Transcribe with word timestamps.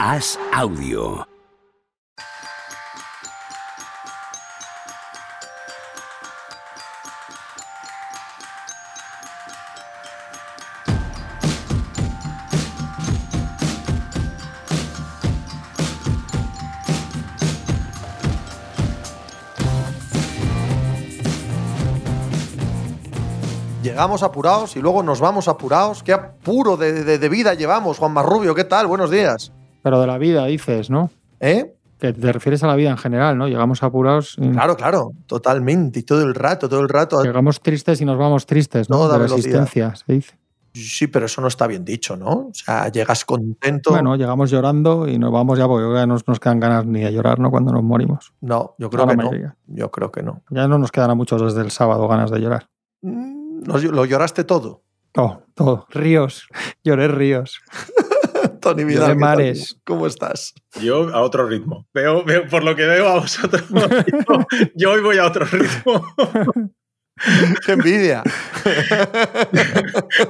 Haz 0.00 0.38
audio. 0.52 1.26
Llegamos 23.82 24.22
apurados 24.22 24.76
y 24.76 24.80
luego 24.80 25.02
nos 25.02 25.20
vamos 25.20 25.48
apurados. 25.48 26.02
Qué 26.02 26.12
apuro 26.12 26.76
de, 26.76 27.04
de- 27.04 27.18
de 27.18 27.28
vida 27.28 27.54
llevamos, 27.54 27.98
Juan 27.98 28.12
Marrubio. 28.12 28.54
¿Qué 28.54 28.64
tal? 28.64 28.86
Buenos 28.86 29.10
días. 29.10 29.52
Pero 29.88 30.02
de 30.02 30.06
la 30.06 30.18
vida 30.18 30.44
dices, 30.44 30.90
¿no? 30.90 31.10
¿Eh? 31.40 31.74
Que 31.98 32.12
te 32.12 32.30
refieres 32.30 32.62
a 32.62 32.66
la 32.66 32.76
vida 32.76 32.90
en 32.90 32.98
general, 32.98 33.38
¿no? 33.38 33.48
Llegamos 33.48 33.82
apurados, 33.82 34.36
y 34.38 34.50
Claro, 34.50 34.76
claro, 34.76 35.12
totalmente. 35.24 36.00
Y 36.00 36.02
todo 36.02 36.22
el 36.24 36.34
rato, 36.34 36.68
todo 36.68 36.80
el 36.80 36.90
rato. 36.90 37.22
llegamos 37.22 37.62
tristes 37.62 37.98
y 38.02 38.04
nos 38.04 38.18
vamos 38.18 38.44
tristes, 38.44 38.90
¿no? 38.90 38.96
Toda 38.96 39.14
de 39.14 39.18
la 39.20 39.24
velocidad. 39.24 39.62
existencia, 39.62 39.94
se 39.96 40.12
dice. 40.12 40.38
Sí, 40.74 41.06
pero 41.06 41.24
eso 41.24 41.40
no 41.40 41.48
está 41.48 41.66
bien 41.66 41.86
dicho, 41.86 42.18
¿no? 42.18 42.28
O 42.28 42.50
sea, 42.52 42.88
llegas 42.88 43.24
contento. 43.24 43.92
Bueno, 43.92 44.14
llegamos 44.16 44.50
llorando 44.50 45.08
y 45.08 45.18
nos 45.18 45.32
vamos 45.32 45.58
ya 45.58 45.66
porque 45.66 45.90
ya 45.94 46.06
no 46.06 46.18
nos 46.26 46.38
quedan 46.38 46.60
ganas 46.60 46.84
ni 46.84 47.00
de 47.00 47.10
llorar, 47.10 47.38
¿no? 47.38 47.50
Cuando 47.50 47.72
nos 47.72 47.82
morimos. 47.82 48.34
no, 48.42 48.74
yo 48.76 48.90
creo 48.90 49.06
que 49.06 49.16
no. 49.16 49.30
Yo 49.68 49.90
creo 49.90 50.12
que 50.12 50.22
no. 50.22 50.42
Ya 50.50 50.68
no 50.68 50.78
nos 50.78 50.92
quedan 50.92 51.12
a 51.12 51.14
muchos 51.14 51.40
desde 51.40 51.62
el 51.62 51.70
sábado 51.70 52.06
ganas 52.08 52.30
de 52.30 52.40
llorar. 52.40 52.68
Mm, 53.00 53.62
¿Lo, 53.64 53.78
lo 53.78 54.04
lloraste 54.04 54.44
todo? 54.44 54.82
Todo, 55.12 55.44
todo. 55.54 55.86
Ríos. 55.88 56.46
Lloré 56.84 57.08
ríos. 57.08 57.60
Tony 58.76 58.84
Vidal. 58.84 59.16
Mares. 59.16 59.78
¿Cómo 59.84 60.06
estás? 60.06 60.54
Yo 60.80 61.08
a 61.14 61.20
otro 61.22 61.46
ritmo. 61.46 61.86
Veo, 61.94 62.24
veo- 62.24 62.46
por 62.48 62.62
lo 62.64 62.74
que 62.76 62.84
veo 62.86 63.08
a 63.08 63.20
vosotros, 63.20 63.64
yo, 63.70 64.46
yo 64.74 64.92
hoy 64.92 65.00
voy 65.00 65.18
a 65.18 65.26
otro 65.26 65.44
ritmo. 65.46 66.06
¡Qué 67.66 67.72
envidia! 67.72 68.22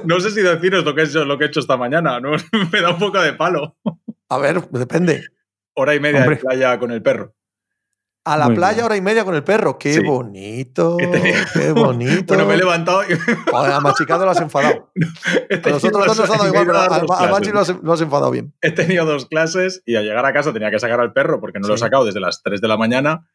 No 0.05 0.19
sé 0.19 0.31
si 0.31 0.41
deciros 0.41 0.83
lo 0.85 0.95
que 0.95 1.01
he 1.01 1.05
hecho, 1.05 1.25
lo 1.25 1.37
que 1.37 1.45
he 1.45 1.47
hecho 1.47 1.59
esta 1.59 1.77
mañana. 1.77 2.19
¿no? 2.19 2.31
Me 2.71 2.81
da 2.81 2.91
un 2.91 2.99
poco 2.99 3.19
de 3.21 3.33
palo. 3.33 3.75
A 4.29 4.37
ver, 4.37 4.61
depende. 4.69 5.23
Hora 5.75 5.95
y 5.95 5.99
media 5.99 6.21
Hombre. 6.21 6.35
de 6.35 6.41
playa 6.41 6.79
con 6.79 6.91
el 6.91 7.01
perro. 7.01 7.33
A 8.33 8.37
la 8.37 8.45
Muy 8.47 8.55
playa, 8.55 8.75
bien. 8.75 8.85
hora 8.85 8.95
y 8.97 9.01
media 9.01 9.25
con 9.25 9.33
el 9.35 9.43
perro. 9.43 9.77
¡Qué 9.77 9.93
Sí. 9.93 10.01
bonito! 10.03 10.97
¡Qué 10.97 11.71
bonito! 11.73 12.33
Bueno, 12.33 12.45
me 12.45 12.53
he 12.53 12.57
levantado 12.57 13.01
y 13.03 13.13
a 13.53 13.79
Machicado 13.79 14.25
lo 14.25 14.31
has 14.31 14.41
enfadado. 14.41 14.91
A 15.63 15.69
nosotros 15.69 16.05
dos 16.05 16.17
nos 16.19 16.29
ha 16.29 16.33
dado 16.33 16.47
igual, 16.47 16.65
pero 16.67 16.79
al, 16.79 17.05
al 17.25 17.31
Machi 17.31 17.51
lo 17.51 17.59
has, 17.61 17.69
lo 17.81 17.93
has 17.93 18.01
enfadado 18.01 18.31
bien. 18.31 18.53
He 18.61 18.71
tenido 18.71 19.05
dos 19.05 19.25
clases 19.25 19.81
y 19.85 19.95
al 19.95 20.03
llegar 20.05 20.25
a 20.25 20.33
casa 20.33 20.53
tenía 20.53 20.69
que 20.71 20.79
sacar 20.79 20.99
al 20.99 21.11
perro 21.13 21.39
porque 21.39 21.59
no 21.59 21.67
lo 21.67 21.73
he 21.75 21.77
sacado 21.77 22.05
desde 22.05 22.19
las 22.19 22.41
3 22.43 22.61
de 22.61 22.67
la 22.67 22.77
mañana. 22.77 23.27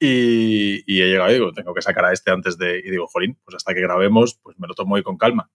Y, 0.00 0.82
y 0.92 1.02
he 1.02 1.06
llegado 1.06 1.30
y 1.30 1.34
digo, 1.34 1.52
tengo 1.52 1.74
que 1.74 1.82
sacar 1.82 2.04
a 2.06 2.12
este 2.12 2.30
antes 2.32 2.58
de. 2.58 2.78
Y 2.80 2.90
digo, 2.90 3.06
jolín, 3.06 3.38
pues 3.44 3.54
hasta 3.54 3.72
que 3.74 3.80
grabemos, 3.80 4.40
pues 4.42 4.58
me 4.58 4.66
lo 4.66 4.74
tomo 4.74 4.96
hoy 4.96 5.02
con 5.04 5.16
calma. 5.16 5.50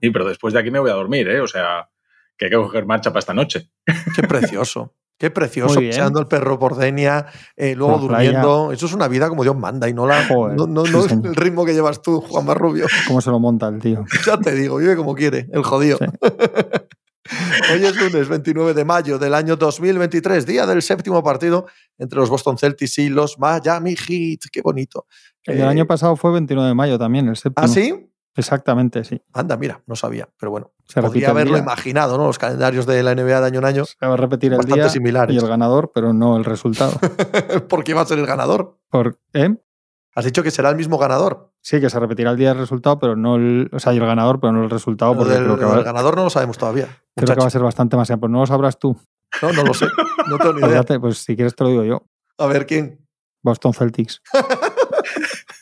Sí, 0.00 0.10
pero 0.10 0.24
después 0.28 0.54
de 0.54 0.60
aquí 0.60 0.70
me 0.70 0.78
voy 0.78 0.90
a 0.90 0.94
dormir, 0.94 1.28
¿eh? 1.28 1.40
O 1.40 1.48
sea, 1.48 1.90
que 2.38 2.44
hay 2.46 2.50
que 2.50 2.56
coger 2.56 2.86
marcha 2.86 3.10
para 3.10 3.18
esta 3.18 3.34
noche. 3.34 3.70
Qué 4.14 4.22
precioso. 4.22 4.94
Qué 5.20 5.30
precioso. 5.30 5.74
Paseando 5.74 6.18
el 6.18 6.26
perro 6.28 6.58
por 6.58 6.76
Denia, 6.76 7.26
eh, 7.54 7.74
luego 7.76 8.08
playa. 8.08 8.30
durmiendo. 8.30 8.72
Eso 8.72 8.86
es 8.86 8.94
una 8.94 9.06
vida 9.06 9.28
como 9.28 9.42
Dios 9.42 9.54
manda 9.54 9.86
y 9.86 9.92
no, 9.92 10.06
la, 10.06 10.26
Joder, 10.26 10.56
no, 10.56 10.66
no- 10.66 10.86
sí, 10.86 10.92
no 10.92 11.02
señor. 11.02 11.26
el 11.26 11.36
ritmo 11.36 11.66
que 11.66 11.74
llevas 11.74 12.00
tú, 12.00 12.22
Juan 12.22 12.46
Marrubio. 12.46 12.86
¿Cómo 13.06 13.20
se 13.20 13.30
lo 13.30 13.38
monta 13.38 13.68
el 13.68 13.78
tío? 13.80 14.02
Ya 14.26 14.38
te 14.38 14.54
digo, 14.54 14.78
vive 14.78 14.96
como 14.96 15.14
quiere, 15.14 15.46
el 15.52 15.62
jodido. 15.62 15.98
Sí. 15.98 16.06
Hoy 17.72 17.84
es 17.84 17.94
lunes 17.96 18.28
29 18.28 18.74
de 18.74 18.84
mayo 18.84 19.18
del 19.18 19.34
año 19.34 19.54
2023, 19.56 20.46
día 20.46 20.66
del 20.66 20.80
séptimo 20.82 21.22
partido 21.22 21.66
entre 21.98 22.18
los 22.18 22.28
Boston 22.30 22.56
Celtics 22.58 22.98
y 22.98 23.08
los 23.10 23.38
Miami 23.38 23.94
Heat. 23.94 24.40
Qué 24.50 24.62
bonito. 24.62 25.06
El 25.44 25.58
del 25.58 25.66
Eh, 25.66 25.68
año 25.68 25.86
pasado 25.86 26.16
fue 26.16 26.32
29 26.32 26.68
de 26.68 26.74
mayo 26.74 26.98
también, 26.98 27.28
el 27.28 27.36
séptimo. 27.36 27.64
¿Ah, 27.64 27.68
sí? 27.68 28.10
Exactamente, 28.34 29.04
sí. 29.04 29.20
Anda, 29.34 29.56
mira, 29.56 29.82
no 29.86 29.94
sabía, 29.96 30.28
pero 30.38 30.50
bueno. 30.50 30.72
Se 30.92 31.00
Podría 31.00 31.26
el 31.26 31.30
haberlo 31.30 31.56
imaginado, 31.58 32.18
¿no? 32.18 32.26
Los 32.26 32.38
calendarios 32.38 32.84
de 32.86 33.02
la 33.02 33.14
NBA 33.14 33.40
de 33.40 33.46
año 33.46 33.58
en 33.60 33.64
año, 33.64 33.84
Se 33.84 34.06
va 34.06 34.14
a 34.14 34.16
repetir 34.16 34.52
el 34.52 34.60
día 34.60 34.88
similares. 34.88 35.34
y 35.34 35.38
el 35.38 35.46
ganador, 35.48 35.92
pero 35.94 36.12
no 36.12 36.36
el 36.36 36.44
resultado. 36.44 36.92
porque 37.68 37.94
va 37.94 38.00
a 38.02 38.06
ser 38.06 38.18
el 38.18 38.26
ganador. 38.26 38.78
Por, 38.90 39.18
¿eh? 39.32 39.56
Has 40.14 40.24
dicho 40.24 40.42
que 40.42 40.50
será 40.50 40.68
el 40.70 40.76
mismo 40.76 40.98
ganador. 40.98 41.52
Sí, 41.62 41.80
que 41.80 41.88
se 41.88 42.00
repetirá 42.00 42.32
el 42.32 42.36
día 42.36 42.48
del 42.48 42.58
resultado, 42.58 42.98
pero 42.98 43.14
no 43.14 43.36
el. 43.36 43.70
O 43.72 43.78
sea, 43.78 43.92
y 43.92 43.98
el 43.98 44.06
ganador, 44.06 44.40
pero 44.40 44.52
no 44.52 44.64
el 44.64 44.70
resultado, 44.70 45.14
porque 45.16 45.34
del, 45.34 45.44
creo, 45.44 45.56
que 45.56 45.62
lo 45.62 45.68
va, 45.68 45.74
del 45.76 45.84
ganador 45.84 46.16
no 46.16 46.24
lo 46.24 46.30
sabemos 46.30 46.58
todavía. 46.58 46.88
creo 47.14 47.34
que 47.36 47.40
va 47.40 47.46
a 47.46 47.50
ser 47.50 47.62
bastante 47.62 47.96
más. 47.96 48.08
Pues 48.18 48.32
no 48.32 48.40
lo 48.40 48.46
sabrás 48.46 48.78
tú. 48.78 48.96
No, 49.42 49.52
no 49.52 49.62
lo 49.62 49.72
sé. 49.74 49.86
No 50.28 50.38
tengo 50.38 50.54
ni 50.54 50.60
Pues, 50.60 50.72
idea. 50.72 50.80
ya 50.80 50.84
te- 50.84 50.98
pues 50.98 51.18
si 51.18 51.36
quieres 51.36 51.54
te 51.54 51.62
lo 51.62 51.70
digo 51.70 51.84
yo. 51.84 52.02
A 52.38 52.46
ver 52.46 52.66
quién. 52.66 53.06
Boston 53.42 53.72
Celtics. 53.72 54.20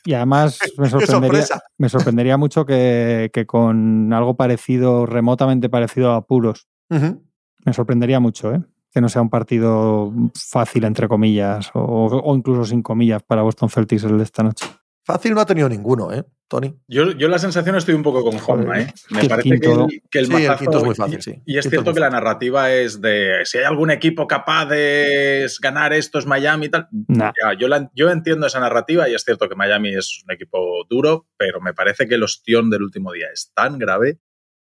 y 0.09 0.15
además 0.15 0.59
me 0.79 0.89
sorprendería, 0.89 1.45
me 1.77 1.89
sorprendería 1.91 2.39
mucho 2.39 2.65
que, 2.65 3.29
que 3.31 3.45
con 3.45 4.11
algo 4.15 4.37
parecido, 4.39 5.05
remotamente 5.05 5.69
parecido 5.69 6.13
a 6.13 6.27
Puros. 6.27 6.67
Me 6.89 7.75
sorprendería 7.75 8.19
mucho, 8.19 8.55
¿eh? 8.55 8.63
Que 8.91 9.03
no 9.03 9.11
sea 9.11 9.21
un 9.21 9.29
partido 9.29 10.11
fácil, 10.35 10.85
entre 10.85 11.09
comillas, 11.09 11.71
o, 11.75 12.07
o 12.07 12.35
incluso 12.35 12.65
sin 12.65 12.81
comillas 12.83 13.23
para 13.23 13.43
Boston 13.43 13.69
Celtics 13.69 14.05
el 14.05 14.17
de 14.17 14.25
esta 14.25 14.43
noche. 14.43 14.65
Fácil 15.05 15.35
no 15.35 15.43
ha 15.43 15.47
tenido 15.47 15.69
ninguno, 15.69 16.11
¿eh, 16.11 16.25
Tony? 16.49 16.75
Yo, 16.89 17.13
yo 17.13 17.29
la 17.29 17.39
sensación 17.39 17.77
estoy 17.77 17.95
un 17.95 18.03
poco 18.03 18.23
con 18.25 18.39
Juanma, 18.39 18.81
¿eh? 18.81 18.93
Me 19.11 19.21
El 19.21 19.29
parece 19.29 19.61
que 19.61 19.71
el, 19.71 19.87
que 20.11 20.19
el 20.19 20.27
Sí, 20.27 20.33
el 20.33 20.39
mazazo- 20.49 20.59
quinto 20.59 20.79
es 20.79 20.85
muy 20.85 20.95
fácil, 20.95 21.23
sí. 21.23 21.43
Y 21.45 21.59
es 21.59 21.65
Quinto 21.65 21.71
cierto 21.83 21.95
que 21.95 22.01
la 22.01 22.11
narrativa 22.11 22.73
es 22.73 23.01
de 23.03 23.41
si 23.45 23.59
hay 23.59 23.65
algún 23.65 23.91
equipo 23.91 24.27
capaz 24.27 24.67
de 24.67 25.47
ganar 25.61 25.93
esto 25.93 26.19
es 26.19 26.27
Miami 26.27 26.67
y 26.67 26.69
tal. 26.71 26.89
Nah. 27.09 27.33
Ya, 27.43 27.53
yo, 27.59 27.69
la- 27.69 27.91
yo 27.95 28.11
entiendo 28.11 28.47
esa 28.47 28.61
narrativa 28.61 29.09
y 29.09 29.15
es 29.15 29.23
cierto 29.25 29.49
que 29.49 29.55
Miami 29.55 29.95
es 29.95 30.23
un 30.27 30.33
equipo 30.33 30.85
duro, 30.89 31.27
pero 31.37 31.61
me 31.61 31.75
parece 31.75 32.09
que 32.09 32.15
el 32.15 32.23
ostión 32.23 32.71
del 32.71 32.83
último 32.83 33.13
día 33.13 33.27
es 33.33 33.53
tan 33.55 33.79
grave. 33.79 34.19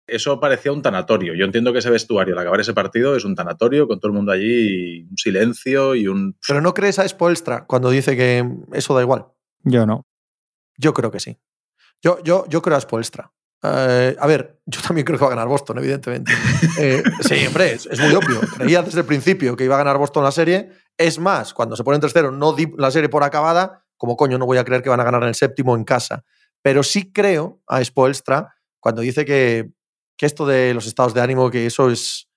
Eso 0.09 0.39
parecía 0.39 0.71
un 0.73 0.83
tanatorio. 0.83 1.35
Yo 1.35 1.45
entiendo 1.45 1.73
que 1.73 1.81
ese 1.81 1.91
vestuario 1.91 2.35
al 2.35 2.41
acabar 2.41 2.61
ese 2.61 2.75
partido 2.75 3.17
es 3.17 3.25
un 3.25 3.35
tanatorio 3.35 3.89
con 3.89 3.99
todo 3.99 4.09
el 4.11 4.17
mundo 4.17 4.31
allí, 4.33 4.99
y 4.99 5.03
un 5.03 5.17
silencio 5.19 5.95
y 5.97 6.07
un... 6.07 6.37
Pero 6.47 6.61
no 6.61 6.75
crees 6.75 6.99
a 7.01 7.09
Spoelstra 7.09 7.65
cuando 7.67 7.91
dice 7.91 8.17
que 8.17 8.45
eso 8.73 8.95
da 8.95 9.03
igual. 9.03 9.27
Yo 9.65 9.85
no. 9.85 10.05
Yo 10.79 10.93
creo 10.95 11.11
que 11.11 11.19
sí. 11.21 11.39
Yo, 12.07 12.23
yo, 12.23 12.45
yo 12.49 12.63
creo 12.63 12.77
a 12.77 12.81
Spoelstra. 12.81 13.33
Eh, 13.65 14.15
a 14.17 14.27
ver, 14.29 14.61
yo 14.67 14.81
también 14.81 15.05
creo 15.05 15.19
que 15.19 15.25
va 15.25 15.33
a 15.33 15.35
ganar 15.35 15.49
Boston, 15.49 15.79
evidentemente. 15.79 16.33
Eh, 16.79 17.03
sí, 17.21 17.45
hombre, 17.49 17.73
es, 17.73 17.99
muy 17.99 18.15
obvio. 18.15 18.41
Creía 18.57 18.81
desde 18.83 19.01
el 19.01 19.07
principio 19.07 19.57
que 19.57 19.65
iba 19.65 19.75
a 19.75 19.79
ganar 19.79 19.99
Boston 19.99 20.23
la 20.23 20.31
serie. 20.31 20.71
Es 20.97 21.19
más, 21.19 21.53
cuando 21.53 21.75
se 21.75 21.83
pone 21.83 21.97
en 21.97 22.03
3-0, 22.03 22.33
no 22.33 22.53
di 22.53 22.73
la 22.79 22.93
serie 22.93 23.09
por 23.09 23.25
acabada. 23.25 23.85
Como 23.97 24.17
coño, 24.17 24.39
no 24.39 24.47
voy 24.47 24.59
a 24.59 24.65
creer 24.65 24.83
que 24.83 24.89
van 24.89 25.01
a 25.01 25.05
ganar 25.05 25.23
en 25.23 25.31
el 25.31 25.35
séptimo 25.35 25.75
en 25.75 25.83
casa. 25.83 26.23
Pero 26.63 26.85
sí 26.85 27.13
creo 27.13 27.61
a 27.67 27.83
Spoelstra 27.83 28.55
cuando 28.79 29.03
dice 29.03 29.25
que, 29.25 29.73
que 30.17 30.27
esto 30.27 30.47
de 30.47 30.75
los 30.75 30.87
estados 30.87 31.13
de 31.13 31.23
ánimo, 31.23 31.51
que 31.51 31.67
eso 31.67 31.91
es 31.91 32.29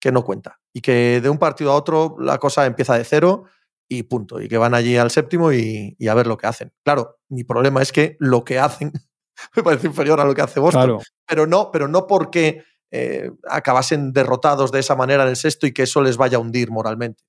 que 0.00 0.12
no 0.12 0.22
cuenta. 0.22 0.60
Y 0.72 0.80
que 0.80 1.20
de 1.20 1.28
un 1.28 1.38
partido 1.38 1.72
a 1.72 1.74
otro 1.74 2.14
la 2.20 2.38
cosa 2.38 2.66
empieza 2.66 2.96
de 2.96 3.02
cero 3.02 3.46
y 3.88 4.04
punto. 4.04 4.40
Y 4.40 4.46
que 4.46 4.58
van 4.58 4.74
allí 4.74 4.96
al 4.96 5.10
séptimo 5.10 5.52
y, 5.52 5.96
y 5.98 6.06
a 6.06 6.14
ver 6.14 6.28
lo 6.28 6.36
que 6.36 6.46
hacen. 6.46 6.72
Claro, 6.84 7.18
mi 7.28 7.42
problema 7.42 7.82
es 7.82 7.90
que 7.90 8.16
lo 8.20 8.44
que 8.44 8.60
hacen 8.60 8.92
me 9.56 9.62
parece 9.62 9.86
inferior 9.86 10.20
a 10.20 10.24
lo 10.24 10.34
que 10.34 10.42
hace 10.42 10.60
Boston. 10.60 10.82
Claro. 10.82 11.00
Pero 11.26 11.46
no, 11.46 11.70
pero 11.70 11.88
no 11.88 12.06
porque 12.06 12.64
eh, 12.90 13.30
acabasen 13.48 14.12
derrotados 14.12 14.72
de 14.72 14.80
esa 14.80 14.96
manera 14.96 15.24
en 15.24 15.30
el 15.30 15.36
sexto 15.36 15.66
y 15.66 15.72
que 15.72 15.82
eso 15.82 16.02
les 16.02 16.16
vaya 16.16 16.38
a 16.38 16.40
hundir 16.40 16.70
moralmente. 16.70 17.24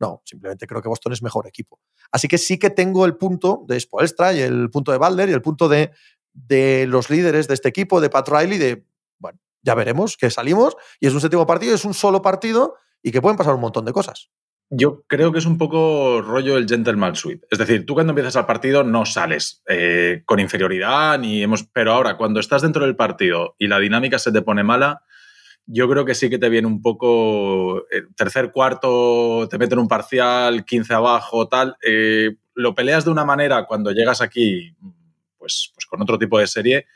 No, 0.00 0.22
simplemente 0.24 0.66
creo 0.66 0.82
que 0.82 0.88
Boston 0.88 1.12
es 1.12 1.22
mejor 1.22 1.46
equipo. 1.46 1.80
Así 2.10 2.26
que 2.26 2.38
sí 2.38 2.58
que 2.58 2.70
tengo 2.70 3.04
el 3.04 3.16
punto 3.16 3.64
de 3.68 3.78
Spoelstra 3.78 4.32
y 4.32 4.40
el 4.40 4.70
punto 4.70 4.92
de 4.92 4.98
Balder 4.98 5.28
y 5.28 5.32
el 5.32 5.42
punto 5.42 5.68
de, 5.68 5.92
de 6.32 6.86
los 6.88 7.10
líderes 7.10 7.46
de 7.46 7.54
este 7.54 7.68
equipo, 7.68 8.00
de 8.00 8.10
Pat 8.10 8.28
Riley, 8.28 8.58
de, 8.58 8.86
bueno, 9.18 9.38
ya 9.62 9.74
veremos 9.74 10.16
que 10.16 10.30
salimos 10.30 10.76
y 10.98 11.06
es 11.06 11.14
un 11.14 11.20
séptimo 11.20 11.46
partido, 11.46 11.74
es 11.74 11.84
un 11.84 11.94
solo 11.94 12.22
partido 12.22 12.74
y 13.02 13.12
que 13.12 13.22
pueden 13.22 13.36
pasar 13.36 13.54
un 13.54 13.60
montón 13.60 13.84
de 13.84 13.92
cosas. 13.92 14.30
Yo 14.70 15.04
creo 15.06 15.30
que 15.30 15.38
es 15.38 15.46
un 15.46 15.58
poco 15.58 16.22
rollo 16.22 16.56
el 16.56 16.66
gentleman 16.66 17.14
sweep. 17.14 17.44
Es 17.50 17.58
decir, 17.58 17.86
tú 17.86 17.94
cuando 17.94 18.12
empiezas 18.12 18.36
el 18.36 18.46
partido 18.46 18.82
no 18.82 19.04
sales 19.04 19.62
eh, 19.68 20.22
con 20.24 20.40
inferioridad, 20.40 21.18
ni 21.18 21.42
hemos, 21.42 21.64
pero 21.64 21.92
ahora 21.92 22.16
cuando 22.16 22.40
estás 22.40 22.62
dentro 22.62 22.84
del 22.84 22.96
partido 22.96 23.54
y 23.58 23.68
la 23.68 23.78
dinámica 23.78 24.18
se 24.18 24.32
te 24.32 24.42
pone 24.42 24.64
mala, 24.64 25.02
yo 25.66 25.88
creo 25.88 26.04
que 26.04 26.14
sí 26.14 26.28
que 26.28 26.38
te 26.38 26.48
viene 26.48 26.66
un 26.66 26.82
poco 26.82 27.80
eh, 27.90 28.02
tercer 28.16 28.52
cuarto, 28.52 29.48
te 29.48 29.58
meten 29.58 29.78
un 29.78 29.88
parcial, 29.88 30.64
15 30.64 30.94
abajo, 30.94 31.48
tal. 31.48 31.76
eh, 31.82 32.36
lo 32.54 32.74
peleas 32.74 33.04
de 33.04 33.10
una 33.10 33.24
manera 33.24 33.66
cuando 33.66 33.90
llegas 33.90 34.20
aquí, 34.20 34.74
pues, 35.38 35.72
pues 35.74 35.86
con 35.86 36.00
otro 36.00 36.18
tipo 36.18 36.38
de 36.38 36.46
serie, 36.46 36.86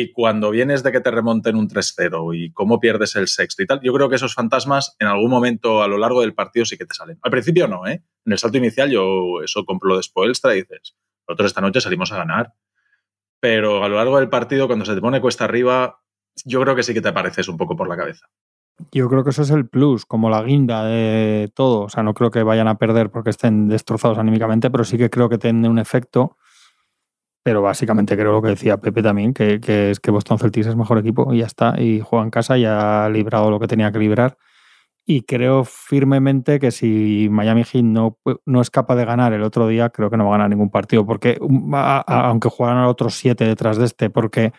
y 0.00 0.12
cuando 0.12 0.50
vienes 0.50 0.82
de 0.82 0.92
que 0.92 1.00
te 1.00 1.10
remonten 1.10 1.56
un 1.56 1.68
3-0 1.68 2.36
y 2.36 2.52
cómo 2.52 2.78
pierdes 2.78 3.16
el 3.16 3.26
sexto 3.26 3.62
y 3.62 3.66
tal, 3.66 3.80
yo 3.82 3.92
creo 3.92 4.08
que 4.08 4.14
esos 4.14 4.34
fantasmas 4.34 4.94
en 5.00 5.08
algún 5.08 5.30
momento 5.30 5.82
a 5.82 5.88
lo 5.88 5.98
largo 5.98 6.20
del 6.20 6.34
partido 6.34 6.64
sí 6.64 6.78
que 6.78 6.86
te 6.86 6.94
salen. 6.94 7.18
Al 7.22 7.30
principio 7.30 7.66
no, 7.66 7.86
¿eh? 7.86 8.02
En 8.24 8.32
el 8.32 8.38
salto 8.38 8.58
inicial 8.58 8.90
yo 8.90 9.42
eso 9.42 9.64
compro 9.64 9.88
lo 9.88 9.96
de 9.96 10.04
Spoelstra 10.04 10.54
y 10.54 10.62
dices, 10.62 10.96
nosotros 11.26 11.48
esta 11.48 11.60
noche 11.60 11.80
salimos 11.80 12.12
a 12.12 12.18
ganar. 12.18 12.54
Pero 13.40 13.84
a 13.84 13.88
lo 13.88 13.96
largo 13.96 14.18
del 14.18 14.28
partido, 14.28 14.66
cuando 14.66 14.84
se 14.84 14.94
te 14.94 15.00
pone 15.00 15.20
cuesta 15.20 15.44
arriba, 15.44 16.00
yo 16.44 16.60
creo 16.60 16.76
que 16.76 16.82
sí 16.82 16.94
que 16.94 17.00
te 17.00 17.08
apareces 17.08 17.48
un 17.48 17.56
poco 17.56 17.76
por 17.76 17.88
la 17.88 17.96
cabeza. 17.96 18.26
Yo 18.92 19.08
creo 19.08 19.24
que 19.24 19.30
eso 19.30 19.42
es 19.42 19.50
el 19.50 19.68
plus, 19.68 20.06
como 20.06 20.30
la 20.30 20.42
guinda 20.42 20.84
de 20.84 21.50
todo. 21.54 21.82
O 21.82 21.88
sea, 21.88 22.02
no 22.02 22.14
creo 22.14 22.30
que 22.30 22.42
vayan 22.44 22.68
a 22.68 22.78
perder 22.78 23.10
porque 23.10 23.30
estén 23.30 23.68
destrozados 23.68 24.18
anímicamente, 24.18 24.70
pero 24.70 24.84
sí 24.84 24.96
que 24.96 25.10
creo 25.10 25.28
que 25.28 25.38
tiene 25.38 25.68
un 25.68 25.78
efecto. 25.78 26.36
Pero 27.42 27.62
básicamente 27.62 28.16
creo 28.16 28.32
lo 28.32 28.42
que 28.42 28.48
decía 28.48 28.78
Pepe 28.78 29.02
también, 29.02 29.32
que, 29.32 29.60
que 29.60 29.90
es 29.90 30.00
que 30.00 30.10
Boston 30.10 30.38
Celtics 30.38 30.66
es 30.66 30.76
mejor 30.76 30.98
equipo 30.98 31.32
y 31.32 31.38
ya 31.38 31.46
está. 31.46 31.80
Y 31.80 32.00
juega 32.00 32.24
en 32.24 32.30
casa 32.30 32.58
y 32.58 32.64
ha 32.64 33.08
librado 33.08 33.50
lo 33.50 33.60
que 33.60 33.68
tenía 33.68 33.90
que 33.92 33.98
librar. 33.98 34.36
Y 35.06 35.22
creo 35.22 35.64
firmemente 35.64 36.58
que 36.58 36.70
si 36.70 37.28
Miami 37.30 37.64
Heat 37.64 37.82
no, 37.82 38.18
no 38.44 38.60
es 38.60 38.68
capaz 38.68 38.96
de 38.96 39.06
ganar 39.06 39.32
el 39.32 39.42
otro 39.42 39.66
día, 39.66 39.88
creo 39.88 40.10
que 40.10 40.18
no 40.18 40.24
va 40.24 40.30
a 40.30 40.32
ganar 40.32 40.50
ningún 40.50 40.70
partido. 40.70 41.06
Porque 41.06 41.38
aunque 41.40 42.50
jugaran 42.50 42.78
a 42.78 42.88
otros 42.88 43.14
siete 43.14 43.46
detrás 43.46 43.78
de 43.78 43.86
este, 43.86 44.10
porque 44.10 44.52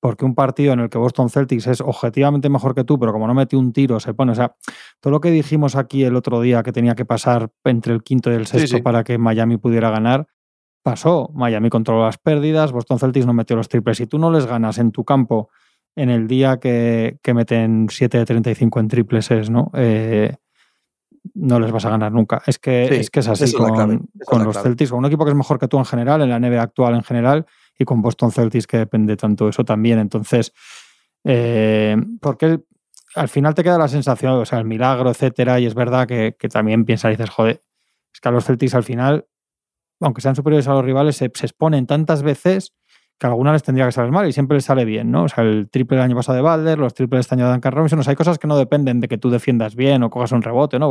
porque 0.00 0.24
un 0.24 0.34
partido 0.34 0.72
en 0.72 0.80
el 0.80 0.88
que 0.88 0.98
Boston 0.98 1.28
Celtics 1.28 1.66
es 1.66 1.80
objetivamente 1.80 2.48
mejor 2.48 2.74
que 2.74 2.84
tú, 2.84 2.98
pero 2.98 3.12
como 3.12 3.26
no 3.26 3.34
metió 3.34 3.58
un 3.58 3.72
tiro, 3.72 3.98
se 4.00 4.14
pone. 4.14 4.32
O 4.32 4.34
sea, 4.34 4.54
todo 5.00 5.10
lo 5.10 5.20
que 5.20 5.30
dijimos 5.30 5.76
aquí 5.76 6.04
el 6.04 6.16
otro 6.16 6.40
día 6.40 6.62
que 6.62 6.72
tenía 6.72 6.94
que 6.94 7.04
pasar 7.04 7.50
entre 7.64 7.92
el 7.92 8.02
quinto 8.02 8.30
y 8.30 8.34
el 8.34 8.46
sexto 8.46 8.82
para 8.82 9.04
que 9.04 9.18
Miami 9.18 9.56
pudiera 9.56 9.90
ganar, 9.90 10.28
pasó. 10.82 11.30
Miami 11.34 11.70
controló 11.70 12.04
las 12.04 12.18
pérdidas, 12.18 12.72
Boston 12.72 12.98
Celtics 12.98 13.26
no 13.26 13.32
metió 13.32 13.56
los 13.56 13.68
triples. 13.68 13.98
Si 13.98 14.06
tú 14.06 14.18
no 14.18 14.30
les 14.30 14.46
ganas 14.46 14.78
en 14.78 14.92
tu 14.92 15.04
campo 15.04 15.50
en 15.96 16.10
el 16.10 16.28
día 16.28 16.58
que, 16.58 17.18
meten 17.34 17.88
7 17.90 18.18
de 18.18 18.24
35 18.24 18.80
en 18.80 18.88
triples, 18.88 19.30
es, 19.30 19.50
¿no? 19.50 19.70
Eh, 19.74 20.36
no 21.34 21.60
les 21.60 21.72
vas 21.72 21.84
a 21.84 21.90
ganar 21.90 22.12
nunca. 22.12 22.42
Es 22.46 22.58
que, 22.58 22.84
es, 22.84 23.10
que 23.10 23.20
es 23.20 23.28
así 23.28 23.52
con, 23.52 24.08
con 24.24 24.44
los 24.44 24.56
Celtics, 24.62 24.90
con 24.90 25.00
un 25.00 25.06
equipo 25.06 25.24
que 25.24 25.30
es 25.30 25.36
mejor 25.36 25.58
que 25.58 25.68
tú 25.68 25.78
en 25.78 25.84
general, 25.84 26.22
en 26.22 26.30
la 26.30 26.38
NBA 26.38 26.62
actual 26.62 26.94
en 26.94 27.02
general, 27.02 27.46
y 27.78 27.84
con 27.84 28.00
Boston 28.00 28.32
Celtics 28.32 28.66
que 28.66 28.78
depende 28.78 29.16
tanto 29.16 29.48
eso 29.48 29.64
también. 29.64 29.98
Entonces, 29.98 30.52
eh, 31.24 31.96
porque 32.20 32.60
al 33.14 33.28
final 33.28 33.54
te 33.54 33.62
queda 33.62 33.78
la 33.78 33.88
sensación, 33.88 34.32
o 34.34 34.44
sea, 34.44 34.58
el 34.58 34.64
milagro, 34.64 35.10
etcétera, 35.10 35.60
y 35.60 35.66
es 35.66 35.74
verdad 35.74 36.06
que, 36.06 36.32
también 36.50 36.84
piensas 36.84 37.10
y 37.10 37.16
dices, 37.16 37.30
joder, 37.30 37.62
es 38.12 38.20
que 38.20 38.28
a 38.28 38.32
los 38.32 38.44
Celtics 38.44 38.74
al 38.74 38.84
final, 38.84 39.26
aunque 40.00 40.20
sean 40.20 40.36
superiores 40.36 40.68
a 40.68 40.72
los 40.72 40.84
rivales, 40.84 41.16
se, 41.16 41.26
exponen 41.26 41.86
tantas 41.86 42.22
veces 42.22 42.74
que 43.18 43.26
a 43.26 43.30
algunas 43.30 43.52
les 43.52 43.62
tendría 43.64 43.86
que 43.86 43.92
salir 43.92 44.12
mal 44.12 44.28
y 44.28 44.32
siempre 44.32 44.56
les 44.56 44.64
sale 44.64 44.84
bien, 44.84 45.10
¿no? 45.10 45.24
O 45.24 45.28
sea, 45.28 45.42
el 45.42 45.68
triple 45.68 45.96
del 45.96 46.04
año 46.04 46.14
pasado 46.14 46.36
de 46.36 46.42
Balder, 46.42 46.78
los 46.78 46.94
triples 46.94 47.20
este 47.20 47.34
año 47.34 47.46
de 47.46 47.52
Duncan 47.52 47.72
Robinson, 47.72 48.00
hay 48.06 48.14
cosas 48.14 48.38
que 48.38 48.46
no 48.46 48.56
dependen 48.56 49.00
de 49.00 49.08
que 49.08 49.18
tú 49.18 49.28
defiendas 49.28 49.74
bien 49.74 50.04
o 50.04 50.10
cojas 50.10 50.30
un 50.32 50.42
rebote, 50.42 50.78
¿no? 50.78 50.88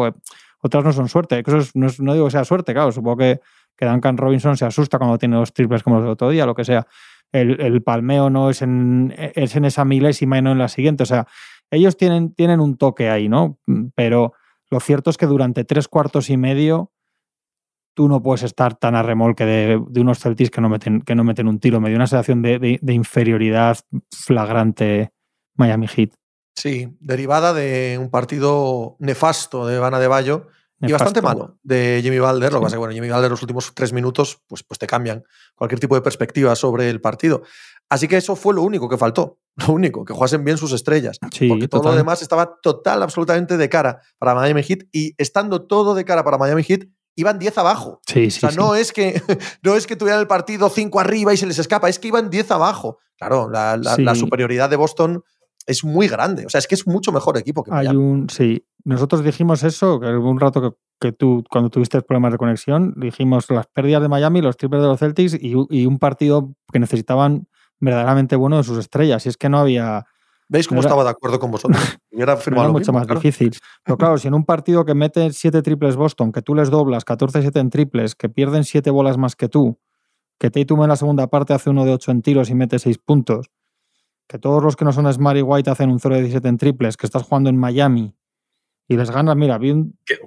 otras 0.61 0.83
no 0.83 0.91
son 0.91 1.07
suerte, 1.07 1.41
no, 1.73 2.13
digo 2.13 2.25
que 2.25 2.31
sea 2.31 2.43
suerte, 2.43 2.73
claro, 2.73 2.91
supongo 2.91 3.17
que 3.17 3.39
que 3.77 3.85
Duncan 3.85 4.17
Robinson 4.17 4.57
se 4.57 4.65
asusta 4.65 4.97
cuando 4.97 5.17
tiene 5.17 5.37
dos 5.37 5.53
triples 5.53 5.83
como 5.83 5.97
los 5.97 6.05
del 6.05 6.11
otro 6.11 6.29
día, 6.29 6.45
lo 6.45 6.55
que 6.55 6.65
sea. 6.65 6.87
El, 7.31 7.83
palmeo 7.83 8.29
no 8.29 8.49
es 8.49 8.61
en, 8.61 9.13
es 9.17 9.55
en 9.55 9.65
esa 9.65 9.83
milésima 9.85 10.37
y 10.37 10.41
no 10.41 10.53
en 10.53 10.57
la 10.57 10.69
siguiente. 10.69 11.03
O 11.03 11.05
sea, 11.05 11.27
ellos 11.69 11.97
tienen, 11.97 12.33
tienen 12.33 12.59
un 12.59 12.77
toque 12.77 13.09
ahí, 13.09 13.27
¿no? 13.27 13.59
Pero 13.95 14.33
lo 14.69 14.79
cierto 14.79 15.09
es 15.09 15.17
que 15.17 15.25
durante 15.25 15.65
tres 15.65 15.87
cuartos 15.87 16.29
y 16.29 16.37
medio 16.37 16.91
tú 17.97 18.07
no 18.07 18.21
puedes 18.21 18.43
estar 18.43 18.77
tan 18.77 18.93
a 18.93 19.01
remolque 19.01 19.43
de, 19.43 19.99
unos 19.99 20.19
Celtics 20.19 20.51
que 20.51 20.61
no, 20.61 20.69
meten, 20.69 21.01
que 21.01 21.15
no 21.15 21.23
meten 21.23 21.47
un 21.47 21.59
tiro. 21.59 21.81
Me 21.81 21.89
dio 21.89 21.95
una 21.95 22.05
sensación 22.05 22.43
de, 22.43 22.77
de 22.79 22.93
inferioridad 22.93 23.79
flagrante 24.11 25.11
Miami 25.55 25.87
Heat. 25.87 26.11
Sí, 26.55 26.95
derivada 26.99 27.55
de 27.55 27.97
un 27.99 28.11
partido 28.11 28.97
nefasto 28.99 29.65
de 29.65 29.79
Vana 29.79 29.99
de 29.99 30.07
Bayo 30.07 30.45
y 30.79 30.91
bastante 30.91 31.23
malo 31.23 31.57
de 31.63 31.99
Jimmy 32.03 32.19
Balder. 32.19 32.53
Lo 32.53 32.59
que 32.59 32.65
pasa 32.65 32.75
es 32.75 32.77
que, 32.77 32.79
bueno, 32.79 32.93
Jimmy 32.93 33.09
Balder 33.09 33.31
los 33.31 33.41
últimos 33.41 33.73
tres 33.73 33.91
minutos 33.93 34.43
pues, 34.45 34.61
pues 34.61 34.77
te 34.77 34.85
cambian 34.85 35.23
cualquier 35.55 35.79
tipo 35.79 35.95
de 35.95 36.01
perspectiva 36.01 36.55
sobre 36.55 36.91
el 36.91 37.01
partido. 37.01 37.41
Así 37.89 38.07
que 38.07 38.17
eso 38.17 38.35
fue 38.35 38.53
lo 38.53 38.61
único 38.61 38.87
que 38.87 38.97
faltó. 38.97 39.39
Lo 39.67 39.73
único, 39.73 40.05
que 40.05 40.13
jugasen 40.13 40.43
bien 40.43 40.55
sus 40.59 40.71
estrellas. 40.71 41.17
porque 41.19 41.67
todo 41.67 41.89
lo 41.89 41.95
demás 41.95 42.21
estaba 42.21 42.59
total, 42.61 43.01
absolutamente 43.01 43.57
de 43.57 43.69
cara 43.69 44.01
para 44.19 44.35
Miami 44.35 44.61
Heat. 44.61 44.83
Y 44.91 45.15
estando 45.17 45.65
todo 45.65 45.95
de 45.95 46.05
cara 46.05 46.23
para 46.23 46.37
Miami 46.37 46.61
Heat, 46.61 46.81
iban 47.17 47.37
10 47.39 47.57
abajo. 47.57 47.99
Sí, 48.07 48.31
sí, 48.31 48.45
o 48.45 48.49
sea, 48.49 48.57
no 48.57 48.75
es 48.75 48.93
que 48.93 49.21
no 49.63 49.75
es 49.75 49.85
que 49.85 49.97
tuvieran 49.97 50.21
el 50.21 50.27
partido 50.27 50.69
5 50.69 50.99
arriba 51.01 51.33
y 51.33 51.37
se 51.37 51.45
les 51.45 51.59
escapa, 51.59 51.89
es 51.89 51.99
que 51.99 52.07
iban 52.07 52.29
10 52.29 52.51
abajo. 52.51 52.99
Claro, 53.17 53.49
la, 53.49 53.75
la 53.77 54.15
superioridad 54.15 54.69
de 54.69 54.75
Boston 54.75 55.23
es 55.67 55.83
muy 55.83 56.07
grande. 56.07 56.45
O 56.45 56.49
sea, 56.49 56.59
es 56.59 56.67
que 56.67 56.75
es 56.75 56.87
mucho 56.87 57.11
mejor 57.11 57.37
equipo 57.37 57.63
que 57.63 57.71
Hay 57.73 57.87
un, 57.87 58.29
sí, 58.29 58.65
nosotros 58.85 59.23
dijimos 59.23 59.63
eso, 59.63 59.99
que 59.99 60.07
un 60.07 60.39
rato 60.39 60.77
que, 60.99 61.11
tú, 61.11 61.43
cuando 61.51 61.69
tuviste 61.69 62.01
problemas 62.01 62.31
de 62.31 62.37
conexión, 62.37 62.93
dijimos 62.95 63.51
las 63.51 63.67
pérdidas 63.67 64.01
de 64.01 64.07
Miami, 64.07 64.41
los 64.41 64.55
triples 64.55 64.81
de 64.81 64.87
los 64.87 64.99
Celtics 64.99 65.37
y, 65.39 65.85
un 65.85 65.99
partido 65.99 66.55
que 66.71 66.79
necesitaban 66.79 67.47
verdaderamente 67.79 68.35
bueno 68.37 68.57
de 68.57 68.63
sus 68.63 68.79
estrellas. 68.79 69.25
Y 69.25 69.29
es 69.29 69.37
que 69.37 69.49
no 69.49 69.59
había. 69.59 70.05
¿Veis 70.49 70.67
cómo 70.67 70.81
estaba 70.81 71.03
de 71.03 71.09
acuerdo 71.09 71.39
con 71.39 71.51
vosotros? 71.51 71.81
Hubiera 72.11 72.37
firmado 72.37 72.71
mucho 72.71 72.93
más 72.93 73.07
difícil. 73.07 73.57
Pero 73.83 73.97
claro, 73.97 74.17
si 74.17 74.27
en 74.27 74.33
un 74.33 74.45
partido 74.45 74.85
que 74.85 74.93
mete 74.93 75.31
siete 75.33 75.61
triples 75.61 75.95
Boston, 75.95 76.31
que 76.31 76.41
tú 76.41 76.55
les 76.55 76.69
doblas 76.69 77.05
14-7 77.05 77.59
en 77.59 77.69
triples, 77.69 78.15
que 78.15 78.29
pierden 78.29 78.63
siete 78.63 78.89
bolas 78.89 79.17
más 79.17 79.35
que 79.35 79.49
tú, 79.49 79.79
que 80.39 80.49
Tatum 80.49 80.83
en 80.83 80.89
la 80.89 80.95
segunda 80.95 81.27
parte 81.27 81.53
hace 81.53 81.69
uno 81.69 81.83
de 81.83 81.93
8 81.93 82.11
en 82.11 82.21
tiros 82.21 82.49
y 82.49 82.55
mete 82.55 82.79
6 82.79 82.97
puntos, 82.99 83.49
que 84.27 84.39
todos 84.39 84.63
los 84.63 84.75
que 84.75 84.85
no 84.85 84.91
son 84.93 85.11
Smart 85.11 85.37
y 85.37 85.41
White 85.41 85.69
hacen 85.69 85.89
un 85.89 85.99
0 85.99 86.15
de 86.15 86.21
17 86.21 86.47
en 86.47 86.57
triples, 86.57 86.97
que 86.97 87.05
estás 87.05 87.23
jugando 87.23 87.49
en 87.49 87.57
Miami 87.57 88.15
y 88.87 88.95
les 88.95 89.11
ganas, 89.11 89.35
mira, 89.35 89.57
bien. 89.57 89.97
Que, 90.05 90.17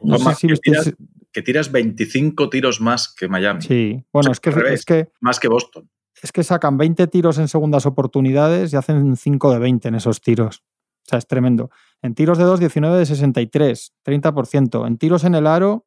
que, 1.32 1.42
tiras, 1.42 1.72
25 1.72 2.50
tiros 2.50 2.80
más 2.80 3.12
que 3.14 3.28
Miami. 3.28 3.62
Sí, 3.62 4.04
bueno, 4.12 4.32
es, 4.32 4.40
que, 4.40 4.50
es 4.50 4.84
que. 4.84 5.08
Más 5.20 5.40
que 5.40 5.48
Boston. 5.48 5.88
Es 6.22 6.32
que 6.32 6.44
sacan 6.44 6.76
20 6.76 7.06
tiros 7.06 7.38
en 7.38 7.48
segundas 7.48 7.86
oportunidades 7.86 8.72
y 8.72 8.76
hacen 8.76 9.16
5 9.16 9.52
de 9.52 9.58
20 9.58 9.88
en 9.88 9.94
esos 9.94 10.20
tiros. 10.20 10.62
O 11.06 11.08
sea, 11.08 11.18
es 11.18 11.26
tremendo. 11.26 11.70
En 12.02 12.14
tiros 12.14 12.38
de 12.38 12.44
2, 12.44 12.60
19 12.60 12.98
de 12.98 13.06
63, 13.06 13.94
30%. 14.04 14.86
En 14.86 14.98
tiros 14.98 15.24
en 15.24 15.34
el 15.34 15.46
aro, 15.46 15.86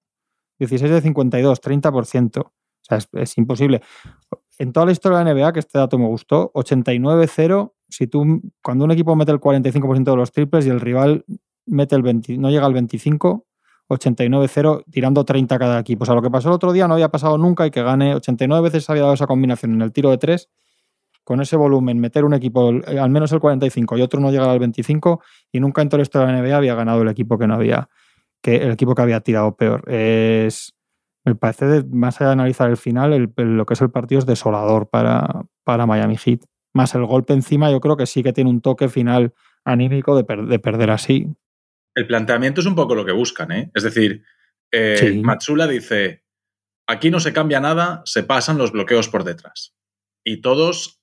16 0.59 0.91
de 0.91 1.01
52, 1.01 1.61
30%. 1.61 2.39
O 2.39 2.51
sea, 2.81 2.97
es, 2.97 3.07
es 3.13 3.37
imposible. 3.37 3.81
En 4.57 4.73
toda 4.73 4.85
la 4.85 4.91
historia 4.91 5.19
de 5.19 5.25
la 5.25 5.33
NBA, 5.33 5.53
que 5.53 5.59
este 5.59 5.77
dato 5.77 5.97
me 5.97 6.07
gustó, 6.07 6.51
89-0 6.53 7.71
si 7.93 8.07
tú, 8.07 8.41
cuando 8.63 8.85
un 8.85 8.91
equipo 8.91 9.15
mete 9.15 9.31
el 9.31 9.39
45% 9.39 10.03
de 10.03 10.15
los 10.15 10.31
triples 10.31 10.65
y 10.65 10.69
el 10.69 10.81
rival 10.81 11.25
mete 11.67 11.95
el 11.95 12.01
20, 12.01 12.37
no 12.39 12.49
llega 12.49 12.65
al 12.65 12.73
25, 12.73 13.45
89-0, 13.89 14.83
tirando 14.89 15.25
30 15.25 15.59
cada 15.59 15.79
equipo. 15.79 16.03
O 16.03 16.05
sea, 16.05 16.15
lo 16.15 16.21
que 16.21 16.29
pasó 16.29 16.49
el 16.49 16.55
otro 16.55 16.71
día 16.71 16.87
no 16.87 16.95
había 16.95 17.09
pasado 17.09 17.37
nunca 17.37 17.65
y 17.65 17.71
que 17.71 17.83
gane 17.83 18.15
89 18.15 18.63
veces 18.63 18.89
había 18.89 19.03
dado 19.03 19.13
esa 19.13 19.27
combinación 19.27 19.73
en 19.73 19.81
el 19.81 19.91
tiro 19.91 20.09
de 20.09 20.17
3. 20.17 20.49
Con 21.23 21.41
ese 21.41 21.55
volumen, 21.55 21.99
meter 21.99 22.25
un 22.25 22.33
equipo 22.33 22.69
al 22.69 23.09
menos 23.09 23.31
el 23.31 23.39
45 23.39 23.97
y 23.97 24.01
otro 24.01 24.19
no 24.19 24.29
llegar 24.29 24.49
al 24.49 24.59
25, 24.59 25.21
y 25.53 25.59
nunca 25.61 25.81
en 25.81 25.89
toda 25.89 25.99
la 25.99 26.03
historia 26.03 26.27
de 26.27 26.33
la 26.33 26.41
NBA 26.41 26.57
había 26.57 26.75
ganado 26.75 27.01
el 27.01 27.07
equipo 27.07 27.37
que 27.37 27.47
no 27.47 27.53
había, 27.55 27.89
que 28.41 28.57
el 28.57 28.71
equipo 28.71 28.93
que 28.93 29.03
había 29.03 29.21
tirado 29.21 29.55
peor. 29.55 29.89
Es, 29.89 30.73
me 31.23 31.35
parece, 31.35 31.83
más 31.89 32.19
allá 32.19 32.29
de 32.29 32.33
analizar 32.33 32.69
el 32.69 32.75
final, 32.75 33.31
lo 33.37 33.65
que 33.65 33.73
es 33.73 33.81
el 33.81 33.89
partido 33.89 34.19
es 34.19 34.25
desolador 34.25 34.89
para, 34.89 35.45
para 35.63 35.85
Miami 35.85 36.17
Heat 36.17 36.41
más 36.73 36.95
el 36.95 37.05
golpe 37.05 37.33
encima, 37.33 37.71
yo 37.71 37.79
creo 37.79 37.95
que 37.95 38.05
sí 38.05 38.23
que 38.23 38.33
tiene 38.33 38.49
un 38.49 38.61
toque 38.61 38.89
final 38.89 39.33
anímico 39.63 40.15
de, 40.15 40.23
perder 40.59 40.89
así. 40.89 41.33
El 41.95 42.07
planteamiento 42.07 42.61
es 42.61 42.67
un 42.67 42.75
poco 42.75 42.95
lo 42.95 43.05
que 43.05 43.11
buscan, 43.11 43.51
¿eh? 43.51 43.71
Es 43.73 43.83
decir, 43.83 44.23
eh, 44.71 45.21
Matsula 45.23 45.67
dice, 45.67 46.23
aquí 46.87 47.11
no 47.11 47.19
se 47.19 47.33
cambia 47.33 47.59
nada, 47.59 48.01
se 48.05 48.23
pasan 48.23 48.57
los 48.57 48.71
bloqueos 48.71 49.09
por 49.09 49.23
detrás. 49.23 49.75
Y 50.23 50.41
todos 50.41 51.01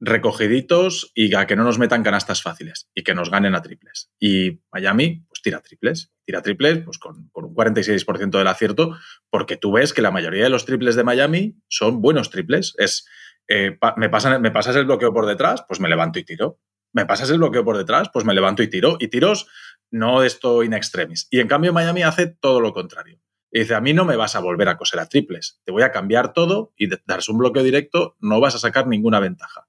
recogiditos 0.00 1.12
y 1.14 1.34
a 1.34 1.46
que 1.46 1.56
no 1.56 1.64
nos 1.64 1.78
metan 1.78 2.02
canastas 2.02 2.42
fáciles 2.42 2.90
y 2.94 3.04
que 3.04 3.14
nos 3.14 3.30
ganen 3.30 3.54
a 3.54 3.62
triples. 3.62 4.10
Y 4.18 4.60
Miami, 4.72 5.24
pues 5.28 5.40
tira 5.42 5.60
triples. 5.60 6.12
Tira 6.26 6.42
triples 6.42 6.82
pues 6.84 6.98
con, 6.98 7.28
con 7.30 7.44
un 7.44 7.54
46% 7.54 8.30
del 8.30 8.46
acierto, 8.46 8.98
porque 9.30 9.56
tú 9.56 9.72
ves 9.72 9.92
que 9.92 10.02
la 10.02 10.10
mayoría 10.10 10.44
de 10.44 10.50
los 10.50 10.64
triples 10.64 10.96
de 10.96 11.04
Miami 11.04 11.56
son 11.68 12.00
buenos 12.00 12.30
triples. 12.30 12.74
Es 12.78 13.06
eh, 13.48 13.78
me, 13.96 14.08
me 14.08 14.50
pasas 14.50 14.76
el 14.76 14.84
bloqueo 14.86 15.12
por 15.12 15.26
detrás, 15.26 15.64
pues 15.66 15.80
me 15.80 15.88
levanto 15.88 16.18
y 16.18 16.24
tiro. 16.24 16.60
Me 16.94 17.06
pasas 17.06 17.28
el 17.30 17.38
bloqueo 17.38 17.64
por 17.64 17.76
detrás, 17.76 18.08
pues 18.12 18.24
me 18.24 18.34
levanto 18.34 18.62
y 18.62 18.70
tiro. 18.70 18.96
Y 19.00 19.08
tiros 19.08 19.48
no 19.90 20.20
de 20.20 20.28
esto 20.28 20.62
in 20.62 20.72
extremis. 20.72 21.26
Y 21.28 21.40
en 21.40 21.48
cambio 21.48 21.72
Miami 21.72 22.04
hace 22.04 22.28
todo 22.28 22.60
lo 22.60 22.72
contrario. 22.72 23.20
Y 23.50 23.60
dice, 23.60 23.74
a 23.74 23.80
mí 23.80 23.92
no 23.92 24.04
me 24.04 24.16
vas 24.16 24.36
a 24.36 24.40
volver 24.40 24.68
a 24.68 24.76
coser 24.76 25.00
a 25.00 25.08
triples. 25.08 25.60
Te 25.64 25.72
voy 25.72 25.82
a 25.82 25.90
cambiar 25.90 26.32
todo 26.32 26.72
y 26.76 26.88
darse 27.04 27.32
un 27.32 27.38
bloqueo 27.38 27.64
directo 27.64 28.16
no 28.20 28.40
vas 28.40 28.54
a 28.54 28.58
sacar 28.58 28.86
ninguna 28.86 29.18
ventaja. 29.18 29.66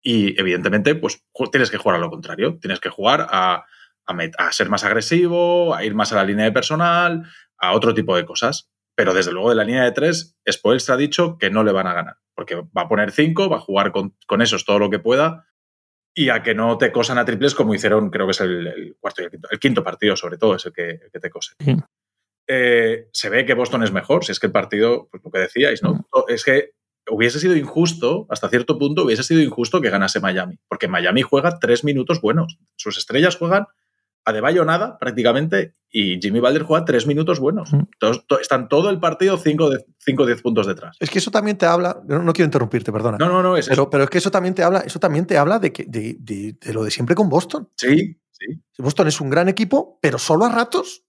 Y 0.00 0.38
evidentemente, 0.40 0.94
pues 0.94 1.24
tienes 1.50 1.70
que 1.70 1.76
jugar 1.76 1.96
a 1.96 2.00
lo 2.00 2.10
contrario. 2.10 2.58
Tienes 2.60 2.78
que 2.78 2.88
jugar 2.88 3.26
a, 3.30 3.64
ser 4.52 4.68
más 4.68 4.84
agresivo, 4.84 5.74
a 5.74 5.84
ir 5.84 5.94
más 5.94 6.12
a 6.12 6.16
la 6.16 6.24
línea 6.24 6.44
de 6.44 6.52
personal, 6.52 7.24
a 7.58 7.72
otro 7.72 7.94
tipo 7.94 8.16
de 8.16 8.24
cosas. 8.24 8.70
Pero 8.94 9.12
desde 9.12 9.32
luego 9.32 9.50
de 9.50 9.56
la 9.56 9.64
línea 9.64 9.82
de 9.82 9.92
tres, 9.92 10.36
Spoelstra 10.48 10.94
ha 10.94 10.98
dicho 10.98 11.36
que 11.36 11.50
no 11.50 11.64
le 11.64 11.72
van 11.72 11.88
a 11.88 11.94
ganar 11.94 12.16
porque 12.36 12.56
va 12.56 12.82
a 12.82 12.88
poner 12.88 13.12
cinco, 13.12 13.48
va 13.48 13.58
a 13.58 13.60
jugar 13.60 13.92
con 13.92 14.42
esos 14.42 14.64
todo 14.64 14.80
lo 14.80 14.90
que 14.90 14.98
pueda 14.98 15.46
y 16.14 16.28
a 16.28 16.42
que 16.42 16.54
no 16.54 16.78
te 16.78 16.92
cosan 16.92 17.18
a 17.18 17.24
triples 17.24 17.54
como 17.54 17.74
hicieron, 17.74 18.10
creo 18.10 18.26
que 18.26 18.32
es 18.32 18.40
el, 18.40 18.96
cuarto 19.00 19.22
y 19.22 19.24
el 19.24 19.30
quinto, 19.30 19.48
el 19.50 19.58
quinto 19.58 19.82
partido 19.82 20.16
sobre 20.16 20.38
todo 20.38 20.54
es 20.54 20.64
el 20.66 20.72
que, 20.72 21.00
te 21.20 21.30
cose. 21.30 21.54
Eh, 22.46 23.08
se 23.12 23.28
ve 23.30 23.44
que 23.44 23.54
Boston 23.54 23.82
es 23.82 23.92
mejor, 23.92 24.24
si 24.24 24.32
es 24.32 24.38
que 24.38 24.46
el 24.46 24.52
partido, 24.52 25.08
pues 25.10 25.24
lo 25.24 25.30
que 25.30 25.40
decíais, 25.40 25.82
¿no? 25.82 26.06
Es 26.28 26.44
que 26.44 26.72
hubiese 27.10 27.40
sido 27.40 27.56
injusto, 27.56 28.26
hasta 28.30 28.48
cierto 28.48 28.78
punto, 28.78 29.04
hubiese 29.04 29.24
sido 29.24 29.40
injusto 29.40 29.80
que 29.80 29.90
ganase 29.90 30.20
Miami, 30.20 30.58
porque 30.68 30.88
Miami 30.88 31.22
juega 31.22 31.58
tres 31.58 31.84
minutos 31.84 32.20
buenos. 32.20 32.58
Sus 32.76 32.96
estrellas 32.96 33.36
juegan 33.36 33.66
Adebayo 34.24 34.64
nada, 34.64 34.98
prácticamente, 34.98 35.74
y 35.90 36.18
Jimmy 36.20 36.40
Balder 36.40 36.62
juega 36.62 36.84
tres 36.84 37.06
minutos 37.06 37.38
buenos. 37.40 37.72
Mm. 37.72 37.82
To- 37.98 38.40
están 38.40 38.68
todo 38.68 38.88
el 38.90 38.98
partido 38.98 39.36
5 39.36 39.64
o 39.64 40.26
10 40.26 40.42
puntos 40.42 40.66
detrás. 40.66 40.96
Es 40.98 41.10
que 41.10 41.18
eso 41.18 41.30
también 41.30 41.58
te 41.58 41.66
habla. 41.66 42.00
No, 42.06 42.22
no 42.22 42.32
quiero 42.32 42.46
interrumpirte, 42.46 42.90
perdona. 42.90 43.18
No, 43.18 43.28
no, 43.28 43.42
no, 43.42 43.56
es 43.56 43.68
pero, 43.68 43.90
pero 43.90 44.04
es 44.04 44.10
que 44.10 44.18
eso 44.18 44.30
también 44.30 44.54
te 44.54 44.62
habla, 44.62 44.80
eso 44.80 44.98
también 44.98 45.26
te 45.26 45.36
habla 45.36 45.58
de, 45.58 45.72
que, 45.72 45.84
de, 45.84 46.16
de- 46.18 46.56
de 46.60 46.72
lo 46.72 46.82
de 46.84 46.90
siempre 46.90 47.14
con 47.14 47.28
Boston. 47.28 47.68
Sí, 47.76 48.18
sí. 48.32 48.46
Boston 48.78 49.08
es 49.08 49.20
un 49.20 49.30
gran 49.30 49.48
equipo, 49.48 49.98
pero 50.00 50.18
solo 50.18 50.44
a 50.46 50.48
ratos. 50.48 51.03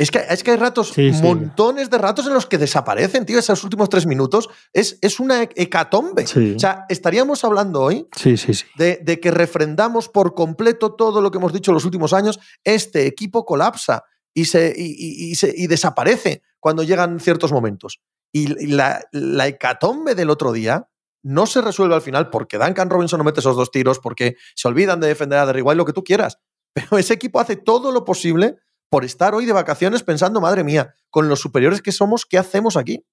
Es 0.00 0.10
que, 0.10 0.24
es 0.28 0.42
que 0.42 0.52
hay 0.52 0.56
ratos, 0.56 0.88
Sí, 0.94 1.12
sí. 1.12 1.22
montones 1.22 1.90
de 1.90 1.98
ratos 1.98 2.26
en 2.26 2.34
los 2.34 2.46
que 2.46 2.58
desaparecen, 2.58 3.26
tío. 3.26 3.38
Esos 3.38 3.62
últimos 3.64 3.88
tres 3.88 4.06
minutos 4.06 4.48
es, 4.72 4.98
es 5.02 5.20
una 5.20 5.42
hecatombe. 5.42 6.26
Sí. 6.26 6.54
O 6.56 6.58
sea, 6.58 6.86
estaríamos 6.88 7.44
hablando 7.44 7.82
hoy 7.82 8.08
Sí, 8.16 8.36
sí, 8.36 8.54
sí. 8.54 8.64
de, 8.76 8.98
de 9.02 9.20
que 9.20 9.30
refrendamos 9.30 10.08
por 10.08 10.34
completo 10.34 10.94
todo 10.94 11.20
lo 11.20 11.30
que 11.30 11.38
hemos 11.38 11.52
dicho 11.52 11.70
en 11.70 11.74
los 11.74 11.84
últimos 11.84 12.12
años. 12.12 12.40
Este 12.64 13.06
equipo 13.06 13.44
colapsa 13.44 14.04
y, 14.34 14.46
se, 14.46 14.72
y, 14.76 14.86
y- 14.98 15.30
y 15.30 15.34
se- 15.34 15.54
y 15.56 15.66
desaparece 15.66 16.42
cuando 16.58 16.82
llegan 16.82 17.20
ciertos 17.20 17.52
momentos. 17.52 18.00
Y 18.32 18.52
y 18.62 18.66
la, 18.68 19.04
la 19.12 19.48
hecatombe 19.48 20.14
del 20.14 20.30
otro 20.30 20.52
día 20.52 20.88
no 21.22 21.44
se 21.46 21.60
resuelve 21.60 21.94
al 21.94 22.00
final 22.02 22.30
porque 22.30 22.56
Duncan 22.56 22.88
Robinson 22.88 23.18
no 23.18 23.24
mete 23.24 23.40
esos 23.40 23.54
dos 23.56 23.70
tiros, 23.70 23.98
porque 23.98 24.36
se 24.54 24.66
olvidan 24.68 25.00
de 25.00 25.08
defender 25.08 25.38
a 25.38 25.44
Derry 25.46 25.60
White, 25.60 25.76
lo 25.76 25.84
que 25.84 25.92
tú 25.92 26.02
quieras. 26.04 26.38
Pero 26.72 26.96
ese 26.96 27.12
equipo 27.14 27.40
hace 27.40 27.56
todo 27.56 27.92
lo 27.92 28.04
posible 28.04 28.56
por 28.90 29.04
estar 29.04 29.34
hoy 29.34 29.46
de 29.46 29.52
vacaciones 29.52 30.02
pensando, 30.02 30.40
madre 30.40 30.64
mía, 30.64 30.94
con 31.10 31.28
los 31.28 31.40
superiores 31.40 31.80
que 31.80 31.92
somos, 31.92 32.26
¿qué 32.26 32.38
hacemos 32.38 32.76
aquí? 32.76 33.06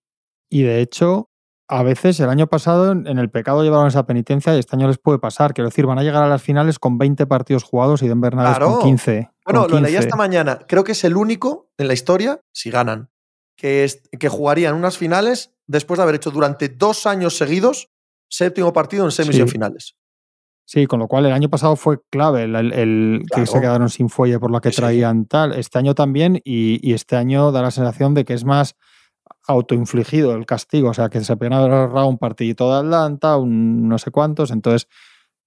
Y 0.50 0.63
de 0.63 0.81
hecho, 0.81 1.29
a 1.69 1.84
veces 1.84 2.19
el 2.19 2.29
año 2.29 2.48
pasado 2.48 2.91
en 2.91 3.17
el 3.19 3.29
pecado 3.29 3.62
llevaron 3.63 3.88
esa 3.88 4.05
penitencia 4.05 4.55
y 4.55 4.60
este 4.60 4.75
año 4.75 4.88
les 4.88 4.98
puede 4.98 5.19
pasar. 5.19 5.53
Quiero 5.53 5.69
decir, 5.69 5.86
van 5.86 6.00
a 6.00 6.03
llegar 6.03 6.24
a 6.24 6.27
las 6.27 6.41
finales 6.41 6.79
con 6.79 6.98
20 6.98 7.27
partidos 7.27 7.63
jugados 7.63 8.01
y 8.01 8.07
Denver 8.07 8.34
Nuggets 8.36 8.57
Claro. 8.57 8.74
con 8.79 8.84
15. 8.84 9.29
Bueno, 9.46 9.62
con 9.63 9.72
lo 9.72 9.77
leía 9.81 10.00
15. 10.00 10.07
esta 10.07 10.15
mañana. 10.17 10.60
Creo 10.67 10.84
que 10.84 10.93
es 10.93 11.03
el 11.03 11.15
único 11.15 11.69
en 11.77 11.88
la 11.88 11.93
historia, 11.93 12.41
si 12.53 12.72
ganan, 12.72 13.10
que, 13.55 13.84
es, 13.84 14.01
que 14.19 14.29
jugarían 14.29 14.74
unas 14.75 14.98
finales 14.98 15.53
después 15.67 15.98
de 15.98 16.03
haber 16.03 16.15
hecho 16.15 16.31
durante 16.31 16.69
dos 16.69 17.05
años 17.05 17.38
seguidos 17.38 17.89
séptimo 18.29 18.74
partido 18.74 19.05
en 19.05 19.12
semis 19.12 19.36
Sí. 19.36 19.39
y 19.39 19.41
en 19.41 19.48
finales. 19.50 19.96
Sí, 20.69 20.86
con 20.86 21.00
lo 21.00 21.07
cual 21.07 21.25
el 21.25 21.31
año 21.31 21.47
pasado 21.50 21.77
fue 21.77 22.00
clave 22.09 22.43
el, 22.43 22.53
el- 22.53 22.74
el 22.74 23.24
que 23.33 23.45
se 23.45 23.62
quedaron 23.62 23.89
sin 23.89 24.09
fuelle 24.09 24.38
por 24.38 24.51
la 24.51 24.59
que 24.59 24.71
Sí, 24.71 24.75
traían 24.81 25.25
tal. 25.25 25.53
Este 25.53 25.79
año 25.79 25.95
también, 25.95 26.41
y, 26.43 26.79
y 26.86 26.93
este 26.93 27.15
año 27.15 27.53
da 27.53 27.62
la 27.62 27.71
sensación 27.71 28.13
de 28.13 28.25
que 28.25 28.33
es 28.33 28.43
más 28.43 28.75
autoinfligido 29.47 30.36
el 30.36 30.45
castigo. 30.45 30.89
O 30.89 30.93
sea, 30.93 31.07
que 31.09 31.21
se 31.24 31.31
haber 31.33 31.53
ahorrado 31.53 32.07
un 32.07 32.17
partidito 32.17 32.69
de 32.69 32.79
Atlanta, 32.79 33.38
un 33.38 33.88
no 33.88 33.97
sé 33.97 34.12
cuántos. 34.12 34.51
Entonces, 34.51 34.89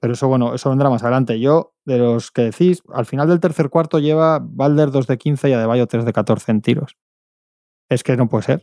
pero 0.00 0.14
eso, 0.14 0.26
bueno, 0.26 0.54
eso 0.54 0.70
vendrá 0.70 0.88
más 0.88 1.02
adelante. 1.02 1.38
Yo, 1.38 1.74
de 1.84 1.98
los 1.98 2.30
que 2.30 2.42
decís, 2.42 2.82
al 2.94 3.04
final 3.04 3.28
del 3.28 3.40
tercer 3.40 3.68
cuarto 3.68 3.98
lleva 3.98 4.40
Balder 4.42 4.90
2 4.90 5.06
de 5.06 5.18
15 5.18 5.50
y 5.50 5.52
Adebayo 5.52 5.86
3 5.86 6.06
de 6.06 6.14
14 6.14 6.50
en 6.50 6.62
tiros. 6.62 6.96
Es 7.90 8.02
que 8.02 8.16
no 8.16 8.26
puede 8.28 8.44
ser. 8.44 8.62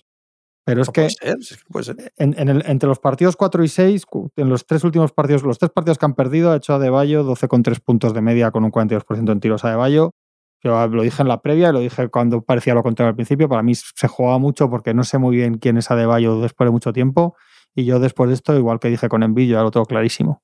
Pero 0.68 0.82
es 0.82 0.88
No 0.90 0.92
que 0.94 1.02
puede 1.04 1.10
ser, 1.12 1.38
es 1.40 1.58
que 1.64 1.72
puede 1.72 1.86
ser. 1.86 2.14
en, 2.18 2.36
en 2.38 2.50
el- 2.50 2.64
entre 2.68 2.90
los 2.90 3.00
partidos 3.00 3.38
4 3.38 3.64
y 3.64 3.70
6, 3.70 4.06
cu- 4.06 4.30
en 4.36 4.50
los 4.50 4.66
tres 4.66 4.84
últimos 4.84 5.14
partidos, 5.14 5.44
los 5.44 5.58
tres 5.58 5.72
partidos 5.72 5.98
que 5.98 6.06
han 6.06 6.14
perdido, 6.14 6.52
ha 6.52 6.58
hecho 6.58 6.74
a 6.74 6.90
Bayo 6.90 7.24
12,3 7.24 7.80
puntos 7.80 8.14
de 8.14 8.22
media 8.22 8.52
con 8.52 8.66
un 8.66 8.72
42% 8.72 9.32
en 9.32 9.40
tiros 9.40 9.64
a 9.64 9.76
Bayo. 9.78 10.12
Yo 10.62 10.88
lo 10.88 11.04
dije 11.04 11.22
en 11.22 11.30
la 11.30 11.42
previa 11.42 11.70
y 11.70 11.72
lo 11.72 11.80
dije 11.80 12.10
cuando 12.10 12.42
parecía 12.42 12.74
lo 12.74 12.84
contrario 12.84 13.10
al 13.12 13.16
principio. 13.16 13.48
Para 13.48 13.64
mí 13.64 13.76
se 13.76 14.08
jugaba 14.10 14.40
mucho 14.40 14.70
porque 14.70 14.94
no 14.94 15.04
sé 15.06 15.18
muy 15.20 15.38
bien 15.38 15.58
quién 15.60 15.78
es 15.78 15.90
Adebayo 15.90 16.42
después 16.42 16.68
de 16.68 16.72
mucho 16.72 16.92
tiempo. 16.92 17.36
Y 17.74 17.86
yo 17.86 18.00
después 18.02 18.28
de 18.30 18.34
esto, 18.34 18.58
igual 18.58 18.80
que 18.80 18.90
dije 18.90 19.08
con 19.08 19.24
Envidio, 19.24 19.56
ya 19.58 19.64
lo 19.64 19.72
tengo 19.72 19.86
clarísimo. 19.86 20.42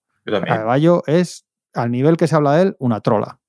Adebayo 0.53 1.03
es, 1.07 1.45
al 1.73 1.91
nivel 1.91 2.15
que 2.15 2.27
se 2.27 2.35
habla 2.37 2.53
de 2.53 2.61
él, 2.63 2.75
una 2.79 3.01
trola. 3.01 3.39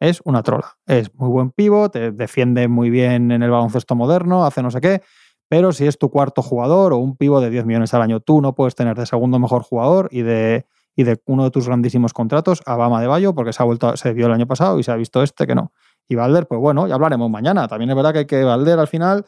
Es 0.00 0.20
una 0.24 0.42
trola. 0.42 0.78
Es 0.86 1.14
muy 1.14 1.28
buen 1.28 1.50
pivot, 1.50 1.92
te 1.92 2.10
defiende 2.12 2.66
muy 2.68 2.88
bien 2.90 3.30
en 3.30 3.42
el 3.42 3.50
baloncesto 3.50 3.94
moderno, 3.94 4.44
hace 4.46 4.62
no 4.62 4.70
sé 4.70 4.80
qué, 4.80 5.02
pero 5.48 5.72
si 5.72 5.86
es 5.86 5.98
tu 5.98 6.10
cuarto 6.10 6.42
jugador 6.42 6.92
o 6.92 6.98
un 6.98 7.16
pivo 7.16 7.40
de 7.40 7.50
10 7.50 7.64
millones 7.66 7.94
al 7.94 8.02
año, 8.02 8.20
tú 8.20 8.40
no 8.40 8.54
puedes 8.54 8.74
tener 8.74 8.96
de 8.96 9.06
segundo 9.06 9.38
mejor 9.38 9.62
jugador 9.62 10.08
y 10.12 10.22
de, 10.22 10.66
y 10.94 11.04
de 11.04 11.20
uno 11.26 11.44
de 11.44 11.50
tus 11.50 11.66
grandísimos 11.66 12.12
contratos 12.12 12.62
a 12.66 12.76
Bama 12.76 13.00
de 13.00 13.06
Bayo, 13.06 13.34
porque 13.34 13.52
se 13.52 13.62
ha 13.62 13.66
vuelto, 13.66 13.96
se 13.96 14.12
vio 14.12 14.26
el 14.26 14.32
año 14.32 14.46
pasado 14.46 14.78
y 14.78 14.82
se 14.82 14.92
ha 14.92 14.96
visto 14.96 15.22
este 15.22 15.46
que 15.46 15.54
no. 15.54 15.72
Y 16.08 16.14
Valder, 16.14 16.46
pues 16.46 16.60
bueno, 16.60 16.86
ya 16.86 16.94
hablaremos 16.94 17.30
mañana. 17.30 17.68
También 17.68 17.90
es 17.90 17.96
verdad 17.96 18.12
que, 18.12 18.26
que 18.26 18.44
Valder 18.44 18.78
al 18.78 18.88
final 18.88 19.24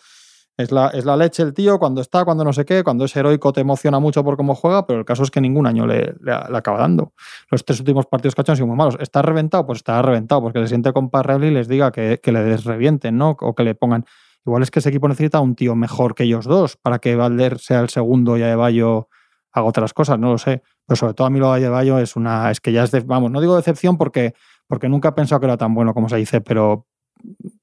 es 0.56 0.72
la, 0.72 0.88
es 0.88 1.04
la 1.04 1.16
leche 1.16 1.42
el 1.42 1.54
tío, 1.54 1.78
cuando 1.78 2.00
está, 2.00 2.24
cuando 2.24 2.44
no 2.44 2.52
sé 2.52 2.64
qué, 2.64 2.84
cuando 2.84 3.04
es 3.04 3.16
heroico 3.16 3.52
te 3.52 3.60
emociona 3.60 3.98
mucho 3.98 4.22
por 4.22 4.36
cómo 4.36 4.54
juega, 4.54 4.86
pero 4.86 4.98
el 4.98 5.04
caso 5.04 5.22
es 5.22 5.30
que 5.30 5.40
ningún 5.40 5.66
año 5.66 5.86
le, 5.86 6.14
le, 6.20 6.32
acaba 6.32 6.78
dando. 6.78 7.12
Los 7.50 7.64
tres 7.64 7.80
últimos 7.80 8.06
partidos 8.06 8.34
que 8.34 8.42
ha 8.42 8.44
han 8.46 8.56
sido 8.56 8.66
muy 8.66 8.76
malos. 8.76 8.96
¿Está 9.00 9.22
reventado? 9.22 9.66
Pues 9.66 9.78
está 9.78 10.00
reventado, 10.02 10.42
porque 10.42 10.60
se 10.60 10.68
siente 10.68 10.92
con 10.92 11.08
Parrelli 11.08 11.48
y 11.48 11.50
les 11.50 11.68
diga 11.68 11.90
que, 11.92 12.20
que 12.22 12.32
le 12.32 12.42
desrevienten, 12.42 13.16
¿no? 13.16 13.36
O 13.40 13.54
que 13.54 13.64
le 13.64 13.74
pongan. 13.74 14.04
Igual 14.46 14.62
es 14.62 14.70
que 14.70 14.78
ese 14.78 14.88
equipo 14.88 15.08
necesita 15.08 15.40
un 15.40 15.54
tío 15.54 15.74
mejor 15.74 16.14
que 16.14 16.24
ellos 16.24 16.46
dos 16.46 16.76
para 16.76 16.98
que 16.98 17.14
Valder 17.14 17.58
sea 17.58 17.80
el 17.80 17.88
segundo 17.88 18.38
y 18.38 18.42
Adebayo 18.42 19.08
haga 19.52 19.66
otras 19.66 19.92
cosas, 19.92 20.18
no 20.18 20.32
lo 20.32 20.38
sé. 20.38 20.62
Pero 20.86 20.96
sobre 20.96 21.14
todo 21.14 21.26
a 21.26 21.30
mí 21.30 21.38
lo 21.38 21.52
de 21.52 21.60
Adebayo 21.60 21.98
es 21.98 22.16
una. 22.16 22.50
Es 22.50 22.60
que 22.60 22.72
ya 22.72 22.84
es 22.84 22.90
de. 22.90 23.00
Vamos, 23.00 23.30
no 23.30 23.40
digo 23.40 23.56
decepción 23.56 23.98
porque, 23.98 24.34
porque 24.66 24.88
nunca 24.88 25.10
he 25.10 25.12
pensado 25.12 25.40
que 25.40 25.46
era 25.46 25.56
tan 25.56 25.74
bueno 25.74 25.94
como 25.94 26.08
se 26.08 26.16
dice, 26.16 26.40
pero 26.40 26.86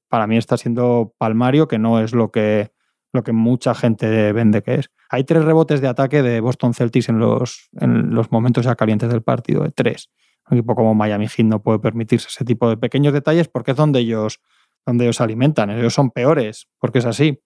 para 0.08 0.26
mí 0.26 0.36
está 0.36 0.56
siendo 0.56 1.14
palmario, 1.18 1.68
que 1.68 1.78
no 1.78 2.00
es 2.00 2.14
lo 2.14 2.30
que, 2.30 2.72
lo 3.12 3.22
que 3.22 3.32
mucha 3.32 3.74
gente 3.74 4.32
vende 4.32 4.62
que 4.62 4.76
es. 4.76 4.90
Hay 5.10 5.24
tres 5.24 5.44
rebotes 5.44 5.80
de 5.80 5.88
ataque 5.88 6.22
de 6.22 6.40
Boston 6.40 6.74
Celtics 6.74 7.08
en 7.08 7.18
los, 7.18 7.68
en 7.80 8.14
los 8.14 8.30
momentos 8.30 8.64
ya 8.64 8.74
calientes 8.74 9.10
del 9.10 9.22
partido, 9.22 9.62
de 9.64 9.70
tres. 9.70 10.10
Un 10.50 10.58
equipo 10.58 10.74
como 10.74 10.94
Miami 10.94 11.28
Heat 11.28 11.46
no 11.46 11.62
puede 11.62 11.78
permitirse 11.78 12.28
ese 12.28 12.44
tipo 12.44 12.68
de 12.68 12.76
pequeños 12.76 13.12
detalles 13.12 13.48
porque 13.48 13.72
es 13.72 13.76
donde 13.76 14.00
ellos, 14.00 14.40
donde 14.88 15.04
ellos 15.04 15.16
se 15.16 15.22
alimentan. 15.22 15.70
Ellos 15.70 15.92
son 15.92 16.10
peores, 16.10 16.66
porque 16.78 16.98
es 17.00 17.04
así. 17.04 17.42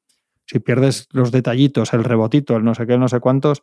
Si 0.46 0.61
pierdes 0.61 1.08
los 1.11 1.32
detallitos, 1.32 1.92
el 1.92 2.04
rebotito, 2.04 2.56
el 2.56 2.64
no 2.64 2.75
sé 2.75 2.87
qué, 2.87 2.94
el 2.94 3.00
no 3.00 3.08
sé 3.08 3.18
cuántos, 3.20 3.62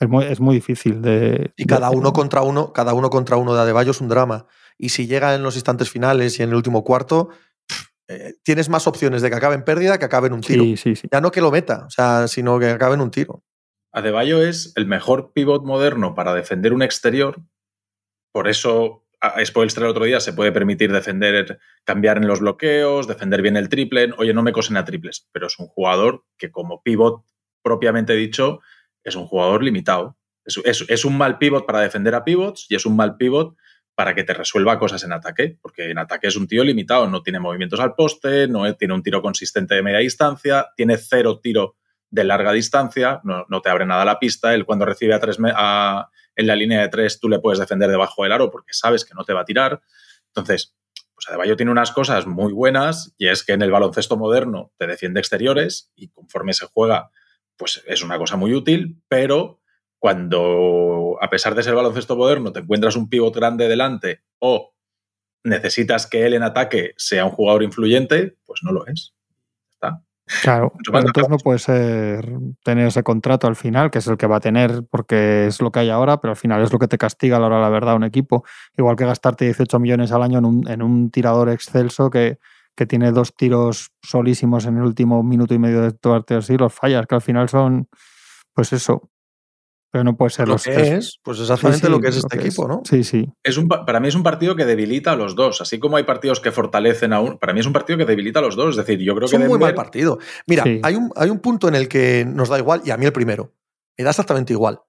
es 0.00 0.08
muy, 0.08 0.24
es 0.24 0.40
muy 0.40 0.54
difícil 0.56 1.02
de. 1.02 1.52
Y 1.56 1.66
cada 1.66 1.90
de- 1.90 1.96
uno 1.96 2.12
contra 2.12 2.42
uno, 2.42 2.72
cada 2.72 2.94
uno 2.94 3.10
contra 3.10 3.36
uno 3.36 3.54
de 3.54 3.60
Adebayo 3.60 3.90
es 3.90 4.00
un 4.00 4.08
drama. 4.08 4.46
Y 4.78 4.88
si 4.90 5.06
llega 5.06 5.34
en 5.34 5.42
los 5.42 5.56
instantes 5.56 5.90
finales 5.90 6.38
y 6.38 6.42
en 6.42 6.48
el 6.50 6.54
último 6.54 6.84
cuarto, 6.84 7.28
eh, 8.08 8.34
tienes 8.42 8.68
más 8.68 8.86
opciones 8.86 9.20
de 9.22 9.30
que 9.30 9.36
acabe 9.36 9.54
en 9.56 9.64
pérdida 9.64 9.98
que 9.98 10.04
acabe 10.06 10.28
en 10.28 10.34
un 10.34 10.40
tiro. 10.40 10.64
Sí, 10.64 10.76
sí, 10.76 10.96
sí. 10.96 11.08
Ya 11.12 11.20
no 11.20 11.30
que 11.30 11.40
lo 11.40 11.50
meta, 11.50 11.84
o 11.86 11.90
sea, 11.90 12.28
sino 12.28 12.58
que 12.58 12.70
acabe 12.70 12.94
en 12.94 13.00
un 13.02 13.10
tiro. 13.10 13.42
Adebayo 13.92 14.42
es 14.42 14.72
el 14.76 14.86
mejor 14.86 15.32
pivot 15.32 15.64
moderno 15.64 16.14
para 16.14 16.34
defender 16.34 16.72
un 16.72 16.82
exterior. 16.82 17.40
Por 18.32 18.48
eso, 18.48 19.05
a 19.20 19.44
Spoelstra 19.44 19.84
el 19.84 19.90
otro 19.90 20.04
día 20.04 20.20
se 20.20 20.32
puede 20.32 20.52
permitir 20.52 20.92
defender, 20.92 21.58
cambiar 21.84 22.18
en 22.18 22.26
los 22.26 22.40
bloqueos, 22.40 23.06
defender 23.06 23.42
bien 23.42 23.56
el 23.56 23.68
triple. 23.68 24.12
Oye, 24.18 24.34
no 24.34 24.42
me 24.42 24.52
cosen 24.52 24.76
a 24.76 24.84
triples, 24.84 25.28
pero 25.32 25.46
es 25.46 25.58
un 25.58 25.66
jugador 25.66 26.24
que, 26.36 26.50
como 26.50 26.82
pivot 26.82 27.24
propiamente 27.62 28.12
dicho, 28.14 28.60
es 29.02 29.16
un 29.16 29.26
jugador 29.26 29.62
limitado. 29.62 30.16
Es, 30.44 31.04
un 31.04 31.18
mal 31.18 31.38
pivot 31.38 31.66
para 31.66 31.80
defender 31.80 32.14
a 32.14 32.24
pivots 32.24 32.66
y 32.68 32.76
es 32.76 32.86
un 32.86 32.94
mal 32.94 33.16
pivot 33.16 33.56
para 33.96 34.14
que 34.14 34.22
te 34.22 34.34
resuelva 34.34 34.78
cosas 34.78 35.02
en 35.02 35.12
ataque, 35.12 35.58
porque 35.60 35.90
en 35.90 35.98
ataque 35.98 36.28
es 36.28 36.36
un 36.36 36.46
tío 36.46 36.62
limitado, 36.62 37.08
no 37.08 37.22
tiene 37.22 37.40
movimientos 37.40 37.80
al 37.80 37.94
poste, 37.94 38.46
no 38.46 38.72
tiene 38.76 38.94
un 38.94 39.02
tiro 39.02 39.22
consistente 39.22 39.74
de 39.74 39.82
media 39.82 39.98
distancia, 39.98 40.68
tiene 40.76 40.98
cero 40.98 41.40
tiro 41.42 41.76
de 42.10 42.24
larga 42.24 42.52
distancia, 42.52 43.20
no, 43.24 43.44
no 43.48 43.60
te 43.62 43.68
abre 43.70 43.86
nada 43.86 44.04
la 44.04 44.18
pista, 44.18 44.54
él 44.54 44.64
cuando 44.64 44.84
recibe 44.84 45.14
a 45.14 45.20
tres 45.20 45.38
a- 45.54 46.08
en 46.36 46.46
la 46.46 46.56
línea 46.56 46.80
de 46.82 46.88
tres 46.88 47.18
tú 47.20 47.28
le 47.28 47.38
puedes 47.40 47.58
defender 47.58 47.90
debajo 47.90 48.22
del 48.22 48.32
aro 48.32 48.50
porque 48.50 48.72
sabes 48.72 49.04
que 49.04 49.14
no 49.14 49.24
te 49.24 49.32
va 49.32 49.40
a 49.40 49.44
tirar. 49.44 49.80
Entonces, 50.28 50.74
pues 51.14 51.28
Adebayo 51.28 51.56
tiene 51.56 51.72
unas 51.72 51.92
cosas 51.92 52.26
muy 52.26 52.52
buenas 52.52 53.14
y 53.16 53.28
es 53.28 53.42
que 53.42 53.52
en 53.54 53.62
el 53.62 53.70
baloncesto 53.70 54.16
moderno 54.18 54.72
te 54.78 54.86
defiende 54.86 55.18
exteriores 55.20 55.90
y 55.96 56.08
conforme 56.08 56.52
se 56.52 56.66
juega, 56.66 57.10
pues 57.56 57.82
es 57.86 58.02
una 58.02 58.18
cosa 58.18 58.36
muy 58.36 58.52
útil, 58.54 59.00
pero 59.08 59.60
cuando, 59.98 61.16
a 61.22 61.30
pesar 61.30 61.54
de 61.54 61.62
ser 61.62 61.74
baloncesto 61.74 62.16
moderno, 62.16 62.52
te 62.52 62.60
encuentras 62.60 62.96
un 62.96 63.08
pivot 63.08 63.34
grande 63.34 63.66
delante 63.68 64.22
o 64.38 64.74
necesitas 65.44 66.06
que 66.06 66.26
él 66.26 66.34
en 66.34 66.42
ataque 66.42 66.94
sea 66.96 67.24
un 67.24 67.30
jugador 67.32 67.62
influyente, 67.62 68.36
pues 68.46 68.60
no 68.62 68.72
lo 68.72 68.86
es. 68.86 69.14
Está. 69.72 70.02
Claro, 70.42 70.72
pero 70.84 71.06
entonces 71.06 71.30
no 71.30 71.36
puede 71.38 71.60
ser 71.60 72.28
tener 72.64 72.88
ese 72.88 73.04
contrato 73.04 73.46
al 73.46 73.54
final, 73.54 73.92
que 73.92 73.98
es 73.98 74.06
el 74.08 74.16
que 74.16 74.26
va 74.26 74.36
a 74.36 74.40
tener 74.40 74.82
porque 74.90 75.46
es 75.46 75.60
lo 75.60 75.70
que 75.70 75.78
hay 75.80 75.90
ahora, 75.90 76.20
pero 76.20 76.32
al 76.32 76.36
final 76.36 76.62
es 76.62 76.72
lo 76.72 76.80
que 76.80 76.88
te 76.88 76.98
castiga 76.98 77.36
a 77.36 77.40
la 77.40 77.46
hora 77.46 77.56
de 77.56 77.62
la 77.62 77.68
verdad 77.68 77.94
un 77.94 78.02
equipo. 78.02 78.44
Igual 78.76 78.96
que 78.96 79.04
gastarte 79.06 79.44
18 79.44 79.78
millones 79.78 80.10
al 80.10 80.22
año 80.24 80.38
en 80.38 80.44
un, 80.44 80.68
en 80.68 80.82
un 80.82 81.10
tirador 81.12 81.48
excelso 81.48 82.10
que, 82.10 82.38
que 82.74 82.86
tiene 82.86 83.12
dos 83.12 83.36
tiros 83.36 83.92
solísimos 84.02 84.66
en 84.66 84.78
el 84.78 84.82
último 84.82 85.22
minuto 85.22 85.54
y 85.54 85.58
medio 85.60 85.80
de 85.80 85.92
tu 85.92 86.10
partido 86.10 86.40
así, 86.40 86.56
los 86.56 86.74
fallas, 86.74 87.06
que 87.06 87.14
al 87.14 87.22
final 87.22 87.48
son, 87.48 87.88
pues 88.52 88.72
eso. 88.72 89.08
Pero 89.96 90.04
no 90.04 90.14
puede 90.14 90.28
ser 90.30 90.46
Lo 90.46 90.54
los 90.54 90.64
que 90.64 90.72
tres- 90.72 90.90
es, 90.90 91.20
pues 91.22 91.40
exactamente 91.40 91.78
Sí, 91.80 91.86
sí, 91.86 91.90
lo 91.90 92.00
que 92.00 92.08
es 92.08 92.16
este 92.18 92.36
que 92.36 92.46
equipo, 92.46 92.68
¿no? 92.68 92.82
Sí, 92.84 93.02
sí. 93.02 93.26
Es 93.42 93.56
un, 93.56 93.66
pa- 93.66 93.86
para 93.86 93.98
mí 93.98 94.08
es 94.08 94.14
un 94.14 94.22
partido 94.22 94.54
que 94.54 94.66
debilita 94.66 95.12
a 95.12 95.16
los 95.16 95.34
dos. 95.34 95.62
Así 95.62 95.78
como 95.78 95.96
hay 95.96 96.02
partidos 96.04 96.38
que 96.40 96.52
fortalecen 96.52 97.14
a 97.14 97.20
uno, 97.20 97.38
para 97.38 97.54
mí 97.54 97.60
es 97.60 97.66
un 97.66 97.72
partido 97.72 97.96
que 97.96 98.04
debilita 98.04 98.40
a 98.40 98.42
los 98.42 98.56
dos. 98.56 98.70
Es 98.70 98.76
decir, 98.76 98.98
yo 98.98 99.14
creo 99.14 99.24
Es 99.24 99.30
que 99.30 99.38
un 99.38 99.46
muy 99.46 99.58
mal 99.58 99.74
partido. 99.74 100.18
Mira, 100.46 100.64
Sí. 100.64 100.80
hay, 100.82 100.96
un, 100.96 101.10
hay 101.16 101.30
un 101.30 101.38
punto 101.38 101.66
en 101.68 101.76
el 101.76 101.88
que 101.88 102.26
nos 102.28 102.50
da 102.50 102.58
igual, 102.58 102.82
y 102.84 102.90
a 102.90 102.98
mí 102.98 103.06
el 103.06 103.12
primero. 103.12 103.54
Me 103.96 104.04
da 104.04 104.10
exactamente 104.10 104.52
igual. 104.52 104.80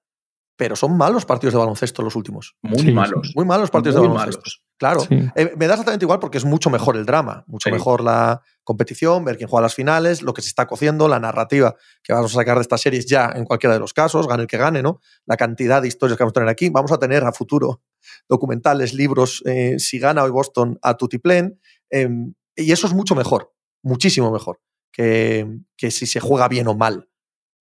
Pero 0.58 0.76
son 0.76 0.98
malos 0.98 1.26
partidos 1.26 1.54
de 1.54 1.60
baloncesto 1.60 2.02
los 2.02 2.16
últimos. 2.16 2.56
Muy 2.64 2.92
malos. 2.92 3.32
Muy 3.36 3.46
malos 3.46 3.70
partidos 3.70 4.02
de 4.02 4.08
baloncesto. 4.08 4.50
Claro. 4.78 5.04
Eh, 5.10 5.54
me 5.56 5.68
da 5.68 5.74
exactamente 5.74 6.04
igual 6.04 6.20
porque 6.20 6.40
es 6.40 6.46
mucho 6.46 6.72
mejor 6.72 6.98
el 6.98 7.06
drama, 7.06 7.44
mucho 7.48 7.70
mejor 7.70 8.04
la 8.04 8.42
competición, 8.64 9.24
ver 9.24 9.38
quién 9.38 9.50
juega 9.50 9.62
las 9.62 9.76
finales, 9.76 10.24
lo 10.24 10.34
que 10.34 10.42
se 10.42 10.50
está 10.50 10.66
cociendo, 10.66 11.08
la 11.08 11.20
narrativa 11.20 11.76
que 12.04 12.12
vamos 12.12 12.32
a 12.34 12.36
sacar 12.36 12.58
de 12.58 12.62
estas 12.62 12.82
series 12.82 13.06
ya 13.06 13.32
en 13.36 13.46
cualquiera 13.46 13.74
de 13.76 13.80
los 13.80 13.94
casos, 13.94 14.28
gane 14.28 14.44
el 14.44 14.48
que 14.48 14.58
gane, 14.58 14.82
¿no? 14.82 15.00
La 15.26 15.38
cantidad 15.38 15.82
de 15.82 15.88
historias 15.88 16.18
que 16.18 16.24
vamos 16.24 16.32
a 16.32 16.40
tener 16.40 16.50
aquí. 16.50 16.70
Vamos 16.70 16.92
a 16.92 16.98
tener 16.98 17.24
a 17.24 17.32
futuro 17.32 17.84
documentales, 18.28 18.96
libros, 18.96 19.44
eh, 19.46 19.76
si 19.78 20.00
gana 20.00 20.24
hoy 20.24 20.32
Boston 20.32 20.80
a 20.82 20.98
Tutiplén. 20.98 21.60
Em, 21.92 22.34
y 22.56 22.72
eso 22.72 22.88
es 22.88 22.94
mucho 22.94 23.14
mejor, 23.14 23.54
muchísimo 23.84 24.32
mejor 24.32 24.60
que, 24.92 25.48
que 25.78 25.92
si 25.92 26.08
se 26.08 26.20
juega 26.20 26.48
bien 26.48 26.68
o 26.68 26.74
mal. 26.74 27.10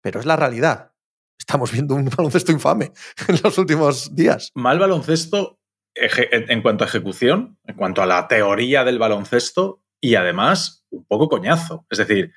Pero 0.01 0.21
es 0.21 0.27
la 0.27 0.37
realidad 0.37 0.96
estamos 1.39 1.73
viendo 1.73 1.95
un 1.95 2.07
baloncesto 2.07 2.53
infame 2.53 2.93
en 3.29 3.39
los 3.43 3.59
últimos 3.59 4.15
días. 4.15 4.51
Mal 4.55 4.79
baloncesto 4.79 5.59
en 5.95 6.61
cuanto 6.61 6.85
a 6.85 6.87
ejecución, 6.87 7.59
en 7.65 7.75
cuanto 7.75 8.03
a 8.03 8.07
la 8.07 8.29
teoría 8.29 8.85
del 8.85 8.99
baloncesto 8.99 9.83
y 10.01 10.17
además 10.17 10.85
un 10.91 11.07
poco 11.07 11.29
coñazo. 11.29 11.87
Es 11.91 11.99
decir, 11.99 12.33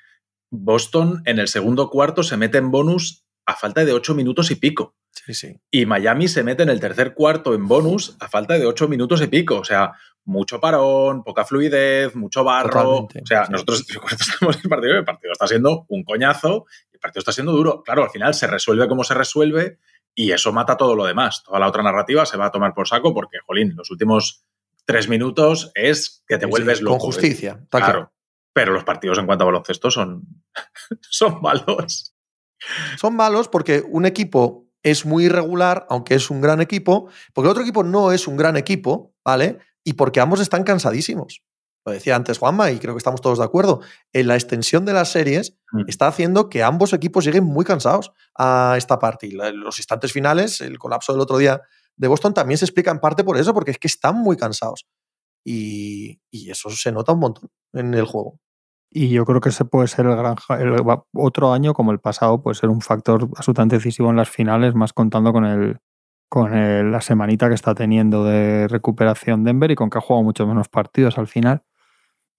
Boston 0.50 1.22
en 1.26 1.38
el 1.38 1.48
segundo 1.48 1.90
cuarto 1.90 2.22
se 2.22 2.36
mete 2.36 2.58
en 2.58 2.70
bonus 2.70 3.24
a 3.46 3.54
falta 3.56 3.84
de 3.84 3.92
ocho 3.92 4.14
minutos 4.14 4.50
y 4.50 4.56
pico. 4.56 4.96
Sí, 5.12 5.34
sí. 5.34 5.60
Y 5.70 5.86
Miami 5.86 6.28
se 6.28 6.42
mete 6.42 6.62
en 6.62 6.68
el 6.68 6.80
tercer 6.80 7.14
cuarto 7.14 7.54
en 7.54 7.66
bonus 7.66 8.16
a 8.20 8.28
falta 8.28 8.58
de 8.58 8.66
ocho 8.66 8.88
minutos 8.88 9.20
y 9.20 9.26
pico. 9.26 9.58
O 9.58 9.64
sea, 9.64 9.92
mucho 10.24 10.60
parón, 10.60 11.24
poca 11.24 11.44
fluidez, 11.44 12.14
mucho 12.14 12.44
barro. 12.44 13.04
o 13.04 13.08
sea, 13.24 13.46
nosotros 13.50 13.84
estamos 14.20 14.56
en 14.56 14.62
el 14.64 14.68
partido, 14.68 14.96
el 14.96 15.04
partido 15.04 15.32
está 15.32 15.46
siendo 15.46 15.84
un 15.88 16.04
coñazo, 16.04 16.66
el 17.00 17.02
partido 17.02 17.20
está 17.20 17.32
siendo 17.32 17.52
duro. 17.52 17.82
Claro, 17.82 18.04
al 18.04 18.10
final 18.10 18.34
se 18.34 18.46
resuelve 18.46 18.86
como 18.86 19.04
se 19.04 19.14
resuelve 19.14 19.78
y 20.14 20.32
eso 20.32 20.52
mata 20.52 20.76
todo 20.76 20.94
lo 20.94 21.06
demás. 21.06 21.42
Toda 21.42 21.58
la 21.58 21.66
otra 21.66 21.82
narrativa 21.82 22.26
se 22.26 22.36
va 22.36 22.46
a 22.46 22.50
tomar 22.50 22.74
por 22.74 22.86
saco 22.86 23.14
porque, 23.14 23.38
jolín, 23.46 23.74
los 23.74 23.90
últimos 23.90 24.44
tres 24.84 25.08
minutos 25.08 25.72
es 25.74 26.22
que 26.28 26.36
te 26.36 26.46
vuelves 26.46 26.82
loco. 26.82 26.98
Con 26.98 27.04
¿eh? 27.04 27.12
justicia, 27.12 27.66
claro. 27.70 28.12
Pero 28.52 28.72
los 28.72 28.84
partidos 28.84 29.18
en 29.18 29.26
cuanto 29.26 29.44
a 29.44 29.46
baloncesto 29.46 29.90
son, 29.90 30.44
son 31.00 31.40
malos. 31.40 32.14
Son 32.98 33.16
malos 33.16 33.48
porque 33.48 33.82
un 33.88 34.04
equipo 34.04 34.66
es 34.82 35.06
muy 35.06 35.24
irregular, 35.24 35.86
aunque 35.88 36.14
es 36.14 36.30
un 36.30 36.40
gran 36.40 36.60
equipo, 36.60 37.08
porque 37.32 37.46
el 37.46 37.52
otro 37.52 37.62
equipo 37.62 37.82
no 37.82 38.12
es 38.12 38.26
un 38.28 38.36
gran 38.36 38.56
equipo, 38.56 39.14
¿vale? 39.24 39.58
Y 39.84 39.94
porque 39.94 40.20
ambos 40.20 40.40
están 40.40 40.64
cansadísimos. 40.64 41.42
Lo 41.90 41.94
decía 41.94 42.14
antes 42.14 42.38
Juanma 42.38 42.70
y 42.70 42.78
creo 42.78 42.94
que 42.94 42.98
estamos 42.98 43.20
todos 43.20 43.38
de 43.38 43.44
acuerdo. 43.44 43.80
En 44.12 44.28
la 44.28 44.36
extensión 44.36 44.84
de 44.84 44.92
las 44.92 45.10
series 45.10 45.58
mm. 45.72 45.88
está 45.88 46.06
haciendo 46.06 46.48
que 46.48 46.62
ambos 46.62 46.92
equipos 46.92 47.24
lleguen 47.24 47.42
muy 47.42 47.64
cansados 47.64 48.12
a 48.38 48.76
esta 48.78 49.00
parte. 49.00 49.28
Los 49.32 49.78
instantes 49.78 50.12
finales, 50.12 50.60
el 50.60 50.78
colapso 50.78 51.12
del 51.12 51.20
otro 51.20 51.38
día 51.38 51.62
de 51.96 52.06
Boston 52.06 52.32
también 52.32 52.58
se 52.58 52.64
explica 52.64 52.92
en 52.92 53.00
parte 53.00 53.24
por 53.24 53.36
eso, 53.38 53.52
porque 53.52 53.72
es 53.72 53.78
que 53.78 53.88
están 53.88 54.16
muy 54.16 54.36
cansados. 54.36 54.86
Y, 55.44 56.20
y 56.30 56.50
eso 56.50 56.70
se 56.70 56.92
nota 56.92 57.12
un 57.12 57.18
montón 57.18 57.50
en 57.72 57.92
el 57.94 58.04
juego. 58.04 58.38
Y 58.92 59.08
yo 59.08 59.24
creo 59.24 59.40
que 59.40 59.48
ese 59.48 59.64
puede 59.64 59.88
ser 59.88 60.06
el 60.06 60.16
gran 60.16 60.36
el, 60.60 60.76
otro 61.14 61.52
año 61.52 61.74
como 61.74 61.90
el 61.90 61.98
pasado, 61.98 62.40
puede 62.40 62.54
ser 62.54 62.68
un 62.68 62.82
factor 62.82 63.28
absolutamente 63.36 63.76
decisivo 63.76 64.10
en 64.10 64.16
las 64.16 64.30
finales, 64.30 64.74
más 64.74 64.92
contando 64.92 65.32
con 65.32 65.44
el 65.44 65.78
con 66.30 66.92
la 66.92 67.00
semanita 67.00 67.48
que 67.48 67.56
está 67.56 67.74
teniendo 67.74 68.24
de 68.24 68.68
recuperación 68.68 69.42
Denver 69.42 69.68
y 69.72 69.74
con 69.74 69.90
que 69.90 69.98
ha 69.98 70.00
jugado 70.00 70.22
muchos 70.22 70.46
menos 70.46 70.68
partidos 70.68 71.18
al 71.18 71.26
final. 71.26 71.64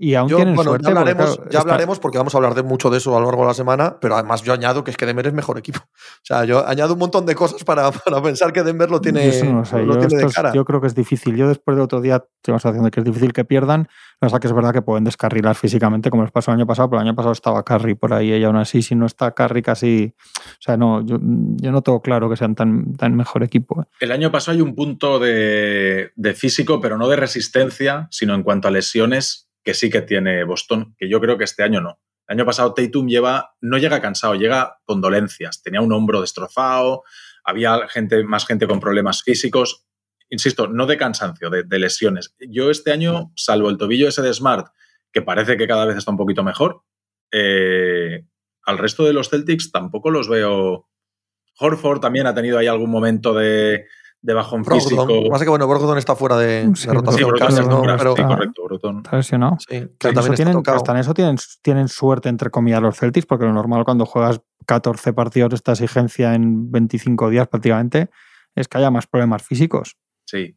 Y 0.03 0.15
aún 0.15 0.29
tienen 0.29 0.58
suerte. 0.58 0.84
Ya 0.84 0.89
hablaremos, 0.89 1.39
ya 1.51 1.60
hablaremos 1.60 2.00
porque 2.00 2.17
vamos 2.17 2.34
a 2.34 2.39
hablar 2.39 2.55
de 2.55 2.63
mucho 2.63 2.89
de 2.89 2.98
eso 2.98 3.15
a 3.15 3.20
lo 3.20 3.27
largo 3.27 3.43
de 3.43 3.50
la 3.50 3.53
semana, 3.53 4.00
pero 4.01 4.15
además 4.15 4.41
yo 4.41 4.51
añado 4.51 4.84
que 4.84 4.89
es 4.89 4.98
que 4.98 5.05
Denver 5.05 5.27
es 5.27 5.34
mejor 5.34 5.60
equipo. 5.60 5.79
O 6.22 6.24
sea, 6.24 6.46
yo 6.46 6.67
añado 6.67 6.93
un 6.93 7.00
montón 7.00 7.25
de 7.25 7.36
cosas 7.36 7.63
para, 7.63 7.91
para 8.05 8.22
pensar 8.22 8.53
que 8.53 8.63
Denver 8.63 8.89
lo 8.89 9.01
tiene, 9.01 9.25
lo 9.25 9.98
tiene 9.98 10.24
de 10.24 10.31
cara. 10.31 10.53
yo 10.53 10.65
creo 10.65 10.81
que 10.81 10.88
es 10.88 10.96
difícil. 10.96 11.36
Yo 11.36 11.48
después 11.48 11.77
de 11.77 11.84
otro 11.84 12.01
día 12.01 12.24
tengo 12.41 12.55
la 12.55 12.60
sensación 12.60 12.86
de 12.86 12.91
que 12.91 13.00
es 13.00 13.05
difícil 13.05 13.31
que 13.31 13.43
pierdan. 13.43 13.89
O 14.22 14.29
sea, 14.29 14.39
que 14.39 14.48
es 14.48 14.53
verdad 14.53 14.72
que 14.72 14.81
pueden 14.81 15.03
descarrilar 15.03 15.55
físicamente, 15.55 16.10
como 16.10 16.24
les 16.24 16.31
pasó 16.31 16.51
el 16.51 16.58
año 16.58 16.67
pasado, 16.67 16.89
pero 16.89 17.01
el 17.01 17.08
año 17.08 17.15
pasado 17.15 17.33
estaba 17.33 17.64
Carry 17.64 17.96
por 17.96 18.14
ahí 18.14 18.33
y 18.33 18.44
aún 18.44 18.55
así, 18.55 18.81
si 18.81 18.96
no 18.96 19.05
está 19.05 19.31
Carry 19.31 19.61
casi. 19.61 20.16
O 20.16 20.61
sea, 20.61 20.77
no, 20.77 21.05
yo, 21.05 21.18
yo 21.20 21.72
no 21.72 21.81
tengo 21.83 22.01
claro 22.01 22.27
que 22.29 22.37
sean 22.37 22.55
tan, 22.55 22.96
tan 22.96 23.16
mejor 23.16 23.44
equipo. 23.44 23.81
¿eh? 23.81 23.85
El 24.00 24.11
año 24.11 24.31
pasado 24.31 24.55
hay 24.55 24.61
un 24.61 24.74
punto 24.74 25.20
de, 25.20 26.11
de 26.16 26.33
físico, 26.33 26.81
pero 26.81 26.98
no 26.98 27.07
de 27.07 27.18
resistencia, 27.18 28.07
sino 28.09 28.33
en 28.33 28.44
cuanto 28.44 28.68
a 28.68 28.72
lesiones 28.72 29.50
que 29.64 29.74
sí 29.74 29.90
que 29.90 30.02
tiene 30.02 30.44
Boston, 30.44 30.96
que 30.98 31.10
yo 31.10 31.20
creo 31.20 31.38
que 31.38 31.44
este 31.44 31.64
año 31.64 31.82
no. 31.82 32.00
El 32.28 32.38
año 32.38 32.46
pasado 32.46 32.74
Tatum 32.74 33.08
lleva, 33.08 33.56
no 33.62 33.78
llega 33.78 34.02
cansado, 34.02 34.36
llega 34.36 34.80
con 34.86 35.02
dolencias. 35.02 35.62
Tenía 35.62 35.82
un 35.82 35.92
hombro 35.92 36.22
destrozado, 36.22 37.04
había 37.44 37.88
gente, 37.90 38.24
más 38.24 38.46
gente 38.46 38.68
con 38.68 38.80
problemas 38.80 39.24
físicos. 39.24 39.86
Insisto, 40.30 40.68
no 40.68 40.86
de 40.86 40.98
cansancio, 40.98 41.50
de, 41.50 41.80
lesiones. 41.80 42.34
Yo 42.40 42.72
este 42.72 42.92
año, 42.92 43.34
salvo 43.36 43.70
el 43.70 43.78
tobillo 43.78 44.08
ese 44.08 44.22
de 44.22 44.34
Smart, 44.34 44.68
que 45.12 45.22
parece 45.22 45.58
que 45.58 45.68
cada 45.68 45.86
vez 45.86 45.98
está 45.98 46.12
un 46.12 46.18
poquito 46.18 46.42
mejor, 46.42 46.84
eh, 47.32 48.26
al 48.66 48.78
resto 48.78 49.04
de 49.04 49.14
los 49.14 49.30
Celtics 49.30 49.72
tampoco 49.72 50.10
los 50.10 50.30
veo. 50.30 50.88
Horford 51.60 52.00
también 52.00 52.28
ha 52.28 52.34
tenido 52.34 52.58
ahí 52.58 52.68
algún 52.68 52.90
momento 52.90 53.34
de, 53.34 53.88
de 54.22 54.34
bajón 54.34 54.64
físico. 54.64 55.07
Más 55.29 55.42
que 55.42 55.50
bueno, 55.50 55.68
Brogdon 55.68 55.98
está 55.98 56.16
fuera 56.16 56.38
de, 56.38 56.72
rotación. 56.88 57.36
Sí, 57.51 57.62
¿no? 57.68 57.81
Pero, 57.98 58.16
sí, 58.16 58.24
correcto, 58.24 58.62
Está 58.98 59.18
lesionado. 59.18 59.57
Sí, 59.68 59.88
también 59.98 60.36
tienen, 60.36 60.62
hasta 60.66 60.92
en 60.92 60.98
eso 61.00 61.14
tienen, 61.14 61.38
tienen 61.62 61.88
suerte, 61.88 62.29
entre 62.29 62.50
comillas, 62.51 62.81
los 62.81 62.98
Celtics, 62.98 63.25
porque 63.25 63.46
lo 63.46 63.53
normal 63.53 63.84
cuando 63.84 64.05
juegas 64.05 64.42
14 64.68 65.14
partidos 65.14 65.50
de 65.50 65.55
esta 65.55 65.72
exigencia 65.72 66.36
en 66.36 66.72
25 66.72 67.29
días 67.29 67.48
prácticamente 67.48 68.10
es 68.55 68.68
que 68.68 68.77
haya 68.77 68.92
más 68.92 69.07
problemas 69.07 69.42
físicos. 69.44 69.98
Sí. 70.25 70.55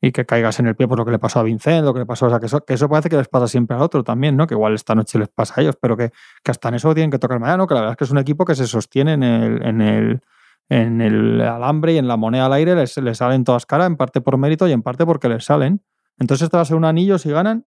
Y 0.00 0.12
que 0.12 0.26
caigas 0.26 0.60
en 0.60 0.66
el 0.66 0.76
pie 0.76 0.86
por 0.86 0.98
lo 0.98 1.04
que 1.04 1.10
le 1.10 1.18
pasó 1.18 1.40
a 1.40 1.42
Vincent, 1.42 1.84
lo 1.84 1.92
que 1.92 2.00
le 2.00 2.06
pasó, 2.06 2.26
o 2.26 2.30
sea, 2.30 2.38
que 2.38 2.46
eso, 2.46 2.64
que 2.64 2.74
eso 2.74 2.88
parece 2.88 3.08
que 3.08 3.16
les 3.16 3.28
pasa 3.28 3.48
siempre 3.48 3.76
al 3.76 3.82
otro 3.82 4.04
también, 4.04 4.36
¿no? 4.36 4.46
Que 4.46 4.54
igual 4.54 4.74
esta 4.74 4.94
noche 4.94 5.18
les 5.18 5.28
pasa 5.28 5.54
a 5.56 5.62
ellos, 5.62 5.76
pero 5.80 5.96
que, 5.96 6.12
que 6.44 6.50
hasta 6.50 6.68
en 6.68 6.74
eso 6.74 6.94
tienen 6.94 7.10
que 7.10 7.18
tocar 7.18 7.40
mañana, 7.40 7.56
¿no? 7.56 7.66
Que 7.66 7.74
la 7.74 7.80
verdad 7.80 7.92
es 7.92 7.96
que 7.96 8.04
es 8.04 8.10
un 8.10 8.18
equipo 8.18 8.44
que 8.44 8.54
se 8.54 8.66
sostiene 8.66 9.14
en 9.14 9.22
el, 9.24 9.62
en 9.66 9.80
el 9.80 10.20
en 10.68 11.00
el 11.00 11.40
alambre 11.40 11.94
y 11.94 11.98
en 11.98 12.08
la 12.08 12.16
moneda 12.16 12.46
al 12.46 12.52
aire 12.52 12.74
les, 12.74 12.92
salen 12.92 13.44
todas 13.44 13.66
caras, 13.66 13.86
en 13.86 13.96
parte 13.96 14.20
por 14.20 14.36
mérito 14.36 14.68
y 14.68 14.72
en 14.72 14.82
parte 14.82 15.06
porque 15.06 15.28
les 15.28 15.44
salen. 15.44 15.82
Entonces 16.18 16.46
este 16.46 16.56
va 16.56 16.62
a 16.62 16.66
ser 16.66 16.76
un 16.76 16.84
anillo 16.84 17.18
si 17.18 17.30
ganan 17.30 17.66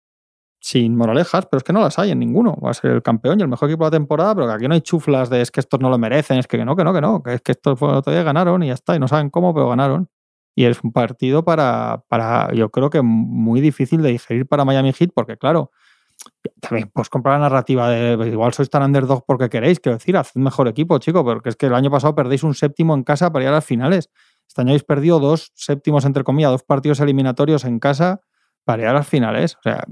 sin 0.61 0.97
moralejas, 0.97 1.47
pero 1.47 1.59
es 1.59 1.65
que 1.65 1.73
no 1.73 1.81
las 1.81 1.99
hay 1.99 2.11
en 2.11 2.19
ninguno. 2.19 2.57
Va 2.57 2.71
a 2.71 2.75
ser 2.75 2.93
el 2.93 3.03
campeón 3.03 3.39
y 3.39 3.43
el 3.43 3.49
mejor 3.49 3.69
equipo 3.69 3.85
de 3.85 3.89
la 3.89 3.99
temporada, 3.99 4.35
pero 4.35 4.47
que 4.47 4.53
aquí 4.55 4.69
no 4.69 4.75
hay 4.75 4.81
chuflas 4.81 5.29
de 5.29 5.41
es 5.41 5.51
que 5.51 5.61
estos 5.61 5.81
no 5.81 5.91
lo 5.91 5.99
merecen, 5.99 6.39
es 6.39 6.47
que 6.47 6.65
no, 6.65 6.75
que 6.77 6.85
no, 6.85 6.95
que 6.95 7.01
no, 7.01 7.23
que 7.23 7.35
es 7.35 7.43
que 7.43 7.53
estos 7.53 7.79
todavía 7.79 8.23
ganaron 8.23 8.63
y 8.63 8.69
ya 8.69 8.75
está, 8.75 8.97
y 8.97 8.99
no 8.99 9.09
saben 9.09 9.29
cómo, 9.29 9.53
pero 9.53 9.69
ganaron. 9.69 10.09
Y 10.55 10.65
es 10.65 10.83
un 10.83 10.93
partido 10.93 11.45
para, 11.45 12.05
para 12.09 12.53
yo 12.55 12.71
creo 12.71 12.89
que 12.89 13.03
muy 13.03 13.61
difícil 13.61 14.01
de 14.03 14.11
digerir 14.11 14.47
para 14.47 14.65
Miami 14.65 14.93
Heat, 14.93 15.11
porque 15.15 15.37
claro, 15.37 15.71
también 16.61 16.91
pues 16.93 17.09
comprar 17.09 17.39
la 17.39 17.49
narrativa 17.49 17.89
de 17.91 18.17
pues, 18.17 18.33
igual 18.33 18.53
sois 18.53 18.71
tan 18.71 18.83
underdog 18.83 19.25
porque 19.27 19.49
queréis, 19.49 19.81
quiero 19.81 19.99
decir, 19.99 20.17
haced 20.17 20.41
mejor 20.41 20.69
equipo, 20.69 20.99
chico, 20.99 21.25
porque 21.25 21.51
es 21.51 21.57
que 21.57 21.67
el 21.67 21.75
año 21.75 21.91
pasado 21.91 22.15
perdéis 22.15 22.43
un 22.43 22.55
séptimo 22.55 22.95
en 22.95 23.03
casa 23.03 23.33
para 23.33 23.45
ir 23.45 23.49
a 23.49 23.53
las 23.53 23.65
finales. 23.65 24.11
Este 24.47 24.61
año 24.61 24.71
habéis 24.71 24.85
perdido 24.85 25.21
dos 25.21 25.53
séptimos, 25.55 26.05
entre 26.05 26.25
comillas, 26.25 26.51
dos 26.51 26.63
partidos 26.63 27.01
eliminatorios 27.01 27.65
en 27.65 27.79
casa 27.79 28.21
para 28.65 28.83
ir 28.83 28.89
a 28.89 28.93
las 28.93 29.07
finales. 29.09 29.57
O 29.57 29.63
sea, 29.63 29.85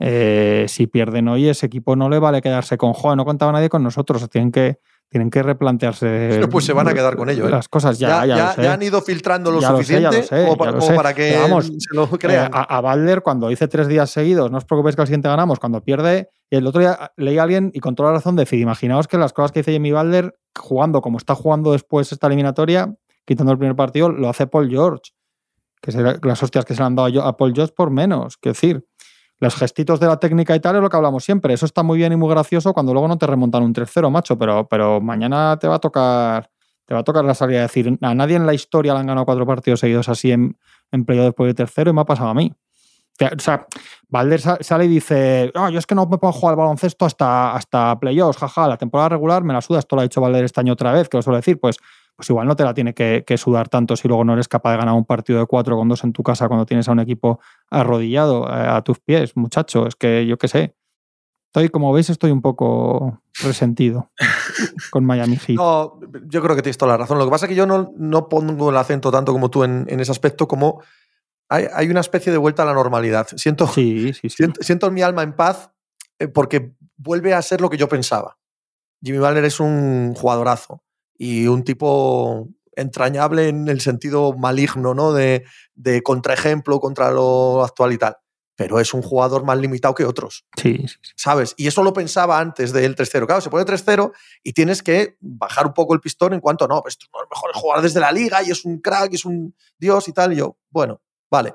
eh, 0.00 0.66
si 0.68 0.86
pierden 0.86 1.28
hoy, 1.28 1.48
ese 1.48 1.66
equipo 1.66 1.96
no 1.96 2.08
le 2.08 2.18
vale 2.18 2.40
quedarse 2.40 2.78
con 2.78 2.92
Joa, 2.92 3.16
no 3.16 3.24
contaba 3.24 3.52
nadie 3.52 3.68
con 3.68 3.82
nosotros, 3.82 4.28
tienen 4.30 4.52
que 4.52 4.78
tienen 5.10 5.28
que 5.28 5.42
replantearse. 5.42 6.40
Pues 6.50 6.64
se 6.64 6.72
van 6.72 6.88
a 6.88 6.94
quedar 6.94 7.16
con 7.16 7.28
ello. 7.28 7.46
¿eh? 7.46 7.50
Las 7.50 7.68
cosas 7.68 7.98
ya, 7.98 8.24
ya, 8.24 8.56
ya, 8.56 8.72
han 8.72 8.82
ido 8.82 9.00
filtrando 9.02 9.50
lo 9.50 9.60
suficiente 9.60 10.24
como, 10.28 10.56
para, 10.56 11.14
que 11.14 11.36
vamos, 11.36 11.66
se 11.66 11.94
lo 11.94 12.08
crean. 12.08 12.46
Eh, 12.46 12.50
a, 12.52 12.80
Balder, 12.80 13.22
cuando 13.22 13.48
dice 13.48 13.68
tres 13.68 13.86
días 13.86 14.10
seguidos, 14.10 14.50
no 14.50 14.58
os 14.58 14.64
preocupéis 14.64 14.96
que 14.96 15.02
al 15.02 15.06
siguiente 15.06 15.28
ganamos, 15.28 15.60
cuando 15.60 15.82
pierde. 15.82 16.28
Y 16.48 16.56
el 16.56 16.66
otro 16.66 16.80
día 16.80 17.12
leí 17.16 17.38
a 17.38 17.44
alguien 17.44 17.70
y 17.74 17.80
con 17.80 17.94
toda 17.94 18.10
la 18.10 18.16
razón 18.16 18.36
decir: 18.36 18.58
imaginaos 18.58 19.06
que 19.06 19.18
las 19.18 19.32
cosas 19.32 19.52
que 19.52 19.60
dice 19.60 19.72
Jamie 19.72 19.92
Balder, 19.92 20.34
jugando 20.58 21.00
como 21.00 21.18
está 21.18 21.34
jugando 21.34 21.72
después 21.72 22.10
esta 22.10 22.26
eliminatoria, 22.26 22.94
quitando 23.24 23.52
el 23.52 23.58
primer 23.58 23.76
partido, 23.76 24.08
lo 24.08 24.28
hace 24.28 24.46
Paul 24.46 24.68
George. 24.68 25.12
Que 25.80 25.92
las 26.22 26.42
hostias 26.42 26.64
que 26.64 26.74
se 26.74 26.80
le 26.80 26.86
han 26.86 26.94
dado 26.94 27.22
a 27.22 27.36
Paul 27.36 27.54
George 27.54 27.72
por 27.76 27.90
menos. 27.90 28.36
Quiero 28.36 28.54
decir 28.54 28.84
los 29.40 29.54
gestitos 29.56 29.98
de 29.98 30.06
la 30.06 30.18
técnica 30.18 30.54
y 30.54 30.60
tal 30.60 30.76
es 30.76 30.82
lo 30.82 30.88
que 30.88 30.96
hablamos 30.96 31.24
siempre. 31.24 31.54
Eso 31.54 31.66
está 31.66 31.82
muy 31.82 31.98
bien 31.98 32.12
y 32.12 32.16
muy 32.16 32.28
gracioso 32.28 32.72
cuando 32.72 32.92
luego 32.92 33.08
no 33.08 33.18
te 33.18 33.26
remontan 33.26 33.62
un 33.62 33.74
3-0, 33.74 34.10
macho, 34.10 34.38
pero, 34.38 34.68
pero 34.68 35.00
mañana 35.00 35.58
te 35.58 35.66
va 35.66 35.76
a 35.76 35.78
tocar 35.78 36.50
te 36.90 36.94
va 36.94 37.00
a 37.00 37.04
tocar 37.04 37.24
la 37.24 37.34
salida 37.34 37.58
de 37.58 37.62
decir, 37.62 37.98
a 38.00 38.14
nadie 38.16 38.34
en 38.34 38.44
la 38.44 38.52
historia 38.52 38.92
le 38.94 38.98
han 38.98 39.06
ganado 39.06 39.24
cuatro 39.24 39.46
partidos 39.46 39.78
seguidos 39.78 40.08
así 40.08 40.32
en, 40.32 40.58
en 40.90 41.04
playoff 41.04 41.26
después 41.26 41.46
del 41.46 41.54
tercero 41.54 41.90
y 41.92 41.94
me 41.94 42.00
ha 42.00 42.04
pasado 42.04 42.30
a 42.30 42.34
mí. 42.34 42.52
O 43.20 43.38
sea, 43.38 43.66
Valder 44.08 44.40
sale 44.40 44.86
y 44.86 44.88
dice, 44.88 45.52
yo 45.54 45.78
es 45.78 45.86
que 45.86 45.94
no 45.94 46.06
me 46.06 46.18
puedo 46.18 46.32
jugar 46.32 46.54
al 46.54 46.56
baloncesto 46.56 47.04
hasta, 47.04 47.54
hasta 47.54 47.98
playoffs, 48.00 48.38
jaja, 48.38 48.66
la 48.66 48.76
temporada 48.76 49.10
regular 49.10 49.44
me 49.44 49.52
la 49.52 49.60
suda, 49.60 49.78
esto 49.78 49.94
lo 49.94 50.00
ha 50.00 50.02
dicho 50.02 50.20
Valder 50.20 50.44
este 50.44 50.58
año 50.58 50.72
otra 50.72 50.92
vez, 50.92 51.08
que 51.08 51.18
lo 51.18 51.22
suelo 51.22 51.36
decir, 51.36 51.60
pues 51.60 51.76
pues 52.20 52.28
igual 52.28 52.46
no 52.46 52.54
te 52.54 52.64
la 52.64 52.74
tiene 52.74 52.92
que, 52.92 53.24
sudar 53.38 53.70
tanto 53.70 53.96
si 53.96 54.06
luego 54.06 54.24
no 54.24 54.34
eres 54.34 54.46
capaz 54.46 54.72
de 54.72 54.76
ganar 54.76 54.94
un 54.94 55.06
partido 55.06 55.38
de 55.38 55.46
cuatro 55.46 55.74
con 55.74 55.88
dos 55.88 56.04
en 56.04 56.12
tu 56.12 56.22
casa 56.22 56.48
cuando 56.48 56.66
tienes 56.66 56.86
a 56.86 56.92
un 56.92 57.00
equipo 57.00 57.40
arrodillado 57.70 58.46
eh, 58.46 58.68
a, 58.68 58.82
tus 58.82 58.98
pies, 59.00 59.38
muchacho. 59.38 59.86
Es 59.86 59.96
que 59.96 60.26
yo 60.26 60.36
qué 60.36 60.46
sé. 60.46 60.76
Estoy, 61.46 61.70
como 61.70 61.90
veis, 61.94 62.10
estoy 62.10 62.30
un 62.30 62.42
poco 62.42 63.22
resentido 63.42 64.10
con 64.90 65.06
Miami 65.06 65.38
Heat. 65.38 65.56
No, 65.56 65.98
yo 66.26 66.42
creo 66.42 66.54
que 66.54 66.60
tienes 66.60 66.76
toda 66.76 66.92
la 66.92 66.98
razón. 66.98 67.16
Lo 67.16 67.24
que 67.24 67.30
pasa 67.30 67.46
es 67.46 67.48
que 67.48 67.54
yo 67.54 67.64
no, 67.64 67.90
no 67.96 68.28
pongo 68.28 68.68
el 68.68 68.76
acento 68.76 69.10
tanto 69.10 69.32
como 69.32 69.48
tú 69.48 69.64
en, 69.64 69.86
en 69.88 69.98
ese 69.98 70.12
aspecto, 70.12 70.46
como 70.46 70.82
hay, 71.48 71.68
hay, 71.72 71.88
una 71.88 72.00
especie 72.00 72.30
de 72.30 72.36
vuelta 72.36 72.64
a 72.64 72.66
la 72.66 72.74
normalidad. 72.74 73.28
Siento, 73.34 73.66
sí, 73.66 74.12
sí, 74.12 74.28
sí. 74.28 74.28
siento, 74.28 74.62
siento 74.62 74.90
mi 74.90 75.00
alma 75.00 75.22
en 75.22 75.32
paz 75.32 75.70
eh, 76.18 76.28
porque 76.28 76.74
vuelve 76.98 77.32
a 77.32 77.40
ser 77.40 77.62
lo 77.62 77.70
que 77.70 77.78
yo 77.78 77.88
pensaba. 77.88 78.36
Jimmy 79.02 79.20
Butler 79.20 79.46
es 79.46 79.58
un 79.58 80.12
jugadorazo 80.14 80.82
y 81.22 81.48
un 81.48 81.64
tipo 81.64 82.48
entrañable 82.74 83.48
en 83.48 83.68
el 83.68 83.82
sentido 83.82 84.32
maligno, 84.38 84.94
¿no? 84.94 85.12
De, 85.12 85.44
de 85.74 86.02
contraejemplo 86.02 86.80
contra 86.80 87.10
lo 87.10 87.62
actual 87.62 87.92
y 87.92 87.98
tal. 87.98 88.16
Pero 88.56 88.80
es 88.80 88.94
un 88.94 89.02
jugador 89.02 89.44
más 89.44 89.58
limitado 89.58 89.94
que 89.94 90.06
otros. 90.06 90.46
Sí. 90.56 90.82
¿Sabes? 91.16 91.52
Y 91.58 91.66
eso 91.66 91.82
lo 91.82 91.92
pensaba 91.92 92.38
antes 92.38 92.72
del 92.72 92.96
3-0. 92.96 93.26
Claro, 93.26 93.42
se 93.42 93.50
pone 93.50 93.66
3-0 93.66 94.12
y 94.42 94.54
tienes 94.54 94.82
que 94.82 95.18
bajar 95.20 95.66
un 95.66 95.74
poco 95.74 95.92
el 95.92 96.00
pistón 96.00 96.32
en 96.32 96.40
cuanto, 96.40 96.66
no, 96.66 96.80
pues 96.80 96.94
esto 96.94 97.04
es 97.04 97.10
uno 97.12 97.20
de 97.20 97.24
los 97.24 97.36
mejores 97.36 97.56
jugadores 97.60 97.94
de 97.94 98.00
la 98.00 98.12
liga 98.12 98.42
y 98.42 98.50
es 98.50 98.64
un 98.64 98.80
crack, 98.80 99.12
y 99.12 99.16
es 99.16 99.26
un 99.26 99.54
dios 99.76 100.08
y 100.08 100.14
tal. 100.14 100.32
Y 100.32 100.36
yo, 100.36 100.56
bueno, 100.70 101.02
vale. 101.30 101.54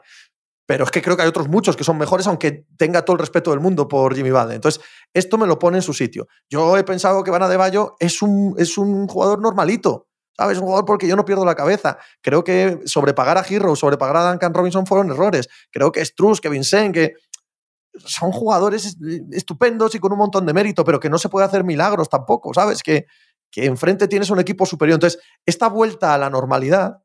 Pero 0.65 0.83
es 0.83 0.91
que 0.91 1.01
creo 1.01 1.15
que 1.15 1.23
hay 1.23 1.29
otros 1.29 1.47
muchos 1.47 1.75
que 1.75 1.83
son 1.83 1.97
mejores, 1.97 2.25
aunque 2.27 2.65
tenga 2.77 3.05
todo 3.05 3.15
el 3.15 3.19
respeto 3.19 3.51
del 3.51 3.59
mundo 3.59 3.87
por 3.87 4.15
Jimmy 4.15 4.31
Butler. 4.31 4.55
Entonces, 4.55 4.83
esto 5.13 5.37
me 5.37 5.45
lo 5.45 5.59
pone 5.59 5.77
en 5.77 5.81
su 5.83 5.93
sitio. 5.93 6.27
Yo 6.49 6.77
he 6.77 6.83
pensado 6.83 7.23
que 7.23 7.31
Van 7.31 7.47
de 7.47 7.57
Bayo 7.57 7.95
es 7.99 8.21
un, 8.21 8.55
es 8.57 8.77
un 8.77 9.07
jugador 9.07 9.41
normalito. 9.41 10.07
¿Sabes? 10.37 10.57
Un 10.57 10.65
jugador 10.65 10.83
porque 10.83 11.07
yo 11.07 11.15
no 11.15 11.23
pierdo 11.23 11.45
la 11.45 11.55
cabeza. 11.55 11.97
Creo 12.21 12.43
que 12.43 12.81
sobrepagar 12.85 13.37
a 13.37 13.45
Hero, 13.47 13.73
sobrepagar 13.75 14.17
a 14.17 14.29
Duncan 14.31 14.53
Robinson 14.53 14.85
fueron 14.85 15.09
errores. 15.09 15.47
Creo 15.71 15.93
que 15.93 16.03
Struz, 16.03 16.41
que 16.41 16.49
Vincent, 16.49 16.93
que 16.93 17.13
son 17.97 18.33
jugadores 18.33 18.97
estupendos 19.31 19.95
y 19.95 19.99
con 19.99 20.11
un 20.11 20.17
montón 20.17 20.45
de 20.45 20.53
mérito, 20.53 20.83
pero 20.83 20.99
que 20.99 21.09
no 21.09 21.17
se 21.17 21.29
puede 21.29 21.45
hacer 21.45 21.63
milagros 21.63 22.09
tampoco, 22.09 22.53
¿sabes? 22.53 22.83
Que, 22.83 23.05
que 23.49 23.65
enfrente 23.65 24.09
tienes 24.09 24.29
un 24.29 24.39
equipo 24.39 24.65
superior. 24.65 24.95
Entonces, 24.95 25.21
esta 25.45 25.69
vuelta 25.69 26.13
a 26.13 26.17
la 26.17 26.29
normalidad 26.29 26.97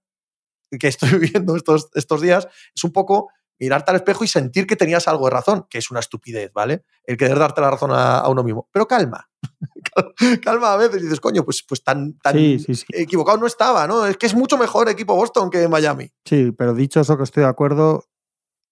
que 0.78 0.88
estoy 0.88 1.10
viviendo 1.18 1.54
estos, 1.54 1.88
estos 1.94 2.20
días 2.20 2.48
es 2.74 2.82
un 2.82 2.92
poco 2.92 3.28
mirarte 3.60 3.90
al 3.92 3.96
espejo 3.98 4.24
y 4.24 4.28
sentir 4.28 4.66
que 4.66 4.74
tenías 4.74 5.06
algo 5.06 5.26
de 5.26 5.30
razón, 5.30 5.66
que 5.70 5.78
es 5.78 5.90
una 5.90 6.00
estupidez, 6.00 6.50
¿vale? 6.52 6.82
El 7.04 7.16
querer 7.16 7.38
darte 7.38 7.60
la 7.60 7.70
razón 7.70 7.92
a, 7.92 8.18
a 8.18 8.28
uno 8.28 8.42
mismo. 8.42 8.68
Pero 8.72 8.88
calma, 8.88 9.28
calma 10.42 10.72
a 10.72 10.76
veces 10.76 11.00
y 11.00 11.04
dices, 11.04 11.20
coño, 11.20 11.44
pues, 11.44 11.62
pues 11.68 11.84
tan, 11.84 12.18
tan 12.18 12.32
Sí, 12.34 12.58
sí, 12.58 12.74
sí. 12.74 12.86
equivocado 12.90 13.38
no 13.38 13.46
estaba, 13.46 13.86
¿no? 13.86 14.06
Es 14.06 14.16
que 14.16 14.26
es 14.26 14.34
mucho 14.34 14.56
mejor 14.58 14.88
equipo 14.88 15.14
Boston 15.14 15.50
que 15.50 15.68
Miami. 15.68 16.10
Sí, 16.24 16.52
pero 16.52 16.74
dicho 16.74 17.00
eso 17.00 17.16
que 17.16 17.22
estoy 17.24 17.42
de 17.42 17.48
acuerdo, 17.48 18.04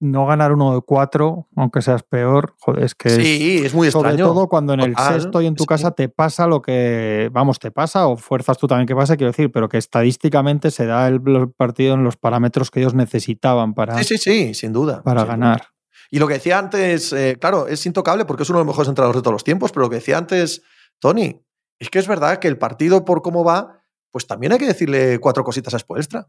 no 0.00 0.26
ganar 0.26 0.52
uno 0.52 0.74
de 0.74 0.80
cuatro, 0.82 1.48
aunque 1.56 1.82
seas 1.82 2.02
peor, 2.04 2.54
joder, 2.61 2.84
es 2.84 2.94
que 2.94 3.11
Sí, 3.11 3.62
es 3.64 3.74
muy 3.74 3.90
sobre 3.90 4.11
extraño. 4.11 4.32
todo 4.32 4.48
cuando 4.48 4.72
en 4.74 4.80
el 4.80 4.94
Total, 4.94 5.20
sexto 5.20 5.40
y 5.42 5.46
en 5.46 5.54
tu 5.56 5.64
sí. 5.64 5.66
casa 5.66 5.90
te 5.90 6.08
pasa 6.08 6.46
lo 6.46 6.62
que, 6.62 7.30
vamos, 7.32 7.58
te 7.58 7.70
pasa 7.70 8.06
o 8.06 8.16
fuerzas 8.16 8.58
tú 8.58 8.66
también 8.68 8.87
que 8.87 8.94
pase, 8.94 9.16
quiero 9.16 9.32
decir, 9.32 9.50
pero 9.50 9.68
que 9.68 9.76
estadísticamente 9.78 10.70
se 10.70 10.87
da 10.87 11.08
el 11.08 11.20
partido 11.56 11.94
en 11.94 12.04
los 12.04 12.16
parámetros 12.16 12.70
que 12.70 12.80
ellos 12.80 12.94
necesitaban 12.94 13.74
para, 13.74 13.98
Sí, 13.98 14.04
sí, 14.04 14.18
sí, 14.18 14.54
sin 14.54 14.72
duda. 14.72 15.02
para 15.02 15.20
sin 15.22 15.26
duda. 15.26 15.37
ganar. 15.37 15.62
Y 16.11 16.18
lo 16.20 16.28
que 16.28 16.34
decía 16.34 16.58
antes, 16.58 17.12
eh, 17.12 17.37
claro, 17.40 17.66
es 17.66 17.84
intocable 17.84 18.24
porque 18.24 18.44
es 18.44 18.50
uno 18.50 18.61
de 18.61 18.64
los 18.64 18.72
mejores 18.72 18.88
entrenadores 18.88 19.18
de 19.20 19.22
todos 19.22 19.34
los 19.34 19.44
tiempos, 19.44 19.72
pero 19.72 19.82
lo 19.87 19.90
que 19.90 19.96
decía 19.96 20.16
antes 20.16 20.62
Tony, 21.00 21.42
es 21.80 21.90
que 21.90 21.98
es 21.98 22.08
verdad 22.08 22.38
que 22.38 22.48
el 22.48 22.56
partido 22.56 23.04
por 23.04 23.20
cómo 23.22 23.44
va, 23.44 23.80
pues 24.11 24.26
también 24.26 24.52
hay 24.52 24.58
que 24.58 24.66
decirle 24.66 25.18
cuatro 25.18 25.44
cositas 25.44 25.74
a 25.74 25.78
Spoelstra. 25.78 26.28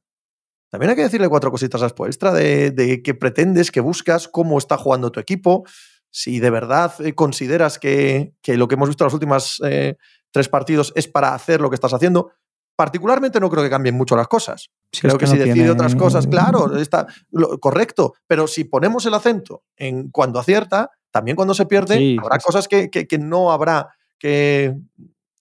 También 0.69 0.91
hay 0.91 0.95
que 0.95 1.03
decirle 1.03 1.27
cuatro 1.29 1.51
cositas 1.51 1.81
a 1.81 1.89
Spoelstra 1.89 2.31
de, 2.31 2.71
de 2.71 3.01
qué 3.01 3.13
pretendes, 3.15 3.71
qué 3.71 3.79
buscas, 3.81 4.27
cómo 4.27 4.57
está 4.57 4.77
jugando 4.77 5.11
tu 5.11 5.19
equipo, 5.19 5.63
si 6.11 6.39
de 6.39 6.49
verdad 6.49 6.93
eh, 6.99 7.13
consideras 7.15 7.79
que, 7.79 8.33
que, 8.41 8.57
lo 8.57 8.67
que 8.67 8.75
hemos 8.75 8.89
visto 8.89 9.03
en 9.03 9.07
los 9.07 9.13
últimos 9.13 9.61
eh, 9.65 9.95
tres 10.31 10.47
partidos 10.49 10.91
es 10.95 11.07
para 11.07 11.33
hacer 11.33 11.59
lo 11.61 11.69
que 11.69 11.75
estás 11.75 11.93
haciendo. 11.93 12.31
Particularmente 12.75 13.39
no 13.41 13.49
creo 13.49 13.63
que 13.63 13.69
cambien 13.69 13.95
mucho 13.95 14.15
las 14.15 14.27
cosas. 14.27 14.69
Si 14.91 15.01
creo 15.01 15.13
es 15.13 15.17
que, 15.17 15.25
que 15.25 15.31
si 15.31 15.37
decide 15.37 15.53
tiene- 15.53 15.71
otras 15.71 15.95
cosas, 15.95 16.27
claro, 16.27 16.77
está 16.77 17.07
lo- 17.31 17.59
correcto. 17.59 18.13
Pero 18.25 18.47
si 18.47 18.63
ponemos 18.63 19.05
el 19.05 19.13
acento 19.15 19.63
en 19.75 20.09
cuando 20.11 20.39
acierta, 20.39 20.89
también 21.11 21.35
cuando 21.35 21.53
se 21.53 21.65
pierde, 21.65 21.97
Sí, 21.97 22.17
habrá 22.21 22.39
sí, 22.39 22.45
cosas 22.45 22.67
que, 22.67 22.89
que- 22.89 23.05
que 23.07 23.17
no 23.17 23.51
habrá 23.51 23.89
que, 24.17 24.75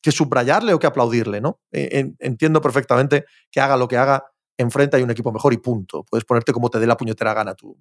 que 0.02 0.10
subrayarle 0.12 0.72
o 0.74 0.78
que 0.78 0.86
aplaudirle, 0.88 1.40
¿no? 1.40 1.60
Eh, 1.70 1.88
en- 1.92 2.16
entiendo 2.18 2.60
perfectamente 2.60 3.24
que 3.52 3.60
haga 3.60 3.76
lo 3.76 3.86
que 3.88 3.96
haga, 3.98 4.24
enfrente 4.62 4.96
hay 4.96 5.02
un 5.02 5.10
equipo 5.10 5.32
mejor 5.32 5.52
y 5.52 5.58
punto. 5.58 6.04
Puedes 6.04 6.24
ponerte 6.24 6.52
como 6.52 6.70
te 6.70 6.78
dé 6.78 6.86
la 6.86 6.96
puñetera 6.96 7.34
gana. 7.34 7.54
Tu, 7.54 7.76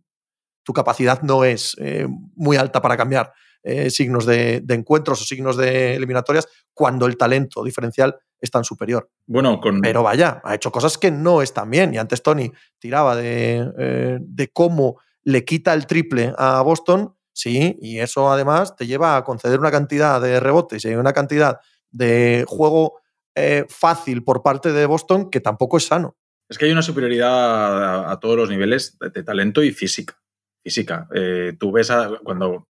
tu 0.63 0.73
capacidad 0.73 1.21
no 1.21 1.43
es 1.43 1.75
eh, 1.79 2.07
muy 2.35 2.57
alta 2.57 2.81
para 2.81 2.97
cambiar 2.97 3.33
eh, 3.63 3.89
signos 3.89 4.25
de, 4.25 4.61
de 4.61 4.75
encuentros 4.75 5.21
o 5.21 5.25
signos 5.25 5.57
de 5.57 5.95
eliminatorias 5.95 6.47
cuando 6.73 7.05
el 7.05 7.17
talento 7.17 7.63
diferencial 7.63 8.17
es 8.39 8.51
tan 8.51 8.63
superior. 8.63 9.09
Bueno, 9.25 9.59
con. 9.59 9.81
Pero 9.81 10.03
vaya, 10.03 10.41
ha 10.43 10.55
hecho 10.55 10.71
cosas 10.71 10.97
que 10.97 11.11
no 11.11 11.41
están 11.41 11.69
bien. 11.69 11.93
Y 11.93 11.97
antes 11.97 12.21
Tony 12.21 12.51
tiraba 12.79 13.15
de, 13.15 13.71
eh, 13.77 14.19
de 14.21 14.47
cómo 14.49 14.99
le 15.23 15.43
quita 15.43 15.73
el 15.73 15.87
triple 15.87 16.33
a 16.37 16.61
Boston, 16.61 17.15
sí, 17.33 17.77
y 17.81 17.99
eso 17.99 18.31
además 18.31 18.75
te 18.75 18.87
lleva 18.87 19.17
a 19.17 19.23
conceder 19.23 19.59
una 19.59 19.71
cantidad 19.71 20.21
de 20.21 20.39
rebotes 20.39 20.85
y 20.85 20.95
una 20.95 21.11
cantidad 21.11 21.59
de 21.91 22.45
juego 22.47 23.01
eh, 23.35 23.65
fácil 23.67 24.23
por 24.23 24.41
parte 24.41 24.71
de 24.71 24.85
Boston 24.85 25.29
que 25.29 25.41
tampoco 25.41 25.77
es 25.77 25.87
sano. 25.87 26.15
Es 26.49 26.57
que 26.57 26.65
hay 26.65 26.71
una 26.71 26.81
superioridad 26.81 28.09
a, 28.09 28.19
todos 28.19 28.37
los 28.37 28.49
niveles 28.49 28.97
de, 28.99 29.23
talento 29.23 29.63
y 29.63 29.71
física. 29.71 30.19
Física. 30.63 31.07
Eh, 31.13 31.55
tú 31.59 31.71
ves 31.71 31.91
a, 31.91 32.19
cuando. 32.23 32.67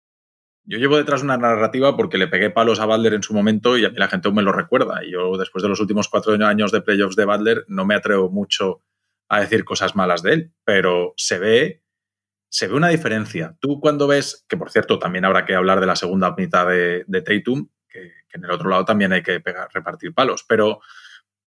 Yo 0.67 0.79
llevo 0.79 0.97
detrás 0.97 1.23
una 1.23 1.37
narrativa 1.37 1.97
porque 1.97 2.17
le 2.17 2.29
pegué 2.29 2.51
palos 2.51 2.81
a 2.81 2.87
Butler 2.87 3.15
en 3.15 3.23
su 3.23 3.35
momento 3.35 3.77
y 3.77 3.85
a 3.85 3.91
mí 3.91 3.99
la 3.99 4.09
gente 4.09 4.29
aún 4.29 4.37
me 4.37 4.43
lo 4.43 4.53
recuerda. 4.53 5.05
Y 5.05 5.11
yo, 5.11 5.37
después 5.37 5.63
de 5.63 5.69
los 5.69 5.81
últimos 5.81 6.09
cuatro 6.09 6.33
años 6.47 6.73
de 6.73 6.81
playoffs 6.81 7.17
de 7.17 7.27
Butler, 7.27 7.65
no 7.69 7.85
me 7.85 7.95
atrevo 7.95 8.31
mucho 8.31 8.81
a 9.29 9.41
decir 9.41 9.65
cosas 9.65 9.95
malas 9.97 10.23
de 10.23 10.33
él, 10.33 10.53
pero 10.65 11.13
se 11.17 11.39
ve, 11.39 11.83
se 12.49 12.69
ve 12.69 12.75
una 12.75 12.89
diferencia. 12.89 13.57
Tú 13.61 13.81
cuando 13.81 14.07
ves, 14.07 14.45
que 14.49 14.57
por 14.57 14.71
cierto 14.71 14.99
también 14.99 15.25
habrá 15.25 15.45
que 15.45 15.55
hablar 15.55 15.81
de 15.81 15.87
la 15.87 15.97
segunda 15.97 16.35
mitad 16.37 16.67
de, 16.67 17.05
de 17.07 17.23
Tatum, 17.23 17.69
que, 17.89 18.13
en 18.33 18.45
el 18.45 18.51
otro 18.51 18.71
lado 18.71 18.85
también 18.85 19.13
hay 19.13 19.23
que 19.23 19.43
repartir 19.73 20.15
palos, 20.15 20.45
pero, 20.49 20.81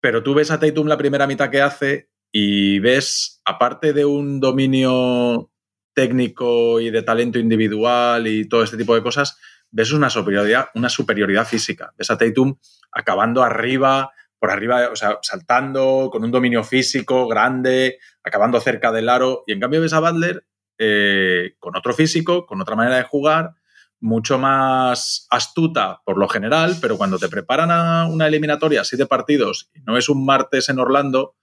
pero 0.00 0.22
tú 0.22 0.34
ves 0.34 0.50
a 0.50 0.58
Tatum 0.58 0.86
la 0.86 0.96
primera 0.98 1.26
mitad 1.26 1.50
que 1.50 1.60
hace 1.60 2.11
y 2.32 2.78
ves, 2.78 3.40
aparte 3.44 3.92
de 3.92 4.06
un 4.06 4.40
dominio 4.40 5.50
técnico 5.94 6.80
y 6.80 6.90
de 6.90 7.02
talento 7.02 7.38
individual 7.38 8.26
y 8.26 8.48
todo 8.48 8.62
este 8.62 8.78
tipo 8.78 8.94
de 8.94 9.02
cosas, 9.02 9.38
ves 9.70 9.92
una 9.92 10.08
superioridad, 10.08 10.68
una 10.74 10.88
superioridad 10.88 11.46
física. 11.46 11.92
Ves 11.98 12.10
a 12.10 12.16
Tatum 12.16 12.56
acabando 12.90 13.42
arriba, 13.42 14.10
por 14.38 14.50
arriba, 14.50 14.88
o 14.90 14.96
sea, 14.96 15.18
saltando, 15.22 16.08
con 16.10 16.24
un 16.24 16.30
dominio 16.30 16.64
físico 16.64 17.28
grande, 17.28 17.98
acabando 18.24 18.58
cerca 18.60 18.90
del 18.90 19.10
aro. 19.10 19.44
Y 19.46 19.52
en 19.52 19.60
cambio 19.60 19.82
ves 19.82 19.92
a 19.92 20.00
Butler 20.00 20.46
eh, 20.78 21.54
con 21.58 21.76
otro 21.76 21.92
físico, 21.92 22.46
con 22.46 22.60
otra 22.62 22.76
manera 22.76 22.96
de 22.96 23.04
jugar, 23.04 23.52
mucho 24.00 24.36
más 24.38 25.28
astuta 25.30 26.00
por 26.04 26.18
lo 26.18 26.28
general, 26.28 26.76
pero 26.80 26.96
cuando 26.96 27.18
te 27.18 27.28
preparan 27.28 27.70
a 27.70 28.06
una 28.06 28.26
eliminatoria 28.26 28.80
así 28.80 28.96
de 28.96 29.06
partidos 29.06 29.70
no 29.84 29.96
es 29.96 30.08
un 30.08 30.26
martes 30.26 30.68
en 30.68 30.80
Orlando, 30.80 31.36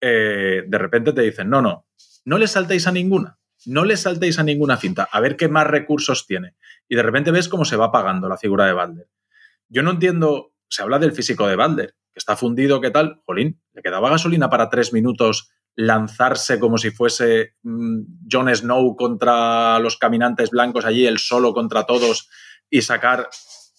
eh, 0.00 0.64
de 0.66 0.78
repente 0.78 1.12
te 1.12 1.22
dicen, 1.22 1.50
no, 1.50 1.62
no, 1.62 1.86
no 2.24 2.38
le 2.38 2.46
saltéis 2.46 2.86
a 2.86 2.92
ninguna, 2.92 3.38
no 3.66 3.84
le 3.84 3.96
saltéis 3.96 4.38
a 4.38 4.42
ninguna 4.42 4.76
finta, 4.76 5.08
a 5.10 5.20
ver 5.20 5.36
qué 5.36 5.48
más 5.48 5.66
recursos 5.66 6.26
tiene. 6.26 6.54
Y 6.88 6.96
de 6.96 7.02
repente 7.02 7.30
ves 7.30 7.48
cómo 7.48 7.64
se 7.64 7.76
va 7.76 7.86
apagando 7.86 8.28
la 8.28 8.36
figura 8.36 8.66
de 8.66 8.72
Balder. 8.72 9.08
Yo 9.68 9.82
no 9.82 9.92
entiendo, 9.92 10.54
se 10.68 10.82
habla 10.82 10.98
del 10.98 11.12
físico 11.12 11.46
de 11.46 11.56
Balder, 11.56 11.94
que 12.12 12.18
está 12.18 12.36
fundido, 12.36 12.80
¿qué 12.80 12.90
tal? 12.90 13.20
Jolín, 13.24 13.60
le 13.72 13.82
quedaba 13.82 14.10
gasolina 14.10 14.50
para 14.50 14.68
tres 14.68 14.92
minutos 14.92 15.50
lanzarse 15.76 16.58
como 16.58 16.78
si 16.78 16.90
fuese 16.90 17.54
mmm, 17.62 18.00
Jon 18.30 18.54
Snow 18.54 18.96
contra 18.96 19.78
los 19.78 19.96
caminantes 19.96 20.50
blancos 20.50 20.84
allí, 20.84 21.06
el 21.06 21.18
solo 21.18 21.52
contra 21.54 21.84
todos 21.84 22.28
y 22.68 22.82
sacar 22.82 23.28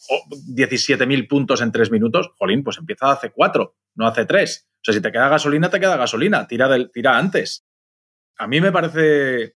17.000 0.09 1.27
puntos 1.27 1.61
en 1.61 1.71
tres 1.71 1.91
minutos. 1.91 2.31
Jolín, 2.37 2.63
pues 2.63 2.77
empieza 2.77 3.11
hace 3.11 3.31
cuatro, 3.31 3.75
no 3.95 4.07
hace 4.07 4.25
tres. 4.25 4.67
O 4.75 4.83
sea, 4.83 4.93
si 4.93 5.01
te 5.01 5.11
queda 5.11 5.29
gasolina, 5.29 5.69
te 5.69 5.79
queda 5.79 5.97
gasolina, 5.97 6.47
tira, 6.47 6.67
del, 6.67 6.91
tira 6.91 7.17
antes. 7.17 7.65
A 8.37 8.47
mí 8.47 8.59
me 8.59 8.71
parece 8.71 9.55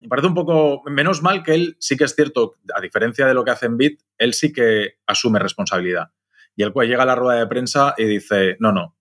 me 0.00 0.08
parece 0.08 0.28
un 0.28 0.34
poco 0.34 0.82
menos 0.86 1.22
mal 1.22 1.42
que 1.42 1.54
él 1.54 1.76
sí 1.78 1.96
que 1.96 2.04
es 2.04 2.14
cierto, 2.14 2.54
a 2.74 2.80
diferencia 2.80 3.26
de 3.26 3.34
lo 3.34 3.44
que 3.44 3.50
hace 3.50 3.66
en 3.66 3.76
Bit, 3.76 4.00
él 4.16 4.32
sí 4.32 4.52
que 4.52 4.94
asume 5.06 5.38
responsabilidad. 5.38 6.08
Y 6.56 6.62
él 6.62 6.72
pues 6.72 6.88
llega 6.88 7.02
a 7.02 7.06
la 7.06 7.14
rueda 7.14 7.38
de 7.38 7.46
prensa 7.46 7.94
y 7.98 8.04
dice, 8.04 8.56
no, 8.60 8.72
no, 8.72 8.96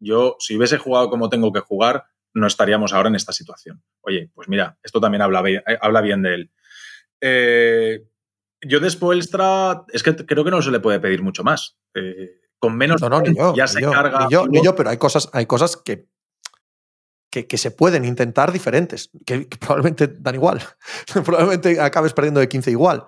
yo 0.00 0.36
si 0.40 0.56
hubiese 0.56 0.78
jugado 0.78 1.08
como 1.08 1.28
tengo 1.28 1.52
que 1.52 1.60
jugar, 1.60 2.04
no 2.34 2.46
estaríamos 2.46 2.92
ahora 2.92 3.08
en 3.08 3.14
esta 3.14 3.32
situación. 3.32 3.82
Oye, 4.00 4.30
pues 4.34 4.48
mira, 4.48 4.78
esto 4.82 5.00
también 5.00 5.22
habla 5.22 5.42
bien, 5.42 5.62
habla 5.80 6.00
bien 6.00 6.22
de 6.22 6.34
él. 6.34 6.50
Eh, 7.20 8.04
yo 8.62 8.80
de 8.80 8.90
Spoelstra 8.90 9.84
es 9.92 10.02
que 10.02 10.14
creo 10.14 10.44
que 10.44 10.50
no 10.50 10.62
se 10.62 10.70
le 10.70 10.80
puede 10.80 11.00
pedir 11.00 11.22
mucho 11.22 11.44
más. 11.44 11.78
Eh, 11.94 12.40
con 12.58 12.76
menos 12.76 13.00
no, 13.00 13.08
no, 13.08 13.20
ni 13.22 13.34
yo, 13.34 13.54
ya 13.54 13.64
ni 13.64 13.70
se 13.70 13.80
yo, 13.80 13.90
carga. 13.90 14.26
Ni 14.26 14.32
yo, 14.32 14.46
ni 14.46 14.62
yo, 14.62 14.74
pero 14.74 14.90
hay 14.90 14.98
cosas, 14.98 15.30
hay 15.32 15.46
cosas 15.46 15.76
que, 15.78 16.08
que, 17.30 17.46
que, 17.46 17.56
se 17.56 17.70
pueden 17.70 18.04
intentar 18.04 18.52
diferentes, 18.52 19.10
que, 19.24 19.48
que 19.48 19.56
probablemente 19.56 20.08
dan 20.08 20.34
igual. 20.34 20.60
probablemente 21.24 21.80
acabes 21.80 22.12
perdiendo 22.12 22.40
de 22.40 22.48
15 22.48 22.70
igual. 22.70 23.06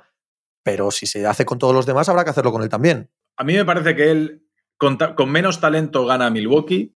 Pero 0.64 0.90
si 0.90 1.06
se 1.06 1.26
hace 1.26 1.44
con 1.44 1.58
todos 1.58 1.74
los 1.74 1.86
demás, 1.86 2.08
habrá 2.08 2.24
que 2.24 2.30
hacerlo 2.30 2.52
con 2.52 2.62
él 2.62 2.68
también. 2.68 3.10
a 3.36 3.44
mí 3.44 3.54
me 3.54 3.64
parece 3.64 3.94
que 3.94 4.10
él 4.10 4.46
con, 4.78 4.96
con 4.96 5.30
menos 5.30 5.60
talento 5.60 6.06
gana 6.06 6.26
a 6.26 6.30
Milwaukee, 6.30 6.96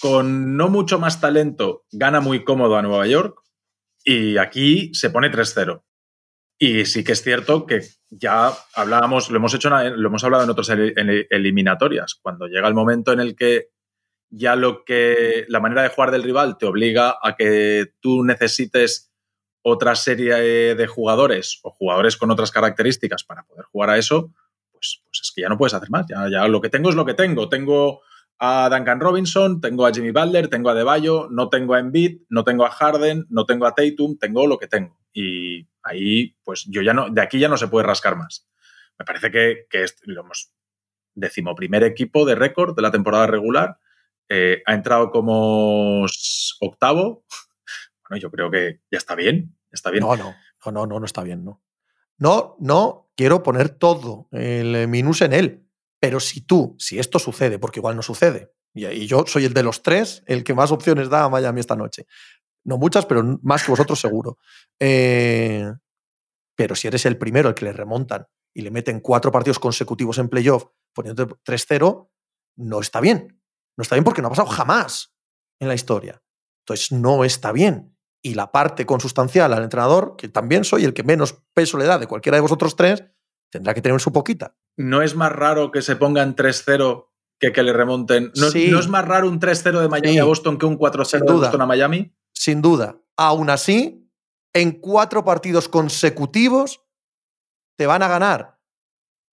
con 0.00 0.56
no 0.56 0.68
mucho 0.68 0.98
más 0.98 1.20
talento 1.20 1.84
gana 1.92 2.20
muy 2.20 2.44
cómodo 2.44 2.76
a 2.76 2.82
Nueva 2.82 3.06
York 3.06 3.40
y 4.04 4.36
aquí 4.38 4.94
se 4.94 5.10
pone 5.10 5.30
3-0. 5.30 5.82
Y 6.58 6.84
sí 6.86 7.02
que 7.02 7.12
es 7.12 7.22
cierto 7.22 7.66
que 7.66 7.82
ya 8.10 8.52
hablábamos, 8.74 9.30
lo 9.30 9.36
hemos 9.36 9.54
hecho, 9.54 9.70
lo 9.70 10.08
hemos 10.08 10.24
hablado 10.24 10.44
en 10.44 10.50
otras 10.50 10.70
eliminatorias, 10.70 12.14
cuando 12.22 12.46
llega 12.46 12.68
el 12.68 12.74
momento 12.74 13.12
en 13.12 13.20
el 13.20 13.34
que 13.34 13.70
ya 14.30 14.56
lo 14.56 14.84
que 14.84 15.44
la 15.48 15.60
manera 15.60 15.82
de 15.82 15.88
jugar 15.88 16.10
del 16.10 16.22
rival 16.22 16.58
te 16.58 16.66
obliga 16.66 17.16
a 17.22 17.36
que 17.36 17.92
tú 18.00 18.24
necesites 18.24 19.12
otra 19.62 19.94
serie 19.94 20.74
de 20.74 20.86
jugadores 20.86 21.60
o 21.62 21.70
jugadores 21.70 22.16
con 22.16 22.30
otras 22.30 22.50
características 22.50 23.24
para 23.24 23.44
poder 23.44 23.64
jugar 23.64 23.90
a 23.90 23.98
eso, 23.98 24.32
pues, 24.70 25.02
pues 25.04 25.20
es 25.22 25.32
que 25.34 25.42
ya 25.42 25.48
no 25.48 25.56
puedes 25.56 25.74
hacer 25.74 25.88
más. 25.90 26.06
Ya, 26.08 26.28
ya 26.30 26.46
lo 26.48 26.60
que 26.60 26.68
tengo 26.68 26.90
es 26.90 26.94
lo 26.94 27.06
que 27.06 27.14
tengo. 27.14 27.48
Tengo 27.48 28.02
a 28.38 28.68
Duncan 28.70 29.00
Robinson, 29.00 29.60
tengo 29.60 29.86
a 29.86 29.92
Jimmy 29.92 30.10
Butler, 30.10 30.48
tengo 30.48 30.68
a 30.68 30.74
Deballo, 30.74 31.28
no 31.30 31.48
tengo 31.48 31.74
a 31.74 31.80
Embiid, 31.80 32.22
no 32.28 32.44
tengo 32.44 32.66
a 32.66 32.70
Harden, 32.70 33.26
no 33.30 33.46
tengo 33.46 33.66
a 33.66 33.74
Tatum, 33.74 34.18
tengo 34.18 34.46
lo 34.46 34.58
que 34.58 34.66
tengo. 34.66 34.98
Y 35.14 35.66
ahí, 35.82 36.36
pues 36.44 36.66
yo 36.68 36.82
ya 36.82 36.92
no, 36.92 37.08
de 37.08 37.22
aquí 37.22 37.38
ya 37.38 37.48
no 37.48 37.56
se 37.56 37.68
puede 37.68 37.86
rascar 37.86 38.16
más. 38.16 38.46
Me 38.98 39.04
parece 39.04 39.30
que, 39.30 39.66
que 39.70 39.84
es, 39.84 39.96
digamos, 40.04 40.52
decimoprimer 41.14 41.84
equipo 41.84 42.26
de 42.26 42.34
récord 42.34 42.74
de 42.74 42.82
la 42.82 42.90
temporada 42.90 43.26
regular. 43.26 43.78
Eh, 44.28 44.62
ha 44.66 44.74
entrado 44.74 45.10
como 45.10 46.04
octavo. 46.60 47.24
Bueno, 48.06 48.20
yo 48.20 48.30
creo 48.30 48.50
que 48.50 48.80
ya 48.90 48.98
está 48.98 49.14
bien. 49.14 49.56
Está 49.70 49.90
bien. 49.90 50.04
No, 50.04 50.14
no, 50.14 50.34
no, 50.66 50.86
no, 50.86 51.00
no 51.00 51.06
está 51.06 51.22
bien, 51.22 51.42
no. 51.42 51.62
No, 52.18 52.54
no 52.60 53.10
quiero 53.16 53.42
poner 53.42 53.70
todo 53.70 54.28
el 54.30 54.88
minus 54.88 55.22
en 55.22 55.32
él. 55.32 55.66
Pero 56.00 56.20
si 56.20 56.42
tú, 56.42 56.76
si 56.78 56.98
esto 56.98 57.18
sucede, 57.18 57.58
porque 57.58 57.80
igual 57.80 57.96
no 57.96 58.02
sucede, 58.02 58.52
y, 58.74 59.06
yo 59.06 59.24
soy 59.26 59.46
el 59.46 59.54
de 59.54 59.62
los 59.62 59.82
tres, 59.82 60.22
el 60.26 60.44
que 60.44 60.52
más 60.52 60.72
opciones 60.72 61.08
da 61.08 61.24
a 61.24 61.28
Miami 61.28 61.60
esta 61.60 61.76
noche. 61.76 62.06
No 62.64 62.78
muchas, 62.78 63.06
pero 63.06 63.22
más 63.42 63.62
que 63.62 63.70
vosotros 63.70 64.00
seguro. 64.00 64.38
Eh, 64.80 65.70
pero 66.56 66.74
si 66.74 66.88
eres 66.88 67.04
el 67.06 67.18
primero 67.18 67.48
el 67.48 67.54
que 67.54 67.64
le 67.64 67.72
remontan 67.72 68.26
y 68.54 68.62
le 68.62 68.70
meten 68.70 69.00
cuatro 69.00 69.30
partidos 69.30 69.58
consecutivos 69.58 70.18
en 70.18 70.28
playoff 70.28 70.66
poniendo 70.94 71.26
3-0, 71.44 72.08
no 72.56 72.80
está 72.80 73.00
bien. 73.00 73.40
No 73.76 73.82
está 73.82 73.96
bien 73.96 74.04
porque 74.04 74.22
no 74.22 74.28
ha 74.28 74.30
pasado 74.30 74.48
jamás 74.48 75.14
en 75.60 75.68
la 75.68 75.74
historia. 75.74 76.22
Entonces 76.62 76.92
no 76.92 77.24
está 77.24 77.52
bien. 77.52 77.96
Y 78.22 78.34
la 78.34 78.52
parte 78.52 78.86
consustancial 78.86 79.52
al 79.52 79.64
entrenador, 79.64 80.14
que 80.16 80.28
también 80.28 80.64
soy 80.64 80.84
el 80.84 80.94
que 80.94 81.02
menos 81.02 81.42
peso 81.52 81.76
le 81.76 81.84
da 81.84 81.98
de 81.98 82.06
cualquiera 82.06 82.36
de 82.36 82.42
vosotros 82.42 82.74
tres, 82.76 83.04
tendrá 83.50 83.74
que 83.74 83.82
tener 83.82 84.00
su 84.00 84.12
poquita. 84.12 84.56
¿No 84.76 85.02
es 85.02 85.14
más 85.14 85.30
raro 85.30 85.70
que 85.70 85.82
se 85.82 85.96
pongan 85.96 86.34
3-0 86.34 87.08
que 87.38 87.52
que 87.52 87.62
le 87.62 87.72
remonten? 87.72 88.32
¿No, 88.36 88.46
es 88.46 88.88
más 88.88 89.04
raro 89.04 89.28
un 89.28 89.40
3-0 89.40 89.80
de 89.80 89.88
Miami 89.88 90.18
a 90.18 90.24
Boston 90.24 90.56
que 90.56 90.66
un 90.66 90.78
4-0 90.78 91.26
de 91.26 91.32
Boston 91.32 91.60
a 91.60 91.66
Miami? 91.66 92.14
Sin 92.34 92.60
duda. 92.60 92.98
Aún 93.16 93.48
así, 93.48 94.10
en 94.52 94.72
cuatro 94.72 95.24
partidos 95.24 95.68
consecutivos 95.68 96.82
te 97.76 97.86
van 97.86 98.02
a 98.02 98.08
ganar. 98.08 98.58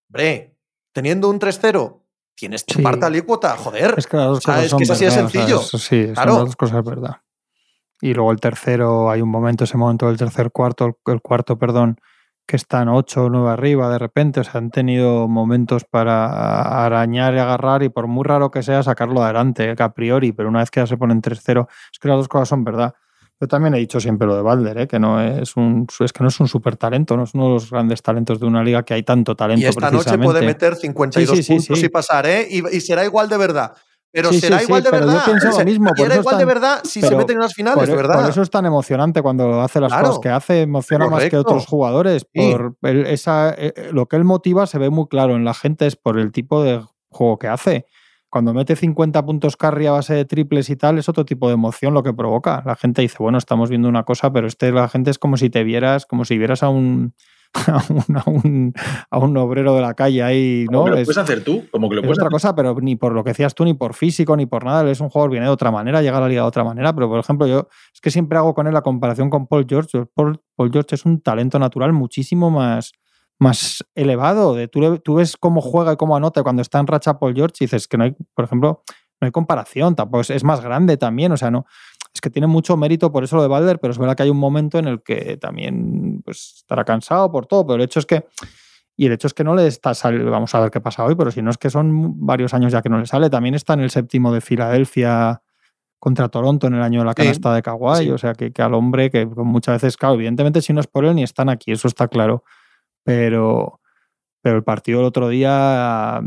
Bre, 0.08 0.58
teniendo 0.94 1.30
un 1.30 1.40
3-0, 1.40 2.02
tienes 2.36 2.66
tu 2.66 2.82
parte 2.82 3.06
alícuota, 3.06 3.56
joder. 3.58 3.96
Es 3.98 4.08
que 4.08 4.18
las 4.18 4.28
dos 4.28 4.44
cosas 4.44 4.66
es 4.66 4.74
que 4.74 4.84
es 4.84 4.90
así 4.90 5.06
de 5.06 5.12
sencillo. 5.12 5.60
sí, 5.62 6.12
claro. 6.14 6.36
son 6.36 6.46
dos 6.46 6.56
cosas 6.56 6.84
verdad. 6.84 7.22
Y 8.02 8.14
luego 8.14 8.32
el 8.32 8.40
tercero, 8.40 9.12
hay 9.12 9.22
un 9.22 9.30
momento, 9.30 9.64
ese 9.64 9.78
momento 9.78 10.08
del 10.08 10.18
tercer 10.18 10.52
cuarto, 10.52 10.98
el 11.06 11.22
cuarto, 11.22 11.58
perdón, 11.58 12.00
que 12.52 12.58
están 12.58 12.90
8 12.90 13.24
o 13.24 13.30
9 13.30 13.50
arriba 13.50 13.90
de 13.90 13.98
repente, 13.98 14.42
o 14.42 14.44
sea, 14.44 14.56
han 14.56 14.72
tenido 14.72 15.30
momentos 15.30 15.86
para 15.86 16.86
arañar 16.86 17.34
y 17.34 17.38
agarrar 17.38 17.82
y 17.82 17.88
por 17.88 18.08
muy 18.08 18.26
raro 18.26 18.52
que 18.52 18.62
sea, 18.62 18.84
sacarlo 18.84 19.24
adelante, 19.24 19.74
a 19.80 19.94
priori, 19.94 20.34
pero 20.34 20.50
una 20.50 20.60
vez 20.60 20.70
que 20.70 20.82
ya 20.82 20.86
se 20.86 20.98
ponen 20.98 21.22
3-0, 21.22 21.66
es 21.94 21.98
que 21.98 22.10
las 22.10 22.18
dos 22.18 22.28
cosas 22.28 22.50
son 22.50 22.66
verdad. 22.66 22.94
Yo 23.40 23.48
también 23.48 23.74
he 23.76 23.78
dicho 23.78 24.02
siempre 24.02 24.28
lo 24.28 24.36
de 24.36 24.42
Balder, 24.42 24.80
¿eh? 24.80 24.88
que 24.90 25.00
no 25.00 25.22
es 25.22 25.56
un 25.56 25.88
es 25.98 26.12
que 26.12 26.24
no 26.24 26.28
es 26.28 26.42
un 26.42 26.50
super 26.50 26.76
talento, 26.76 27.16
no 27.16 27.24
es 27.24 27.34
uno 27.34 27.46
de 27.46 27.54
los 27.54 27.72
grandes 27.72 28.02
talentos 28.02 28.38
de 28.42 28.46
una 28.46 28.62
liga 28.66 28.84
que 28.84 28.96
hay 28.96 29.04
tanto 29.04 29.34
talento. 29.34 29.66
Y 29.66 29.70
esta 29.70 29.90
noche 29.90 30.18
puede 30.18 30.46
meter 30.46 30.76
52 30.76 31.48
puntos 31.48 31.82
y 31.82 31.88
pasar, 31.88 32.26
¿eh? 32.26 32.50
y 32.50 32.82
será 32.82 33.06
igual 33.06 33.30
de 33.30 33.38
verdad. 33.38 33.72
Pero 34.12 34.34
será 34.34 34.62
igual 34.62 34.84
de 34.84 34.92
verdad. 34.92 35.14
Yo 35.14 35.26
pienso 35.26 35.58
lo 35.58 35.66
mismo. 35.66 35.92
Por 35.96 36.12
igual 36.12 36.38
de 36.38 36.46
verdad 36.46 36.82
si 36.84 37.02
se 37.02 37.16
meten 37.16 37.38
en 37.38 37.42
las 37.42 37.54
finales, 37.54 37.88
por, 37.88 37.98
¿verdad? 37.98 38.22
Por 38.22 38.30
eso 38.30 38.42
es 38.42 38.50
tan 38.50 38.66
emocionante 38.66 39.22
cuando 39.22 39.62
hace 39.62 39.80
las 39.80 39.94
cosas 39.94 40.20
que 40.20 40.30
hace, 40.30 40.62
emociona 40.62 41.08
más 41.08 41.30
que 41.30 41.38
otros 41.38 41.66
jugadores. 41.66 42.26
Por 42.26 42.76
esa, 42.84 43.52
eh, 43.52 43.74
eh, 43.76 43.90
lo 43.92 44.08
que 44.08 44.18
él 44.18 44.24
motiva 44.24 44.68
se 44.68 44.78
ve 44.78 44.90
muy 44.90 45.08
claro 45.08 45.36
en 45.36 45.46
la 45.46 45.54
gente, 45.54 45.88
es 45.88 45.96
por 45.96 46.20
el 46.20 46.32
tipo 46.32 46.64
de 46.64 46.84
juego 47.10 47.40
que 47.40 47.48
hace. 47.48 47.86
Cuando 48.30 48.54
mete 48.54 48.78
50 48.78 49.26
puntos 49.26 49.58
carry 49.58 49.88
a 49.88 49.92
base 49.92 50.14
de 50.14 50.24
triples 50.24 50.70
y 50.70 50.78
tal, 50.78 50.98
es 50.98 51.10
otro 51.10 51.26
tipo 51.26 51.48
de 51.48 51.54
emoción 51.54 51.94
lo 51.94 52.02
que 52.02 52.14
provoca. 52.14 52.64
La 52.66 52.78
gente 52.78 53.02
dice, 53.02 53.18
bueno, 53.20 53.38
estamos 53.38 53.70
viendo 53.70 53.90
una 53.90 54.04
cosa, 54.04 54.32
pero 54.32 54.48
este, 54.48 54.72
la 54.72 54.88
gente 54.88 55.12
es 55.12 55.20
como 55.20 55.36
si 55.36 55.50
te 55.50 55.66
vieras, 55.66 56.06
como 56.06 56.24
si 56.24 56.38
vieras 56.38 56.64
a 56.64 56.70
un 56.70 57.14
a 57.68 57.84
un, 58.28 58.74
a, 59.10 59.18
un, 59.20 59.38
obrero 59.38 59.76
de 59.76 59.82
la 59.82 59.94
calle 59.94 60.24
ahí. 60.24 60.66
¿no? 60.72 60.88
lo 60.88 60.94
puedes 60.94 61.18
hacer 61.18 61.44
tú, 61.44 61.66
como 61.72 61.90
que 61.90 61.96
lo 61.96 62.02
puedes 62.02 62.18
otra 62.18 62.30
cosa, 62.30 62.56
pero 62.56 62.76
ni 62.82 62.96
por 62.96 63.14
lo 63.14 63.24
que 63.24 63.32
decías 63.32 63.54
tú, 63.54 63.66
ni 63.66 63.74
por 63.74 63.94
físico, 63.94 64.36
ni 64.38 64.46
por 64.46 64.64
nada. 64.64 64.90
Es 64.90 65.02
un 65.02 65.10
jugador 65.10 65.32
viene 65.32 65.46
de 65.46 65.52
otra 65.52 65.72
manera, 65.72 66.02
llega 66.02 66.18
a 66.18 66.22
la 66.22 66.28
liga 66.28 66.42
de 66.44 66.48
otra 66.48 66.64
manera. 66.64 66.94
Pero, 66.94 67.10
por 67.10 67.20
ejemplo, 67.20 67.48
yo 67.48 67.68
es 67.94 68.02
que 68.02 68.12
siempre 68.12 68.38
hago 68.38 68.54
con 68.54 68.68
él 68.68 68.74
la 68.74 68.82
comparación 68.82 69.30
con 69.30 69.48
Paul 69.48 69.66
George. 69.68 70.06
Paul, 70.16 70.40
George 70.72 70.96
es 70.96 71.06
un 71.06 71.22
talento 71.22 71.60
natural 71.60 71.94
muchísimo 71.94 72.50
más, 72.50 72.94
más 73.40 73.84
elevado. 73.96 74.56
De, 74.56 74.68
tú, 74.68 75.00
tú 75.00 75.16
ves 75.16 75.36
cómo 75.38 75.62
juega 75.62 75.94
y 75.94 75.98
cómo 75.98 76.16
anota 76.16 76.44
cuando 76.44 76.62
está 76.62 76.80
en 76.80 76.88
racha 76.88 77.20
Paul 77.20 77.36
George 77.36 77.56
y 77.60 77.66
dices 77.66 77.88
que 77.88 77.98
no 77.98 78.06
hay, 78.06 78.16
por 78.34 78.46
ejemplo, 78.46 78.84
no 79.22 79.28
hay 79.28 79.32
comparación, 79.32 79.96
tampoco 79.96 80.22
es, 80.28 80.44
más 80.44 80.62
grande 80.62 80.98
también, 80.98 81.32
o 81.32 81.38
sea, 81.38 81.52
no, 81.52 81.66
es 82.14 82.22
que 82.22 82.30
tiene 82.30 82.48
mucho 82.48 82.76
mérito 82.78 83.12
por 83.12 83.24
eso 83.24 83.36
lo 83.38 83.42
de 83.42 83.48
Balder, 83.48 83.80
pero 83.80 83.92
es 83.92 83.98
verdad 83.98 84.16
que 84.16 84.24
hay 84.24 84.30
un 84.30 84.38
momento 84.38 84.80
en 84.80 84.88
el 84.88 85.02
que 85.02 85.38
también 85.38 86.22
pues, 86.24 86.56
estará 86.58 86.84
cansado 86.84 87.32
por 87.32 87.46
todo, 87.46 87.66
pero 87.66 87.76
el 87.76 87.82
hecho 87.82 88.00
es 88.00 88.06
que 88.06 88.26
y 88.98 89.08
el 89.08 89.14
hecho 89.14 89.28
es 89.28 89.34
que 89.34 89.44
no 89.44 89.56
le 89.56 89.66
está 89.66 89.96
saliendo, 89.96 90.30
vamos 90.30 90.54
a 90.54 90.60
ver 90.60 90.70
qué 90.70 90.80
pasa 90.80 91.04
hoy, 91.04 91.16
pero 91.16 91.32
si 91.32 91.42
no 91.42 91.50
es 91.50 91.58
que 91.58 91.70
son 91.70 92.26
varios 92.26 92.54
años 92.54 92.72
ya 92.72 92.82
que 92.82 92.90
no 92.90 93.00
le 93.00 93.08
sale, 93.08 93.30
también 93.30 93.56
está 93.56 93.74
en 93.74 93.80
el 93.80 93.90
séptimo 93.90 94.32
de 94.34 94.42
Filadelfia 94.42 95.42
contra 95.98 96.30
Toronto 96.30 96.68
en 96.68 96.76
el 96.76 96.84
año 96.84 97.00
de 97.00 97.06
la 97.06 97.14
canasta 97.14 97.54
de 97.54 97.62
Kawhi, 97.62 98.12
o 98.12 98.18
sea 98.18 98.34
que, 98.34 98.52
que, 98.52 98.62
al 98.62 98.74
hombre 98.74 99.10
que 99.10 99.26
muchas 99.26 99.82
veces, 99.82 99.98
claro, 99.98 100.16
evidentemente 100.16 100.62
si 100.62 100.74
no 100.74 100.82
es 100.82 100.88
por 100.88 101.06
él 101.06 101.16
ni 101.16 101.24
están 101.24 101.50
aquí, 101.50 101.72
eso 101.72 101.88
está 101.88 102.08
claro, 102.08 102.44
pero 103.04 103.81
pero 104.42 104.58
el 104.58 104.64
partido 104.64 105.00
del 105.00 105.08
otro 105.08 105.30
día 105.30 106.22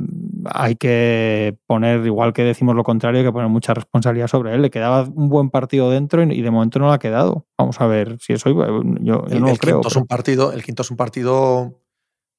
hay 0.46 0.76
que 0.76 1.56
poner, 1.66 2.04
igual 2.06 2.32
que 2.32 2.44
decimos 2.44 2.76
lo 2.76 2.84
contrario, 2.84 3.20
hay 3.20 3.26
que 3.26 3.32
poner 3.32 3.48
mucha 3.48 3.74
responsabilidad 3.74 4.28
sobre 4.28 4.54
él. 4.54 4.62
Le 4.62 4.70
quedaba 4.70 5.02
un 5.02 5.28
buen 5.28 5.50
partido 5.50 5.90
dentro 5.90 6.22
y 6.22 6.42
de 6.42 6.50
momento 6.50 6.78
no 6.78 6.86
lo 6.86 6.92
ha 6.92 6.98
quedado. 6.98 7.46
Vamos 7.58 7.80
a 7.80 7.86
ver 7.86 8.16
si 8.20 8.34
eso 8.34 8.50
yo, 8.50 8.82
yo 9.00 9.24
el, 9.30 9.40
no 9.40 9.48
el 9.48 9.58
creo. 9.58 9.76
Quinto 9.76 9.88
es 9.88 9.96
un 9.96 10.06
partido, 10.06 10.52
el 10.52 10.62
quinto 10.62 10.82
es 10.82 10.90
un 10.90 10.96
partido 10.96 11.80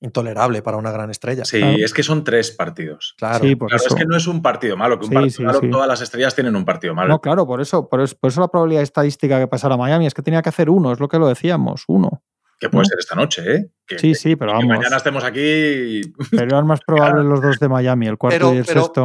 intolerable 0.01 0.61
para 0.61 0.77
una 0.77 0.91
gran 0.91 1.09
estrella. 1.09 1.45
Sí, 1.45 1.61
es 1.61 1.93
que 1.93 2.03
son 2.03 2.23
tres 2.23 2.51
partidos. 2.51 3.15
Claro, 3.17 3.39
claro 3.39 3.75
es 3.75 3.95
que 3.95 4.05
no 4.05 4.15
es 4.15 4.27
un 4.27 4.41
partido 4.41 4.77
malo, 4.77 4.99
que 4.99 5.05
un 5.05 5.11
partido 5.11 5.43
malo, 5.43 5.61
todas 5.69 5.87
las 5.87 6.01
estrellas 6.01 6.35
tienen 6.35 6.55
un 6.55 6.65
partido 6.65 6.93
malo. 6.93 7.09
No, 7.09 7.21
claro, 7.21 7.45
por 7.45 7.61
eso, 7.61 7.89
por 7.89 8.01
eso, 8.01 8.15
por 8.19 8.29
eso 8.29 8.41
la 8.41 8.47
probabilidad 8.47 8.83
estadística 8.83 9.39
que 9.39 9.47
pasara 9.47 9.75
a 9.75 9.77
Miami 9.77 10.05
es 10.05 10.13
que 10.13 10.21
tenía 10.21 10.41
que 10.41 10.49
hacer 10.49 10.69
uno, 10.69 10.91
es 10.91 10.99
lo 10.99 11.07
que 11.07 11.19
lo 11.19 11.27
decíamos, 11.27 11.83
uno. 11.87 12.23
Que 12.59 12.69
puede 12.69 12.85
ser 12.85 12.99
esta 12.99 13.15
noche, 13.15 13.55
¿eh? 13.55 13.71
sí, 13.97 14.15
sí, 14.15 14.35
pero 14.35 14.53
vamos. 14.53 14.67
mañana 14.67 14.97
estemos 14.97 15.23
aquí. 15.23 16.01
Pero 16.31 16.43
eran 16.43 16.65
más 16.65 16.79
probables 16.87 17.25
los 17.25 17.41
dos 17.41 17.59
de 17.59 17.67
Miami, 17.67 18.07
el 18.07 18.17
cuarto 18.17 18.53
y 18.53 18.57
el 18.57 18.65
sexto. 18.65 19.03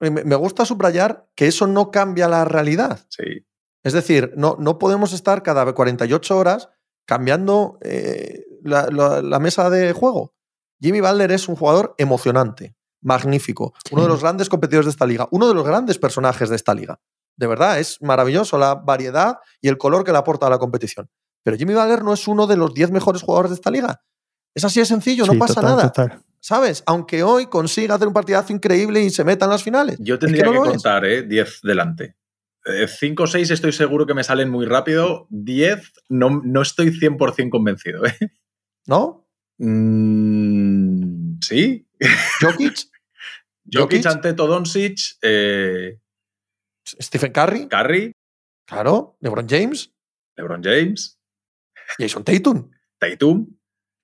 Me 0.00 0.34
gusta 0.36 0.64
subrayar 0.64 1.28
que 1.34 1.46
eso 1.46 1.66
no 1.66 1.90
cambia 1.90 2.28
la 2.28 2.44
realidad. 2.44 3.00
Sí. 3.08 3.44
Es 3.82 3.92
decir, 3.92 4.32
no, 4.36 4.56
no 4.58 4.78
podemos 4.78 5.12
estar 5.12 5.42
cada 5.42 5.72
48 5.72 6.36
horas 6.36 6.68
cambiando 7.06 7.78
eh, 7.80 8.44
la, 8.62 9.38
mesa 9.40 9.70
de 9.70 9.92
juego. 9.92 10.34
Jimmy 10.80 11.00
Butler 11.00 11.32
es 11.32 11.48
un 11.48 11.56
jugador 11.56 11.94
emocionante, 11.98 12.76
magnífico, 13.00 13.72
uno 13.90 14.02
de 14.02 14.08
los 14.08 14.20
grandes 14.20 14.48
competidores 14.48 14.86
de 14.86 14.90
esta 14.90 15.06
liga, 15.06 15.26
uno 15.30 15.48
de 15.48 15.54
los 15.54 15.66
grandes 15.66 15.98
personajes 15.98 16.50
de 16.50 16.56
esta 16.56 16.74
liga. 16.74 17.00
De 17.36 17.46
verdad, 17.46 17.78
es 17.78 18.02
maravilloso 18.02 18.58
la 18.58 18.74
variedad 18.74 19.38
y 19.60 19.68
el 19.68 19.78
color 19.78 20.04
que 20.04 20.12
le 20.12 20.18
aporta 20.18 20.48
a 20.48 20.50
la 20.50 20.58
competición. 20.58 21.08
Pero 21.48 21.56
Jimmy 21.56 21.72
Butler 21.72 22.04
no 22.04 22.12
es 22.12 22.28
uno 22.28 22.46
de 22.46 22.58
los 22.58 22.74
10 22.74 22.90
mejores 22.90 23.22
jugadores 23.22 23.50
de 23.50 23.54
esta 23.54 23.70
liga. 23.70 24.02
Es 24.54 24.66
así 24.66 24.80
de 24.80 24.84
sencillo, 24.84 25.24
no 25.24 25.38
pasa 25.38 25.62
nada. 25.62 25.90
¿Sabes? 26.40 26.82
Aunque 26.84 27.22
hoy 27.22 27.46
consiga 27.46 27.94
hacer 27.94 28.06
un 28.06 28.12
partidazo 28.12 28.52
increíble 28.52 29.00
y 29.00 29.08
se 29.08 29.24
meta 29.24 29.46
en 29.46 29.52
las 29.52 29.62
finales. 29.62 29.96
Yo 29.98 30.18
tendría 30.18 30.44
que, 30.44 30.58
contar, 30.58 31.06
¿eh? 31.06 31.22
10 31.22 31.60
delante. 31.62 32.16
5 32.86 33.22
o 33.22 33.26
6 33.26 33.50
estoy 33.50 33.72
seguro 33.72 34.04
que 34.04 34.12
me 34.12 34.24
salen 34.24 34.50
muy 34.50 34.66
rápido. 34.66 35.26
10 35.30 35.90
no, 36.10 36.42
no 36.44 36.60
estoy 36.60 36.88
100% 36.88 37.48
convencido. 37.48 38.04
¿eh? 38.04 38.18
¿No? 38.84 39.26
Mm, 39.56 41.38
sí. 41.40 41.88
¿Jokic? 42.42 42.90
Jokic 43.72 44.04
ante 44.04 44.34
Todonsic. 44.34 44.98
Eh... 45.22 45.98
¿Stephen 46.84 47.32
Curry? 47.32 47.68
Curry. 47.68 48.12
Claro. 48.66 49.16
¿LeBron 49.20 49.48
James? 49.48 49.94
LeBron 50.36 50.62
James. 50.62 51.17
Jason 51.98 52.24
Tatum. 52.24 52.68
Tatum. 52.98 53.46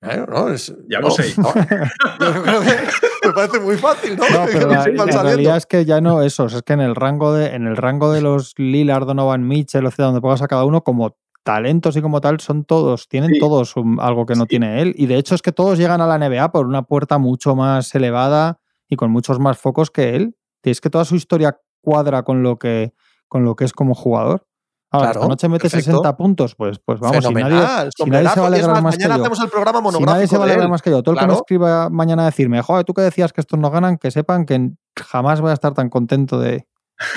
Eh, 0.02 0.24
no, 0.28 0.48
es, 0.50 0.74
Ya 0.88 1.00
no, 1.00 1.08
lo 1.08 1.14
sé. 1.14 1.34
no. 1.38 1.48
Yo 2.20 2.42
creo 2.42 2.60
que 2.60 3.26
me 3.28 3.32
parece 3.32 3.60
muy 3.60 3.76
fácil, 3.76 4.16
¿no? 4.16 4.28
No, 4.28 4.46
Que 4.46 4.52
pero 4.52 4.68
la, 4.68 4.86
la 5.06 5.22
realidad 5.22 5.56
es 5.56 5.66
que 5.66 5.84
ya 5.86 6.00
no 6.02 6.22
esos, 6.22 6.52
es 6.52 6.62
que 6.62 6.74
en 6.74 6.80
el 6.80 6.94
rango 6.94 7.32
de, 7.32 7.54
en 7.54 7.66
el 7.66 7.76
rango 7.76 8.12
de 8.12 8.20
los 8.20 8.52
Lillard, 8.58 9.06
Donovan 9.06 9.46
Mitchell, 9.48 9.84
etcétera, 9.86 10.06
donde 10.06 10.20
pongas 10.20 10.42
a 10.42 10.48
cada 10.48 10.64
uno, 10.66 10.82
como 10.84 11.16
talentos 11.42 11.96
y 11.96 12.02
como 12.02 12.20
tal, 12.20 12.40
son 12.40 12.64
todos, 12.64 13.08
tienen 13.08 13.30
Sí. 13.34 13.38
todos 13.38 13.76
un- 13.76 13.98
algo 14.00 14.26
que 14.26 14.34
no 14.34 14.42
Sí. 14.44 14.48
tiene 14.48 14.82
él. 14.82 14.94
Y 14.96 15.06
de 15.06 15.16
hecho 15.16 15.34
es 15.34 15.42
que 15.42 15.52
todos 15.52 15.78
llegan 15.78 16.00
a 16.02 16.06
la 16.06 16.16
NBA 16.18 16.52
por 16.52 16.66
una 16.66 16.82
puerta 16.82 17.16
mucho 17.18 17.54
más 17.54 17.94
elevada 17.94 18.60
y 18.88 18.96
con 18.96 19.10
muchos 19.10 19.38
más 19.40 19.56
focos 19.58 19.90
que 19.90 20.16
él. 20.16 20.36
Y 20.62 20.70
es 20.70 20.80
que 20.82 20.90
toda 20.90 21.04
su 21.06 21.16
historia 21.16 21.58
cuadra 21.82 22.22
con 22.24 22.42
lo 22.42 22.58
que, 22.58 22.92
con 23.28 23.44
lo 23.44 23.56
que 23.56 23.64
es 23.64 23.72
como 23.72 23.94
jugador. 23.94 24.46
Ahora, 24.94 25.06
Claro, 25.06 25.20
esta 25.20 25.28
noche 25.28 25.48
mete 25.48 25.62
perfecto. 25.62 25.90
60 25.90 26.16
puntos, 26.16 26.54
pues, 26.54 26.78
pues 26.78 27.00
vamos, 27.00 27.24
si 27.24 27.34
nadie, 27.34 27.90
si 27.96 28.10
nadie 28.10 28.28
se 28.28 28.40
va 28.40 28.46
a 28.46 28.48
alegrar 28.48 28.70
más, 28.70 28.82
más 28.82 28.96
que 28.96 29.02
mañana 29.02 29.16
yo. 29.16 29.22
hacemos 29.22 29.40
el 29.40 29.50
programa 29.50 29.78
Si 29.78 29.82
nadie 29.82 29.90
se 29.90 29.98
monográfico 29.98 30.38
va 30.38 30.44
a 30.44 30.46
alegrar 30.46 30.68
más 30.68 30.82
que 30.82 30.90
yo. 30.90 31.02
Todo 31.02 31.14
el 31.14 31.20
que 31.20 31.26
me 31.26 31.34
escriba 31.34 31.90
mañana 31.90 32.22
a 32.22 32.26
decirme, 32.26 32.62
joder, 32.62 32.84
tú 32.84 32.94
que 32.94 33.02
decías 33.02 33.32
que 33.32 33.40
estos 33.40 33.58
no 33.58 33.70
ganan, 33.70 33.98
que 33.98 34.12
sepan 34.12 34.46
que 34.46 34.70
jamás 34.96 35.40
voy 35.40 35.50
a 35.50 35.54
estar 35.54 35.74
tan 35.74 35.88
contento 35.88 36.38
de, 36.38 36.50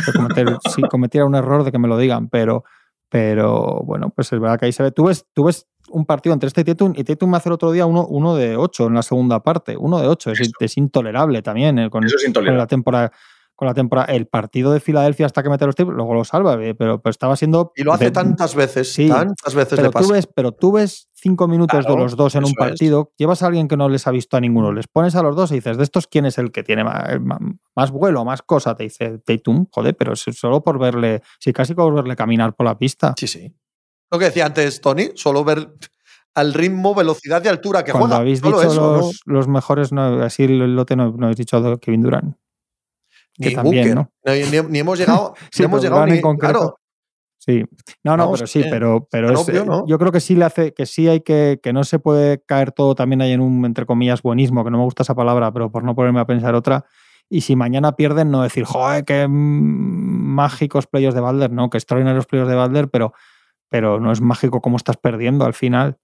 de 0.05 0.13
cometer, 0.15 0.57
si 0.75 0.81
cometiera 0.83 1.25
un 1.27 1.35
error, 1.35 1.63
de 1.63 1.71
que 1.71 1.77
me 1.77 1.87
lo 1.87 1.99
digan. 1.99 2.29
Pero, 2.29 2.63
pero 3.09 3.81
bueno, 3.83 4.09
pues 4.09 4.33
es 4.33 4.39
verdad 4.39 4.59
que 4.59 4.65
ahí 4.65 4.71
se 4.71 4.81
ve. 4.81 4.91
Tú 4.91 5.05
ves, 5.05 5.27
tú 5.33 5.43
ves 5.43 5.67
un 5.89 6.05
partido 6.05 6.33
entre 6.33 6.47
este 6.47 6.61
y 6.61 6.63
Tatum, 6.63 6.93
y 6.95 7.03
Tatum 7.03 7.29
me 7.29 7.37
hace 7.37 7.49
el 7.49 7.53
otro 7.53 7.71
día 7.71 7.85
uno, 7.85 8.07
uno 8.07 8.35
de 8.35 8.57
8 8.57 8.87
en 8.87 8.93
la 8.95 9.03
segunda 9.03 9.43
parte. 9.43 9.77
Uno 9.77 9.99
de 9.99 10.07
8. 10.07 10.31
Es, 10.59 10.77
intolerable 10.77 11.43
también. 11.43 11.77
eh, 11.77 11.89
con, 11.89 12.03
la 12.57 12.67
temporada. 12.67 13.11
Con 13.57 13.67
la 13.67 13.73
temporada, 13.73 14.13
el 14.13 14.27
partido 14.27 14.71
de 14.71 14.79
Filadelfia 14.79 15.25
hasta 15.25 15.41
que 15.41 15.49
mete 15.49 15.65
los 15.65 15.73
triples, 15.73 15.95
luego 15.97 16.13
lo 16.13 16.23
salva, 16.23 16.63
eh, 16.63 16.75
pero, 16.75 17.01
pero 17.01 17.09
estaba 17.09 17.35
siendo. 17.35 17.71
Y 17.75 17.81
lo 17.83 17.91
hace 17.91 18.05
de- 18.05 18.11
tantas 18.11 18.53
veces, 18.53 18.93
Sí, 18.93 19.09
tantas 19.09 19.55
veces 19.55 19.75
pero 19.75 19.87
le 19.91 19.99
tú, 20.05 20.11
ves, 20.13 20.27
pero 20.27 20.51
tú 20.51 20.71
ves 20.73 21.09
cinco 21.13 21.47
minutos 21.47 21.79
Claro, 21.79 21.95
de 21.95 22.01
los 22.03 22.15
dos 22.15 22.35
en 22.35 22.43
un 22.43 22.51
es. 22.51 22.55
partido, 22.55 23.11
llevas 23.17 23.41
a 23.41 23.47
alguien 23.47 23.67
que 23.67 23.75
no 23.75 23.89
les 23.89 24.05
ha 24.05 24.11
visto 24.11 24.37
a 24.37 24.41
ninguno, 24.41 24.71
les 24.71 24.85
pones 24.87 25.15
a 25.15 25.23
los 25.23 25.35
dos 25.35 25.51
y 25.51 25.55
dices, 25.55 25.75
¿de 25.75 25.83
estos 25.83 26.05
quién 26.05 26.27
es 26.27 26.37
el 26.37 26.51
que 26.51 26.61
tiene 26.61 26.83
más, 26.83 27.03
más 27.75 27.89
vuelo, 27.89 28.23
más 28.23 28.43
cosa? 28.43 28.75
Te 28.75 28.83
dice 28.83 29.17
Tatum, 29.17 29.65
joder, 29.71 29.97
pero 29.97 30.15
solo 30.15 30.63
por 30.63 30.77
verle, 30.77 31.23
sí, 31.39 31.51
casi 31.51 31.73
por 31.73 31.91
verle 31.95 32.15
caminar 32.15 32.55
por 32.55 32.67
la 32.67 32.77
pista. 32.77 33.15
Sí, 33.17 33.25
sí. 33.27 33.55
Lo 34.11 34.19
que 34.19 34.25
decía 34.25 34.45
antes 34.45 34.79
Tony, 34.81 35.09
solo 35.15 35.43
ver 35.43 35.67
al 36.35 36.53
ritmo, 36.53 36.93
velocidad 36.93 37.43
y 37.43 37.47
altura 37.47 37.83
que 37.83 37.91
Cuando 37.91 38.09
juega. 38.09 38.21
habéis 38.21 38.43
dicho 38.43 38.61
eso, 38.61 38.75
¿no? 38.91 38.97
los, 38.97 39.21
los 39.25 39.47
mejores, 39.47 39.91
no, 39.91 40.21
así 40.21 40.43
el 40.43 40.75
lote 40.75 40.95
no, 40.95 41.09
no 41.17 41.25
habéis 41.25 41.37
dicho 41.37 41.79
Kevin 41.79 42.03
Durant. 42.03 42.35
Que 43.39 43.49
Ni 43.49 43.55
también, 43.55 43.95
Booker. 43.95 43.95
¿no? 43.95 44.33
Ni, 44.33 44.41
ni- 44.61 44.67
ni 44.69 44.79
hemos 44.79 44.97
llegado, 44.99 45.33
Sí, 45.51 45.61
ni 45.61 45.65
hemos 45.65 45.81
llegado 45.81 46.03
en 46.07 46.13
ni, 46.15 46.21
concreto, 46.21 46.59
claro, 46.59 46.79
Sí. 47.39 47.63
No, 48.03 48.17
no, 48.17 48.23
Vamos, 48.25 48.39
pero 48.39 48.47
sí, 48.47 48.59
eh, 48.61 48.67
pero, 48.69 49.07
pero 49.09 49.31
es, 49.31 49.39
obvio, 49.39 49.61
eh, 49.61 49.65
¿no? 49.65 49.87
yo 49.87 49.97
creo 49.97 50.11
que 50.11 50.19
sí 50.19 50.35
le 50.35 50.43
hace, 50.43 50.73
que 50.73 50.85
sí 50.85 51.07
hay 51.07 51.21
que, 51.21 51.59
que 51.63 51.71
no 51.71 51.83
se 51.85 51.97
puede 51.99 52.41
caer 52.45 52.71
todo 52.73 52.93
también 52.93 53.21
ahí 53.21 53.31
en 53.31 53.39
un, 53.39 53.63
entre 53.63 53.85
comillas, 53.85 54.21
buenismo, 54.21 54.65
que 54.65 54.71
no 54.71 54.79
me 54.79 54.83
gusta 54.83 55.03
esa 55.03 55.15
palabra, 55.15 55.53
pero 55.53 55.71
por 55.71 55.83
no 55.83 55.95
ponerme 55.95 56.19
a 56.19 56.25
pensar 56.25 56.55
otra. 56.55 56.85
Y 57.29 57.41
si 57.41 57.55
mañana 57.55 57.93
pierden, 57.95 58.31
no 58.31 58.41
decir, 58.41 58.65
joder, 58.65 59.05
qué 59.05 59.27
mágicos 59.29 60.87
playos 60.87 61.13
de 61.13 61.21
Balder, 61.21 61.51
no, 61.51 61.69
que 61.69 61.77
extraordinarios 61.77 62.25
playos 62.25 62.47
de 62.49 62.55
Balder, 62.55 62.89
pero, 62.89 63.13
pero 63.69 63.99
no 63.99 64.11
es 64.11 64.19
mágico 64.21 64.59
cómo 64.61 64.77
estás 64.77 64.97
perdiendo 64.97 65.45
al 65.45 65.53
final. 65.53 65.97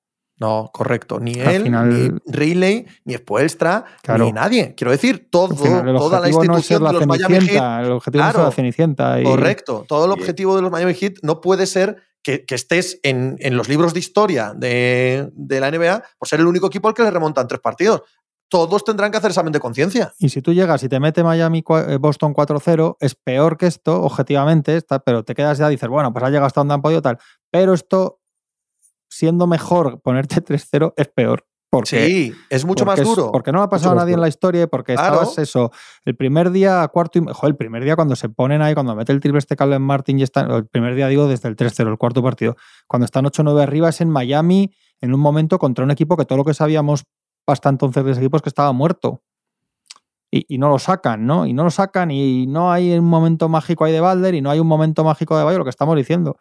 No, 0.44 0.70
correcto. 0.74 1.20
Ni 1.22 1.40
Al 1.40 1.48
él, 1.56 1.64
final- 1.64 1.90
ni 1.90 2.20
Riley, 2.34 2.86
ni 3.06 3.14
Spoelstra, 3.14 3.86
Claro. 4.02 4.26
ni 4.26 4.34
nadie. 4.34 4.76
Quiero 4.76 4.92
decir, 4.92 5.30
todo, 5.32 5.56
final 5.56 5.96
toda 5.96 6.20
la 6.20 6.28
no 6.28 6.44
institución 6.44 6.84
la 6.84 6.92
de 6.92 6.98
los 7.00 7.08
Miami 7.08 7.48
Heat 7.48 7.86
el 7.86 7.92
objetivo 7.94 8.24
no 8.26 8.30
es 8.30 8.36
la 8.36 8.52
cenicienta. 8.52 9.22
y- 9.22 9.24
Correcto. 9.24 9.86
Todo 9.88 10.04
el 10.06 10.12
objetivo 10.12 10.58
de 10.58 10.62
los 10.62 10.70
Miami 10.72 10.94
Heat 10.96 11.14
no 11.22 11.40
puede 11.40 11.66
ser 11.66 11.96
que, 12.22 12.44
que 12.44 12.56
estés 12.56 13.00
en, 13.04 13.38
en 13.40 13.56
los 13.56 13.70
libros 13.70 13.94
de 13.94 14.00
historia 14.00 14.54
de, 14.54 15.30
de 15.34 15.60
la 15.62 15.72
NBA 15.72 16.04
por 16.18 16.28
ser 16.28 16.42
el 16.42 16.48
único 16.48 16.68
equipo 16.68 16.90
al 16.90 16.94
que 16.94 17.04
le 17.04 17.12
remontan 17.12 17.48
tres 17.48 17.62
partidos. 17.62 18.02
Todos 18.50 18.84
tendrán 18.84 19.10
que 19.12 19.18
hacer 19.18 19.32
examen 19.32 19.52
de 19.54 19.60
conciencia. 19.60 20.14
Y 20.20 20.30
si 20.30 20.42
tú 20.42 20.54
llegas 20.54 20.84
y 20.84 20.90
te 20.90 21.00
mete 21.00 21.24
Miami 21.24 21.64
eh, 21.68 21.98
Boston 22.00 22.34
4-0, 22.36 22.98
es 23.00 23.16
peor 23.16 23.58
que 23.58 23.66
esto, 23.68 24.04
objetivamente, 24.04 24.76
está, 24.78 25.00
pero 25.00 25.24
te 25.24 25.34
quedas 25.34 25.58
ya 25.58 25.68
y 25.70 25.72
dices, 25.72 25.90
bueno, 25.90 26.12
pues 26.14 26.24
ha 26.24 26.28
llegado 26.30 26.46
hasta 26.48 26.60
donde 26.62 26.76
han 26.76 26.82
podido 26.82 27.02
tal. 27.02 27.18
Pero 27.50 27.74
esto, 27.74 28.20
siendo 29.14 29.48
mejor 29.48 30.02
ponerte 30.02 30.36
3-0, 30.44 30.94
es 30.98 31.08
peor. 31.08 31.46
Porque, 31.70 32.06
Sí, 32.06 32.34
es 32.52 32.66
mucho 32.66 32.86
porque 32.86 33.02
más 33.02 33.10
es- 33.10 33.16
duro. 33.16 33.32
porque 33.32 33.52
no 33.52 33.64
ha 33.64 33.68
pasado 33.68 33.94
a 33.94 33.96
nadie 33.96 34.14
en 34.14 34.22
la 34.22 34.28
historia 34.28 34.62
y 34.62 34.68
porque 34.68 34.94
Claro. 34.94 35.16
estabas 35.16 35.40
eso. 35.40 35.72
El 36.06 36.16
primer 36.16 36.52
día, 36.52 36.88
cuarto 36.90 37.18
y. 37.18 37.24
Joder, 37.26 37.54
el 37.54 37.56
primer 37.58 37.84
día 37.84 37.96
cuando 37.96 38.16
se 38.16 38.30
ponen 38.30 38.62
ahí, 38.62 38.76
cuando 38.76 38.96
mete 38.96 39.12
el 39.12 39.20
triple 39.20 39.40
este 39.40 39.56
Calvin 39.56 39.82
Martin 39.82 40.20
y 40.20 40.24
está. 40.24 40.42
El 40.42 40.68
primer 40.68 40.94
día, 40.94 41.08
digo, 41.08 41.28
desde 41.28 41.50
el 41.50 41.56
3-0, 41.56 41.90
el 41.90 41.98
cuarto 41.98 42.22
partido. 42.22 42.56
Cuando 42.88 43.06
están 43.06 43.26
8-9 43.26 43.64
arriba, 43.64 43.90
es 43.90 44.02
en 44.02 44.12
Miami, 44.12 44.72
en 45.02 45.16
un 45.16 45.20
momento 45.20 45.58
contra 45.58 45.84
un 45.84 45.90
equipo 45.90 46.16
que 46.16 46.26
todo 46.26 46.38
lo 46.38 46.46
que 46.46 46.54
sabíamos 46.54 47.06
hasta 47.48 47.70
entonces 47.70 48.06
de 48.06 48.12
ese 48.12 48.20
equipo 48.22 48.38
es 48.38 48.44
que 48.44 48.50
estaba 48.50 48.72
muerto. 48.72 49.24
Y, 50.30 50.46
y 50.48 50.58
no 50.60 50.70
lo 50.70 50.78
sacan, 50.78 51.26
¿no? 51.26 51.46
Y 51.48 51.54
no 51.54 51.64
lo 51.64 51.72
sacan 51.72 52.12
y 52.12 52.46
no 52.46 52.72
hay 52.72 52.92
un 52.98 53.06
momento 53.06 53.50
mágico 53.50 53.84
ahí 53.86 53.92
de 53.94 54.00
Balder 54.00 54.34
y 54.36 54.42
no 54.42 54.50
hay 54.52 54.60
un 54.60 54.68
momento 54.68 55.04
mágico 55.04 55.36
de 55.38 55.44
Bayo, 55.44 55.58
lo 55.60 55.64
que 55.64 55.70
estamos 55.72 55.96
diciendo. 55.96 56.38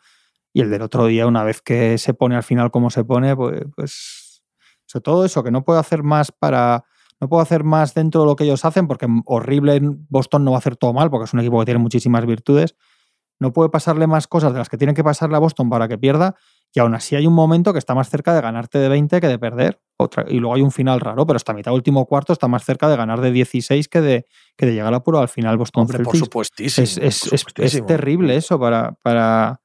Y 0.53 0.61
el 0.61 0.71
del 0.71 0.83
otro 0.83 1.07
día, 1.07 1.27
una 1.27 1.45
vez 1.45 1.63
que 1.63 1.97
se 1.99 2.15
pone 2.15 2.37
al 2.37 2.43
final 2.43 2.71
como 2.71 2.91
se 2.91 3.05
pone, 3.05 3.35
pues, 3.37 3.63
pues 3.75 4.43
sobre 4.87 5.03
todo 5.03 5.25
eso, 5.25 5.43
que 5.43 5.51
no 5.51 5.65
puedo 5.65 5.79
hacer 5.79 6.03
más 6.03 6.31
para. 6.33 6.85
No 7.21 7.29
puedo 7.29 7.41
hacer 7.41 7.63
más 7.63 7.95
dentro 7.95 8.23
de 8.23 8.27
lo 8.27 8.35
que 8.37 8.43
ellos 8.45 8.65
hacen, 8.65 8.89
porque 8.89 9.07
horrible 9.27 9.77
en 9.77 10.07
Boston 10.11 10.45
no 10.45 10.51
va 10.51 10.57
a 10.57 10.59
hacer 10.59 10.77
todo 10.77 10.93
mal, 10.93 11.09
porque 11.09 11.25
es 11.25 11.33
un 11.33 11.39
equipo 11.41 11.59
que 11.61 11.67
tiene 11.67 11.79
muchísimas 11.79 12.27
virtudes. 12.27 12.75
No 13.39 13.53
puede 13.53 13.71
pasarle 13.71 14.07
más 14.09 14.27
cosas 14.27 14.53
de 14.53 14.59
las 14.59 14.69
que 14.69 14.77
tienen 14.77 14.95
que 14.97 15.03
pasarle 15.05 15.37
a 15.37 15.39
Boston 15.39 15.71
para 15.71 15.87
que 15.89 15.97
pierda. 15.99 16.35
Y 16.75 16.81
aún 16.81 16.95
así 16.95 17.17
hay 17.17 17.27
un 17.27 17.33
momento 17.35 17.73
que 17.73 17.79
está 17.79 17.95
más 17.95 18.11
cerca 18.11 18.35
de 18.35 18.41
ganarte 18.41 18.79
de 18.79 18.89
20 18.89 19.21
que 19.21 19.29
de 19.29 19.39
perder. 19.39 19.81
Otra, 19.99 20.25
y 20.29 20.39
luego 20.41 20.55
hay 20.57 20.63
un 20.63 20.73
final 20.73 20.99
raro, 21.01 21.25
pero 21.27 21.37
hasta 21.37 21.53
mitad 21.55 21.73
último 21.73 22.07
cuarto 22.07 22.33
está 22.33 22.49
más 22.49 22.65
cerca 22.65 22.89
de 22.89 22.97
ganar 22.97 23.21
de 23.21 23.31
16 23.31 23.89
que 23.89 24.01
de, 24.01 24.27
que 24.57 24.67
de 24.67 24.75
llegar 24.75 24.93
a 24.93 25.01
puro 25.03 25.19
al 25.21 25.29
final 25.29 25.57
Boston 25.59 25.83
Hombre, 25.83 25.99
por 25.99 26.17
supuestísimo. 26.19 26.83
Es, 26.85 26.99
es- 26.99 27.21
por 27.21 27.35
es- 27.35 27.45
es 27.77 27.87
terrible 27.87 28.37
eso 28.37 28.59
para, 28.59 28.93
para, 29.03 29.61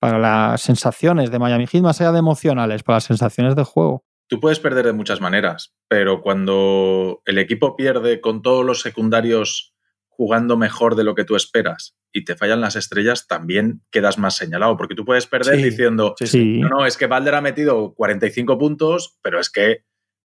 para 0.00 0.18
las 0.18 0.62
sensaciones 0.62 1.30
de 1.30 1.38
Miami 1.38 1.66
Heat, 1.66 1.82
más 1.82 2.00
allá 2.00 2.12
de 2.12 2.18
emocionales, 2.18 2.82
para 2.82 2.96
las 2.96 3.04
sensaciones 3.04 3.54
de 3.54 3.64
juego. 3.64 4.04
Tú 4.26 4.40
puedes 4.40 4.58
perder 4.58 4.86
de 4.86 4.92
muchas 4.92 5.20
maneras, 5.20 5.74
pero 5.88 6.22
cuando 6.22 7.20
el 7.26 7.38
equipo 7.38 7.76
pierde 7.76 8.20
con 8.20 8.42
todos 8.42 8.64
los 8.64 8.80
secundarios 8.80 9.74
jugando 10.08 10.56
mejor 10.56 10.96
de 10.96 11.04
lo 11.04 11.14
que 11.14 11.24
tú 11.24 11.36
esperas 11.36 11.96
y 12.12 12.24
te 12.24 12.36
fallan 12.36 12.60
las 12.60 12.76
estrellas, 12.76 13.26
también 13.26 13.82
quedas 13.90 14.18
más 14.18 14.36
señalado, 14.36 14.76
porque 14.76 14.94
tú 14.94 15.04
puedes 15.04 15.26
perder 15.26 15.56
Sí, 15.56 15.62
diciendo, 15.62 16.14
Sí, 16.18 16.26
sí. 16.26 16.38
Sí, 16.38 16.60
no, 16.60 16.68
no, 16.68 16.86
es 16.86 16.96
que 16.96 17.06
Balder 17.06 17.34
ha 17.34 17.40
metido 17.40 17.94
45 17.94 18.58
puntos, 18.58 19.18
pero 19.22 19.38
es 19.38 19.50
que 19.50 19.84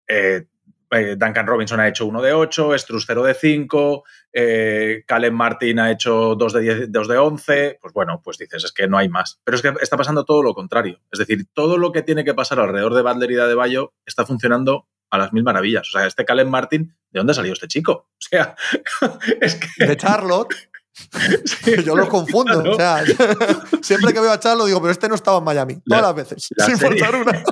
eh, 0.08 0.46
eh, 0.94 1.16
Duncan 1.16 1.46
Robinson 1.46 1.80
ha 1.80 1.88
hecho 1.88 2.06
1 2.06 2.22
de 2.22 2.32
8, 2.32 2.78
Struz 2.78 3.04
0 3.06 3.24
de 3.24 3.34
5, 3.34 4.04
eh, 4.32 5.04
Calen 5.06 5.34
Martin 5.34 5.78
ha 5.80 5.90
hecho 5.90 6.34
2 6.34 6.52
de, 6.52 6.60
10, 6.60 6.92
2 6.92 7.08
de 7.08 7.18
11, 7.18 7.78
pues 7.80 7.92
bueno, 7.92 8.20
pues 8.22 8.38
dices, 8.38 8.64
es 8.64 8.72
que 8.72 8.86
no 8.86 8.98
hay 8.98 9.08
más. 9.08 9.40
Pero 9.44 9.56
es 9.56 9.62
que 9.62 9.72
está 9.80 9.96
pasando 9.96 10.24
todo 10.24 10.42
lo 10.42 10.54
contrario. 10.54 11.00
Es 11.12 11.18
decir, 11.18 11.46
todo 11.52 11.78
lo 11.78 11.92
que 11.92 12.02
tiene 12.02 12.24
que 12.24 12.34
pasar 12.34 12.60
alrededor 12.60 12.94
de 12.94 13.02
Butler 13.02 13.30
y 13.30 13.34
de 13.34 13.42
Adebayo 13.42 13.92
está 14.06 14.24
funcionando 14.24 14.86
a 15.10 15.18
las 15.18 15.32
mil 15.32 15.44
maravillas. 15.44 15.88
O 15.88 15.98
sea, 15.98 16.06
este 16.06 16.24
Calen 16.24 16.50
Martin, 16.50 16.94
¿de 17.10 17.20
dónde 17.20 17.32
ha 17.32 17.34
salido 17.34 17.52
este 17.52 17.68
chico? 17.68 17.92
O 17.92 18.16
sea, 18.18 18.54
es 19.40 19.56
que... 19.56 19.86
De 19.86 19.96
Charlotte, 19.96 20.54
yo 21.84 21.96
los 21.96 22.08
confundo. 22.08 22.62
Claro. 22.74 22.74
O 22.74 22.76
sea, 22.76 23.04
siempre 23.82 24.12
que 24.12 24.20
veo 24.20 24.32
a 24.32 24.38
Charlotte 24.40 24.66
digo, 24.68 24.80
pero 24.80 24.92
este 24.92 25.08
no 25.08 25.14
estaba 25.16 25.38
en 25.38 25.44
Miami. 25.44 25.74
La- 25.84 25.98
Todas 26.00 26.02
las 26.02 26.14
veces. 26.14 26.48
la 26.56 26.66
sin 26.66 26.76
serie. 26.76 27.02
faltar 27.02 27.20
una. 27.20 27.44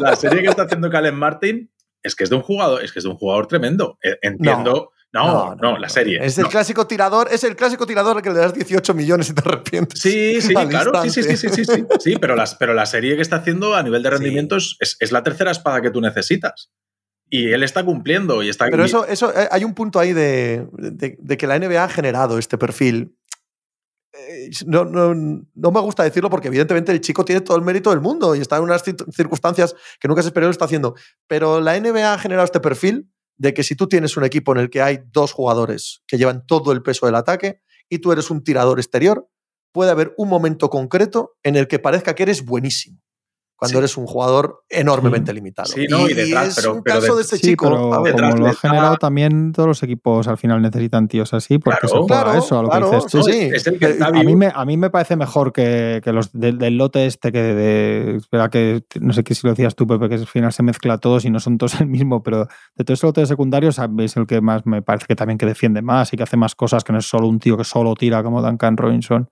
la 0.00 0.16
serie 0.16 0.42
que 0.42 0.48
está 0.48 0.62
haciendo 0.62 0.90
Calen 0.90 1.14
Martin 1.14 1.70
es 2.04 2.14
que 2.14 2.22
es 2.24 2.30
de 2.30 2.36
un 2.36 2.42
jugador, 2.42 2.84
es 2.84 2.92
que 2.92 3.00
es 3.00 3.04
de 3.04 3.10
un 3.10 3.16
jugador 3.16 3.48
tremendo. 3.48 3.98
Eh, 4.02 4.16
Entiendo. 4.22 4.90
No, 5.12 5.54
no, 5.54 5.78
la 5.78 5.88
serie. 5.88 6.18
Es 6.20 6.38
el 6.38 6.48
clásico 6.48 6.88
tirador, 6.88 7.28
es 7.30 7.44
el 7.44 7.54
clásico 7.54 7.86
tirador 7.86 8.16
al 8.16 8.22
que 8.22 8.30
le 8.30 8.38
das 8.40 8.52
18 8.52 8.94
millones 8.94 9.30
y 9.30 9.34
te 9.34 9.42
arrepientes. 9.48 10.00
Sí, 10.00 10.40
sí, 10.42 10.52
claro, 10.52 10.90
sí, 11.04 11.10
sí, 11.10 11.22
sí, 11.22 11.36
sí, 11.36 11.48
sí, 11.50 11.64
sí, 11.64 11.84
sí, 12.00 12.16
pero, 12.20 12.34
las, 12.34 12.56
pero 12.56 12.74
la 12.74 12.84
serie 12.84 13.14
que 13.14 13.22
está 13.22 13.36
haciendo 13.36 13.76
a 13.76 13.82
nivel 13.84 14.02
de 14.02 14.08
Sí. 14.10 14.14
rendimientos 14.16 14.76
es, 14.80 14.96
es 14.98 15.12
la 15.12 15.22
tercera 15.22 15.52
espada 15.52 15.80
que 15.82 15.90
tú 15.92 16.00
necesitas. 16.00 16.72
Y 17.30 17.52
él 17.52 17.62
está 17.62 17.84
cumpliendo 17.84 18.42
y 18.42 18.48
está... 18.48 18.66
Pero 18.68 18.84
eso, 18.84 19.06
eso, 19.06 19.30
eh, 19.36 19.48
hay 19.52 19.62
un 19.64 19.74
punto 19.74 20.00
ahí 20.00 20.12
de, 20.12 20.66
de- 20.72 21.16
de 21.18 21.36
que 21.36 21.46
la 21.46 21.58
NBA 21.60 21.84
ha 21.84 21.88
generado 21.88 22.36
este 22.38 22.58
perfil. 22.58 23.16
Eh, 24.16 24.50
No, 24.66 24.84
no, 24.84 25.14
no 25.14 25.70
me 25.72 25.80
gusta 25.80 26.02
decirlo 26.04 26.30
porque 26.30 26.48
evidentemente 26.48 26.92
el 26.92 27.00
chico 27.00 27.24
tiene 27.24 27.40
todo 27.40 27.56
el 27.56 27.62
mérito 27.64 27.90
del 27.90 28.00
mundo 28.00 28.34
y 28.34 28.40
está 28.40 28.56
en 28.56 28.62
unas 28.64 28.84
cir- 28.84 29.04
circunstancias 29.12 29.74
que 30.00 30.08
nunca 30.08 30.22
se 30.22 30.28
esperó 30.28 30.46
lo 30.46 30.50
está 30.52 30.66
haciendo. 30.66 30.94
Pero 31.26 31.60
la 31.60 31.76
NBA 31.76 32.14
ha 32.14 32.18
generado 32.18 32.44
este 32.44 32.60
perfil 32.60 33.10
de 33.36 33.52
que 33.52 33.64
si 33.64 33.74
tú 33.74 33.88
tienes 33.88 34.16
un 34.16 34.24
equipo 34.24 34.52
en 34.52 34.58
el 34.58 34.70
que 34.70 34.80
hay 34.82 35.00
dos 35.12 35.32
jugadores 35.32 36.02
que 36.06 36.18
llevan 36.18 36.46
todo 36.46 36.72
el 36.72 36.82
peso 36.82 37.06
del 37.06 37.16
ataque 37.16 37.60
y 37.88 37.98
tú 37.98 38.12
eres 38.12 38.30
un 38.30 38.44
tirador 38.44 38.78
exterior, 38.78 39.28
puede 39.72 39.90
haber 39.90 40.14
un 40.16 40.28
momento 40.28 40.70
concreto 40.70 41.36
en 41.42 41.56
el 41.56 41.66
que 41.66 41.80
parezca 41.80 42.14
que 42.14 42.22
eres 42.22 42.44
buenísimo. 42.44 43.00
Cuando 43.64 43.78
eres 43.78 43.96
un 43.96 44.06
jugador 44.06 44.64
enormemente 44.68 45.32
limitado. 45.32 45.68
Sí, 45.68 45.86
no, 45.88 46.08
y, 46.08 46.14
detrás, 46.14 46.48
es 46.48 46.56
pero, 46.56 46.74
un 46.74 46.82
pero 46.82 47.00
caso 47.00 47.12
de, 47.12 47.16
de 47.16 47.22
este 47.22 47.36
Sí, 47.36 47.42
chico. 47.48 47.66
pero 47.66 47.94
a 47.94 48.02
ver, 48.02 48.12
como 48.14 48.36
lo 48.36 48.46
ha 48.46 48.54
generado 48.54 48.96
también, 48.96 49.52
todos 49.52 49.66
los 49.66 49.82
equipos 49.82 50.28
al 50.28 50.38
final 50.38 50.62
necesitan 50.62 51.08
tíos 51.08 51.32
así, 51.34 51.58
porque 51.58 51.80
Claro, 51.80 51.94
se 51.94 51.98
juega 52.06 52.22
claro, 52.24 52.38
eso, 52.38 52.58
a 52.58 52.62
lo 52.62 52.68
claro, 52.68 52.90
que 52.90 52.96
dices 52.96 53.10
tú. 53.12 53.22
sí, 53.22 53.32
sí. 53.32 53.38
Es 53.52 53.66
el 53.66 53.78
que 53.78 53.86
está 53.90 54.06
A 54.06 54.10
mí, 54.12 54.36
me, 54.36 54.52
a 54.54 54.64
mí 54.64 54.76
me 54.76 54.90
parece 54.90 55.16
mejor 55.16 55.52
que, 55.52 56.00
que 56.04 56.12
los 56.12 56.32
del, 56.32 56.58
del 56.58 56.76
lote 56.76 57.06
este 57.06 57.32
que 57.32 57.42
de, 57.42 57.54
de- 57.54 58.16
espera 58.16 58.48
que 58.50 58.84
no 59.00 59.12
sé 59.12 59.24
qué 59.24 59.34
si 59.34 59.46
lo 59.46 59.52
decías 59.52 59.74
tú, 59.74 59.86
Pepe, 59.86 60.08
que 60.08 60.14
al 60.16 60.26
final 60.26 60.52
se 60.52 60.62
mezcla 60.62 60.98
todos 60.98 61.24
y 61.24 61.30
no 61.30 61.40
son 61.40 61.58
todos 61.58 61.74
el 61.80 61.86
mismo, 61.86 62.22
pero 62.22 62.46
de 62.76 62.84
todo 62.84 62.94
ese 62.94 63.06
lote 63.06 63.20
de 63.22 63.26
secundarios 63.26 63.80
es 63.98 64.16
el 64.16 64.26
que 64.26 64.40
más 64.40 64.66
me 64.66 64.82
parece 64.82 65.06
que 65.06 65.16
también 65.16 65.38
que 65.38 65.46
defiende 65.46 65.82
más 65.82 66.12
y 66.12 66.16
que 66.16 66.22
hace 66.22 66.36
más 66.36 66.54
cosas 66.54 66.84
que 66.84 66.92
no 66.92 66.98
es 66.98 67.06
solo 67.06 67.26
un 67.28 67.38
tío 67.38 67.56
que 67.56 67.64
solo 67.64 67.94
tira 67.94 68.22
como 68.22 68.42
Duncan 68.42 68.76
Robinson. 68.76 69.30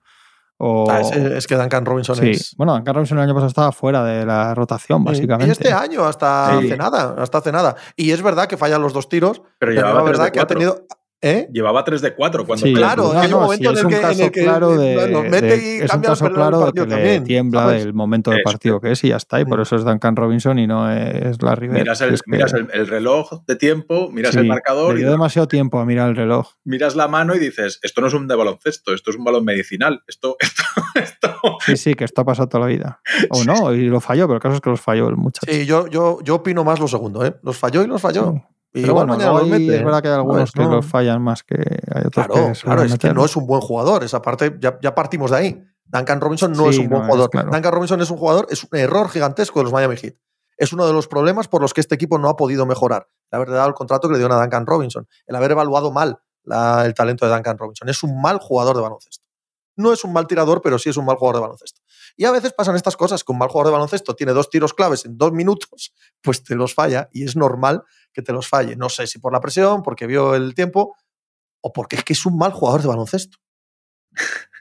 O, 0.65 0.89
ah, 0.89 1.01
es, 1.01 1.11
es 1.11 1.47
que 1.49 1.57
Duncan 1.57 1.85
Robinson 1.85 2.15
sí. 2.15 2.31
es. 2.31 2.55
Bueno, 2.57 2.75
Duncan 2.75 2.95
Robinson 2.95 3.19
el 3.19 3.25
año 3.25 3.35
pasado 3.35 3.49
estaba 3.49 3.73
fuera 3.73 4.05
de 4.05 4.25
la 4.25 4.55
rotación, 4.55 5.03
básicamente. 5.03 5.49
Y 5.49 5.51
este 5.51 5.73
año, 5.73 6.05
hasta 6.05 6.51
Sí. 6.61 6.67
hace 6.67 6.77
nada, 6.77 7.17
hasta 7.19 7.39
hace 7.39 7.51
nada. 7.51 7.75
Y 7.97 8.13
es 8.13 8.23
verdad 8.23 8.47
que 8.47 8.57
fallan 8.57 8.81
los 8.81 8.93
dos 8.93 9.09
tiros, 9.09 9.43
Pero 9.59 9.73
pero 9.75 9.93
3 9.93 10.05
verdad 10.05 10.31
que 10.31 10.39
ha 10.39 10.47
4. 10.47 10.47
tenido. 10.47 10.87
¿Eh? 11.25 11.49
Llevaba 11.53 11.85
3 11.85 12.01
de 12.03 12.15
4 12.17 12.45
cuando 12.45 12.67
Sí, 12.67 12.75
Claro, 12.75 13.13
no, 13.13 13.21
hay 13.21 13.27
un 13.27 13.31
no, 13.31 13.41
momento 13.43 13.63
sí, 13.63 13.71
en 13.71 13.79
el 13.79 13.85
un 13.87 13.91
que- 13.93 14.01
en 14.13 14.21
el 14.23 14.31
que 14.33 14.43
claro 14.43 14.77
de, 14.77 15.09
los 15.09 15.23
mete 15.23 15.47
de- 15.47 15.57
y 15.57 15.77
es 15.77 15.83
un 15.83 15.87
cambia 15.87 16.09
el 16.09 16.13
caso 16.13 16.27
el 16.27 16.33
claro 16.35 16.59
de 16.59 16.65
que 16.65 16.67
partido 16.67 16.87
le 16.87 16.91
también, 16.97 17.25
tiembla 17.25 17.61
¿sabes? 17.61 17.85
del 17.85 17.95
momento 17.95 18.31
del 18.33 18.43
partido 18.43 18.81
que 18.81 18.91
es 18.91 19.05
y 19.05 19.09
ya 19.11 19.17
está. 19.19 19.41
Y 19.41 19.45
por 19.45 19.61
eso 19.61 19.77
es 19.77 19.85
Duncan 19.85 20.17
Robinson 20.17 20.59
y 20.59 20.67
no 20.67 20.91
es 20.91 21.41
la 21.41 21.55
River. 21.55 21.79
miras, 21.79 22.01
el, 22.01 22.15
Es 22.15 22.23
que- 22.23 22.31
miras 22.33 22.53
el, 22.55 22.69
el 22.73 22.89
reloj 22.89 23.45
de 23.47 23.55
tiempo, 23.55 24.11
miras 24.11 24.33
sí, 24.33 24.41
el 24.41 24.47
marcador, 24.49 24.95
Le 24.95 25.01
y 25.01 25.03
dio 25.05 25.13
demasiado 25.13 25.47
tiempo 25.47 25.79
a 25.79 25.85
mirar 25.85 26.09
el 26.11 26.17
reloj. 26.17 26.49
miras 26.65 26.97
la 26.97 27.07
mano 27.07 27.37
y 27.37 27.39
dices, 27.39 27.79
esto 27.85 28.01
no 28.01 28.09
es 28.09 28.15
un 28.15 28.27
de 28.27 28.35
baloncesto, 28.35 28.93
esto 28.93 29.11
es 29.11 29.17
un 29.17 29.23
balón 29.23 29.45
medicinal. 29.45 30.03
Esto, 30.09 30.37
esto, 30.41 30.65
esto. 30.97 31.37
Sí, 31.65 31.77
sí, 31.77 31.95
que 31.95 32.03
esto 32.05 32.23
ha 32.23 32.25
pasado 32.25 32.49
toda 32.49 32.63
la 32.63 32.67
vida. 32.67 33.01
O 33.31 33.45
no, 33.45 33.73
y 33.73 33.83
lo 33.89 34.01
falló, 34.01 34.27
pero 34.27 34.39
el 34.39 34.43
caso 34.43 34.57
es 34.57 34.61
que 34.61 34.71
los 34.71 34.81
falló 34.81 35.09
el 35.09 35.17
muchacho. 35.17 35.47
Sí, 35.53 35.67
yo, 35.67 35.87
yo, 35.87 36.19
yo 36.25 36.35
opino 36.35 36.65
más 36.65 36.81
lo 36.81 36.89
segundo, 36.89 37.25
¿eh? 37.25 37.37
Los 37.45 37.57
falló 37.57 37.85
y 37.85 37.87
los 37.87 38.01
falló. 38.03 38.33
Sí. 38.35 38.52
Y 38.75 38.81
Pero 38.83 38.95
bueno, 38.95 39.17
mete. 39.45 39.77
es 39.77 39.85
verdad 39.85 40.01
que 40.03 40.09
hay 40.09 40.15
algunos 40.15 40.51
que 40.53 40.63
No. 40.63 40.71
los 40.77 40.87
fallan 40.87 41.21
más 41.21 41.43
que 41.43 41.57
hay 41.57 42.05
otros 42.07 42.27
Claro, 42.27 42.53
que 42.53 42.59
claro, 42.61 42.83
es 42.85 42.99
que 42.99 43.13
no 43.13 43.25
es 43.25 43.37
un 43.37 43.47
buen 43.47 43.61
jugador. 43.61 44.03
Esa 44.03 44.23
parte 44.23 44.57
ya, 44.61 44.79
ya 44.81 44.95
partimos 44.95 45.31
de 45.31 45.37
ahí. 45.37 45.65
Duncan 45.85 46.21
Robinson 46.23 46.53
no 46.53 46.65
Sí, 46.65 46.69
es 46.71 46.79
un 46.79 46.89
buen 46.89 47.01
no 47.03 47.07
es, 47.07 47.11
jugador. 47.11 47.31
claro. 47.31 47.51
Duncan 47.53 47.73
Robinson 47.73 48.01
es 48.01 48.11
un 48.11 48.17
jugador, 48.17 48.47
es 48.49 48.65
un 48.65 48.79
error 48.79 49.11
gigantesco 49.11 49.59
de 49.61 49.65
los 49.65 49.73
Miami 49.75 49.97
Heat. 49.97 50.15
Es 50.57 50.73
uno 50.73 50.87
de 50.87 50.95
los 50.95 51.07
problemas 51.07 51.49
por 51.49 51.61
los 51.61 51.75
que 51.75 51.83
este 51.83 51.95
equipo 51.97 52.17
no 52.19 52.31
ha 52.31 52.37
podido 52.37 52.65
mejorar. 52.65 53.09
El 53.31 53.37
haber 53.37 53.51
dado 53.51 53.69
el 53.69 53.75
contrato 53.75 54.09
que 54.09 54.13
le 54.13 54.19
dieron 54.19 54.39
a 54.39 54.41
Duncan 54.41 54.65
Robinson. 54.65 55.07
El 55.27 55.37
haber 55.37 55.51
evaluado 55.51 55.93
mal 55.93 56.21
la- 56.45 56.87
el 56.87 56.95
talento 56.95 57.27
de 57.27 57.35
Duncan 57.35 57.59
Robinson. 57.59 57.91
Es 57.91 58.03
un 58.03 58.23
mal 58.23 58.39
jugador 58.39 58.75
de 58.77 58.83
baloncesto. 58.83 59.23
No 59.77 59.93
es 59.93 60.03
un 60.05 60.15
mal 60.15 60.27
tirador, 60.27 60.63
pero 60.63 60.79
sí 60.79 60.89
es 60.89 60.97
un 60.97 61.05
mal 61.05 61.17
jugador 61.17 61.37
de 61.37 61.41
baloncesto. 61.43 61.81
Y 62.17 62.25
a 62.25 62.31
veces 62.31 62.53
pasan 62.53 62.77
estas 62.77 62.97
cosas, 62.97 63.25
que 63.25 63.33
un 63.33 63.39
mal 63.39 63.49
jugador 63.49 63.69
de 63.69 63.73
baloncesto 63.73 64.15
tiene 64.15 64.33
dos 64.33 64.51
tiros 64.51 64.75
claves 64.75 65.05
en 65.07 65.17
dos 65.19 65.33
minutos, 65.33 65.95
pues 66.23 66.43
te 66.45 66.55
los 66.55 66.75
falla 66.75 67.09
y 67.13 67.25
es 67.25 67.37
normal 67.37 67.83
que 68.13 68.23
te 68.23 68.33
los 68.33 68.49
falle. 68.49 68.77
No 68.77 68.89
sé 68.89 69.07
si 69.07 69.19
por 69.19 69.33
la 69.33 69.41
presión, 69.41 69.83
porque 69.83 70.07
vio 70.07 70.35
el 70.35 70.55
tiempo 70.55 70.97
o 71.63 71.73
porque 71.73 71.97
es 71.97 72.05
que 72.05 72.13
es 72.13 72.27
un 72.27 72.37
mal 72.37 72.53
jugador 72.53 72.83
de 72.83 72.89
baloncesto. 72.89 73.39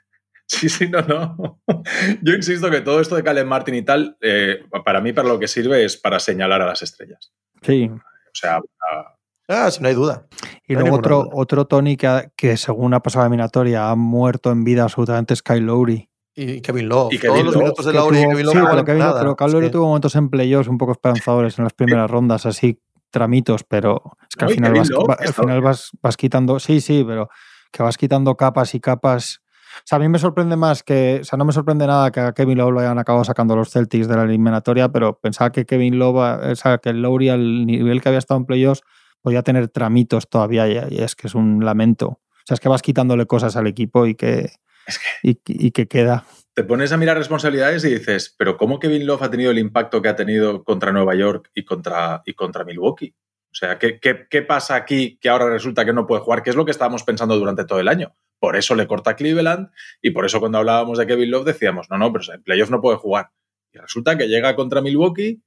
Sí, 0.53 0.67
sí, 0.67 0.89
no, 0.89 1.01
no. 1.01 1.61
Yo 2.21 2.33
insisto 2.33 2.69
que 2.69 2.81
todo 2.81 2.99
esto 2.99 3.15
de 3.15 3.23
Caleb 3.23 3.47
Martin 3.47 3.73
y 3.73 3.83
tal, 3.83 4.17
eh, 4.19 4.65
para 4.83 4.99
mí, 4.99 5.13
para 5.13 5.29
lo 5.29 5.39
que 5.39 5.47
sirve 5.47 5.85
es 5.85 5.95
para 5.95 6.19
señalar 6.19 6.61
a 6.61 6.65
las 6.65 6.81
estrellas. 6.81 7.31
Sí. 7.61 7.89
O 7.89 8.01
sea, 8.33 8.57
a- 8.57 9.15
Ah, 9.47 9.71
si 9.71 9.81
no 9.81 9.87
hay 9.87 9.95
duda. 9.95 10.27
Y 10.67 10.73
No 10.73 10.81
luego 10.81 10.97
otro, 10.97 11.23
duda. 11.23 11.29
otro 11.35 11.67
Tony 11.67 11.95
que, 11.95 12.07
ha- 12.07 12.29
que 12.35 12.57
según 12.57 12.93
ha 12.93 12.99
pasado 13.01 13.23
la 13.23 13.27
eliminatoria 13.27 13.89
ha 13.91 13.95
muerto 13.95 14.51
en 14.51 14.65
vida 14.65 14.83
absolutamente 14.83 15.33
es 15.33 15.41
Kyle 15.41 15.65
Lowry. 15.65 16.09
Y 16.35 16.61
Kevin 16.61 16.87
Love. 16.89 17.13
Y 17.13 17.17
Todos 17.19 17.33
Kevin 17.33 17.45
los 17.45 17.53
Love, 17.55 17.63
minutos 17.63 17.85
de 17.85 17.93
Lauri 17.93 18.17
y 18.17 18.21
Kevin 18.27 18.45
Love 18.45 18.53
sí, 18.53 18.59
no 18.59 18.69
pero, 18.71 18.85
Kevin- 18.85 18.99
nada. 18.99 19.19
pero 19.21 19.35
Kyle 19.35 19.47
Es 19.47 19.53
Lowry 19.53 19.65
que- 19.67 19.71
tuvo 19.71 19.87
momentos 19.87 20.15
en 20.15 20.29
playoffs 20.29 20.67
un 20.69 20.77
poco 20.77 20.91
esperanzadores 20.93 21.57
en 21.59 21.63
las 21.65 21.73
primeras 21.73 22.09
rondas, 22.09 22.45
así 22.45 22.79
tramitos, 23.09 23.63
pero 23.65 24.01
es 24.29 24.35
que 24.37 24.45
No, 24.45 24.49
al 24.49 24.53
final, 24.55 24.69
Kevin 24.71 24.81
vas, 24.81 24.89
Love 24.89 25.09
va- 25.09 25.17
al 25.19 25.33
final 25.33 25.61
vas, 25.61 25.91
vas 26.01 26.17
quitando, 26.17 26.59
sí, 26.59 26.79
sí, 26.79 27.03
pero 27.05 27.29
que 27.71 27.83
vas 27.83 27.97
quitando 27.97 28.35
capas 28.37 28.73
y 28.75 28.79
capas. 28.79 29.41
O 29.77 29.81
sea, 29.85 29.97
a 29.97 29.99
mí 29.99 30.07
me 30.09 30.19
sorprende 30.19 30.55
más 30.57 30.83
que, 30.83 31.19
o 31.21 31.23
sea, 31.25 31.37
no 31.37 31.45
me 31.45 31.53
sorprende 31.53 31.87
nada 31.87 32.11
que 32.11 32.19
a 32.21 32.33
Kevin 32.33 32.57
Love 32.57 32.71
lo 32.71 32.79
hayan 32.81 32.99
acabado 32.99 33.23
sacando 33.25 33.55
los 33.55 33.69
Celtics 33.69 34.07
de 34.07 34.15
la 34.15 34.23
eliminatoria, 34.23 34.89
pero 34.89 35.17
pensaba 35.19 35.51
que 35.51 35.65
Kevin 35.65 35.97
Love, 35.99 36.15
o 36.51 36.55
sea, 36.55 36.77
que 36.77 36.93
Lowry 36.93 37.29
al 37.29 37.65
nivel 37.65 38.01
que 38.01 38.09
había 38.09 38.19
estado 38.19 38.37
en 38.39 38.45
playoffs 38.45 38.81
podía 39.21 39.43
tener 39.43 39.67
tramitos 39.69 40.27
todavía 40.29 40.67
y 40.89 40.97
es 41.01 41.15
que 41.15 41.27
es 41.27 41.35
un 41.35 41.63
lamento. 41.63 42.07
O 42.07 42.43
sea, 42.45 42.55
es 42.55 42.59
que 42.59 42.69
vas 42.69 42.81
quitándole 42.81 43.25
cosas 43.27 43.55
al 43.55 43.67
equipo 43.67 44.05
y 44.05 44.15
que, 44.15 44.51
Es 44.85 44.99
y, 45.23 45.39
y 45.45 45.71
que 45.71 45.87
queda. 45.87 46.25
te 46.53 46.63
pones 46.63 46.91
a 46.91 46.97
mirar 46.97 47.17
responsabilidades 47.17 47.83
y 47.85 47.89
dices, 47.89 48.35
pero 48.37 48.57
¿cómo 48.57 48.79
Kevin 48.79 49.05
Love 49.05 49.23
ha 49.23 49.31
tenido 49.31 49.51
el 49.51 49.59
impacto 49.59 50.01
que 50.01 50.09
ha 50.09 50.15
tenido 50.15 50.63
contra 50.63 50.91
Nueva 50.91 51.15
York 51.15 51.49
y 51.53 51.63
contra, 51.63 52.21
y 52.25 52.33
contra 52.33 52.63
Milwaukee? 52.65 53.15
O 53.51 53.53
sea, 53.53 53.77
¿qué, 53.77 53.99
qué, 53.99 54.27
qué 54.29 54.41
pasa 54.43 54.75
aquí 54.75 55.17
que 55.19 55.29
ahora 55.29 55.49
resulta 55.49 55.83
que 55.83 55.93
no 55.93 56.07
puede 56.07 56.21
jugar? 56.21 56.41
Que 56.41 56.49
es 56.49 56.55
lo 56.55 56.65
que 56.65 56.71
estábamos 56.71 57.03
pensando 57.03 57.37
durante 57.37 57.65
todo 57.65 57.79
el 57.79 57.87
año. 57.87 58.15
Por 58.39 58.55
eso 58.55 58.75
le 58.75 58.87
corta 58.87 59.11
a 59.11 59.15
Cleveland 59.15 59.69
y 60.01 60.11
por 60.11 60.25
eso 60.25 60.39
cuando 60.39 60.57
hablábamos 60.57 60.97
de 60.97 61.05
Kevin 61.05 61.31
Love 61.31 61.45
decíamos, 61.45 61.89
no, 61.89 61.97
no, 61.97 62.11
pero 62.11 62.33
en 62.33 62.43
playoff 62.43 62.69
no 62.69 62.81
puede 62.81 62.97
jugar. 62.97 63.29
Y 63.73 63.77
resulta 63.77 64.17
que 64.17 64.27
llega 64.27 64.55
contra 64.55 64.81
Milwaukee 64.81 65.41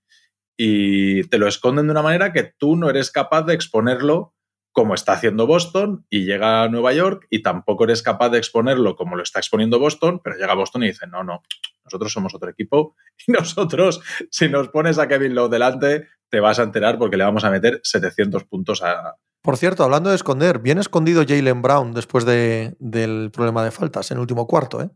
y 0.57 1.25
te 1.25 1.39
lo 1.39 1.49
esconden 1.49 1.87
de 1.87 1.93
una 1.93 2.03
manera 2.03 2.33
que 2.33 2.45
tú 2.57 2.77
no 2.77 2.89
eres 2.89 3.11
capaz 3.11 3.43
de 3.43 3.55
exponerlo 3.55 4.35
como 4.75 4.95
está 4.95 5.13
haciendo 5.13 5.47
Boston 5.47 6.05
y 6.11 6.25
llega 6.27 6.65
a 6.65 6.69
Nueva 6.69 6.93
York 6.93 7.27
y 7.31 7.43
tampoco 7.43 7.85
eres 7.85 8.03
capaz 8.03 8.29
de 8.31 8.39
exponerlo 8.39 8.97
como 8.97 9.15
lo 9.15 9.23
está 9.23 9.39
exponiendo 9.39 9.79
Boston, 9.79 10.21
pero 10.23 10.37
llega 10.37 10.53
a 10.53 10.57
Boston 10.57 10.83
y 10.83 10.89
dice, 10.89 11.07
no, 11.07 11.23
no, 11.23 11.43
nosotros 11.85 12.13
somos 12.13 12.35
otro 12.35 12.51
equipo 12.51 12.97
y 13.27 13.33
nosotros, 13.33 14.03
si 14.31 14.49
nos 14.49 14.69
pones 14.69 14.99
a 14.99 15.07
Kevin 15.07 15.35
Love 15.35 15.53
delante, 15.53 16.09
te 16.29 16.41
vas 16.41 16.59
a 16.59 16.65
enterar 16.65 16.99
porque 16.99 17.17
le 17.17 17.23
vamos 17.25 17.45
a 17.45 17.51
meter 17.51 17.81
700 17.85 18.45
puntos 18.45 18.83
a... 18.83 19.15
Por 19.41 19.57
cierto, 19.57 19.85
hablando 19.85 20.11
de 20.11 20.17
esconder, 20.17 20.59
bien 20.59 20.79
escondido 20.79 21.23
Jalen 21.25 21.63
Brown 21.63 21.93
después 21.93 22.25
de- 22.25 22.75
del 22.81 23.31
problema 23.31 23.63
de 23.63 23.71
faltas 23.71 24.11
en 24.11 24.17
el 24.17 24.23
último 24.23 24.47
cuarto, 24.49 24.83
¿eh? 24.83 24.91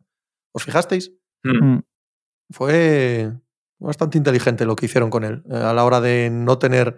¿Os 0.53 0.65
fijasteis? 0.65 1.13
Mm. 1.45 1.65
Mm. 1.75 1.83
Fue 2.51 3.31
bastante 3.79 4.19
inteligente 4.19 4.65
lo 4.65 4.75
que 4.75 4.87
hicieron 4.87 5.11
con 5.11 5.23
él 5.23 5.45
eh, 5.51 5.57
a 5.57 5.73
la 5.73 5.85
hora 5.85 6.01
de 6.01 6.31
no 6.33 6.59
tener, 6.59 6.97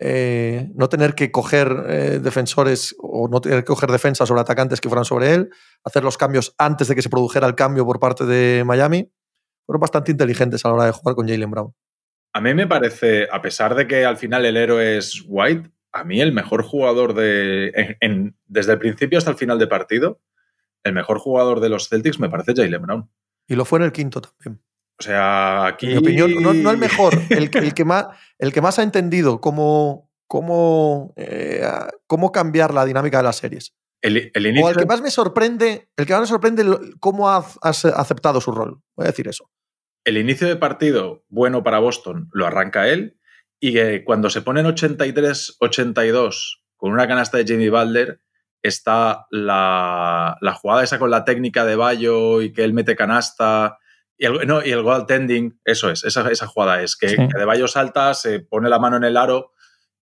eh, 0.00 0.70
no 0.74 0.88
tener 0.88 1.14
que 1.14 1.30
coger 1.32 1.84
eh, 1.88 2.20
defensores 2.22 2.94
o 3.00 3.28
no 3.28 3.40
tener 3.40 3.60
que 3.60 3.66
coger 3.66 3.90
defensas 3.90 4.28
sobre 4.28 4.40
atacantes 4.40 4.80
que 4.80 4.88
fueran 4.88 5.04
sobre 5.04 5.34
él, 5.34 5.50
hacer 5.84 6.04
los 6.04 6.16
cambios 6.16 6.54
antes 6.58 6.88
de 6.88 6.94
que 6.94 7.02
se 7.02 7.08
produjera 7.10 7.46
el 7.46 7.54
cambio 7.54 7.84
por 7.84 7.98
parte 8.00 8.24
de 8.26 8.62
Miami. 8.64 9.10
Fueron 9.66 9.80
bastante 9.80 10.10
inteligentes 10.12 10.64
a 10.64 10.68
la 10.68 10.74
hora 10.74 10.84
de 10.86 10.92
jugar 10.92 11.14
con 11.14 11.28
Jalen 11.28 11.50
Brown. 11.50 11.74
A 12.32 12.40
mí 12.40 12.54
me 12.54 12.66
parece, 12.66 13.26
a 13.30 13.42
pesar 13.42 13.74
de 13.74 13.86
que 13.86 14.04
al 14.04 14.16
final 14.16 14.44
el 14.46 14.56
héroe 14.56 14.98
es 14.98 15.24
White, 15.26 15.70
a 15.92 16.04
mí 16.04 16.20
el 16.20 16.32
mejor 16.32 16.62
jugador 16.62 17.14
de... 17.14 17.68
en- 17.74 17.96
en- 18.00 18.36
desde 18.46 18.72
el 18.72 18.78
principio 18.78 19.18
hasta 19.18 19.30
el 19.30 19.36
final 19.36 19.58
de 19.58 19.66
partido, 19.66 20.20
el 20.84 20.92
mejor 20.92 21.18
jugador 21.18 21.60
de 21.60 21.70
los 21.70 21.88
Celtics 21.88 22.20
me 22.20 22.28
parece 22.30 22.54
Jalen 22.54 22.82
Brown. 22.82 23.10
Y 23.48 23.56
lo 23.56 23.64
fue 23.64 23.78
en 23.80 23.86
el 23.86 23.92
quinto 23.92 24.20
también. 24.20 24.62
O 25.00 25.02
sea, 25.02 25.66
aquí... 25.66 25.86
Mi 25.86 25.96
opinión, 25.96 26.34
no, 26.42 26.52
no 26.54 26.70
el 26.70 26.78
mejor, 26.78 27.14
el, 27.30 27.50
que- 27.50 27.58
el 27.58 27.74
que 27.74 27.84
más, 27.84 28.06
el 28.38 28.52
que 28.52 28.60
más 28.60 28.78
ha 28.78 28.82
entendido 28.82 29.40
cómo, 29.40 30.10
cómo, 30.26 31.12
eh, 31.16 31.62
cómo 32.06 32.32
cambiar 32.32 32.74
la 32.74 32.84
dinámica 32.84 33.18
de 33.18 33.22
las 33.24 33.36
series. 33.36 33.74
El, 34.02 34.30
el 34.34 34.62
O 34.62 34.70
el 34.70 34.76
que 34.76 34.86
más 34.86 35.00
me 35.02 35.10
sorprende, 35.10 35.88
el 35.96 36.06
que 36.06 36.12
más 36.12 36.22
me 36.22 36.26
sorprende 36.28 36.64
cómo 37.00 37.28
ha, 37.30 37.38
ha 37.38 37.68
aceptado 37.70 38.40
su 38.40 38.52
rol. 38.52 38.80
Voy 38.96 39.04
a 39.06 39.10
decir 39.10 39.26
eso. 39.28 39.50
el 40.04 40.16
inicio 40.18 40.46
de 40.48 40.56
partido 40.56 41.24
bueno 41.28 41.62
para 41.64 41.80
Boston 41.80 42.28
lo 42.32 42.46
arranca 42.46 42.88
él 42.88 43.18
y 43.60 43.76
eh, 43.78 44.04
cuando 44.04 44.30
se 44.30 44.40
ponen 44.42 44.66
83-82 44.66 46.60
con 46.76 46.92
una 46.92 47.08
canasta 47.08 47.38
de 47.38 47.44
Jimmy 47.44 47.68
Butler 47.68 48.20
está 48.62 49.26
la, 49.30 50.36
la 50.40 50.54
jugada 50.54 50.82
esa 50.84 50.98
con 50.98 51.10
la 51.10 51.24
técnica 51.24 51.64
de 51.64 51.76
Bayo 51.76 52.40
y 52.42 52.52
que 52.52 52.64
él 52.64 52.72
mete 52.74 52.96
canasta 52.96 53.78
y 54.18 54.26
el, 54.26 54.46
no, 54.46 54.64
y 54.64 54.70
el 54.70 54.82
goaltending, 54.82 55.60
eso 55.64 55.90
es, 55.90 56.04
esa, 56.04 56.28
esa 56.30 56.46
jugada 56.46 56.82
es 56.82 56.96
que, 56.96 57.08
Sí. 57.08 57.16
que 57.16 57.38
de 57.38 57.44
Bayo 57.44 57.68
salta, 57.68 58.14
se 58.14 58.40
pone 58.40 58.68
la 58.68 58.78
mano 58.78 58.96
en 58.96 59.04
el 59.04 59.16
aro 59.16 59.52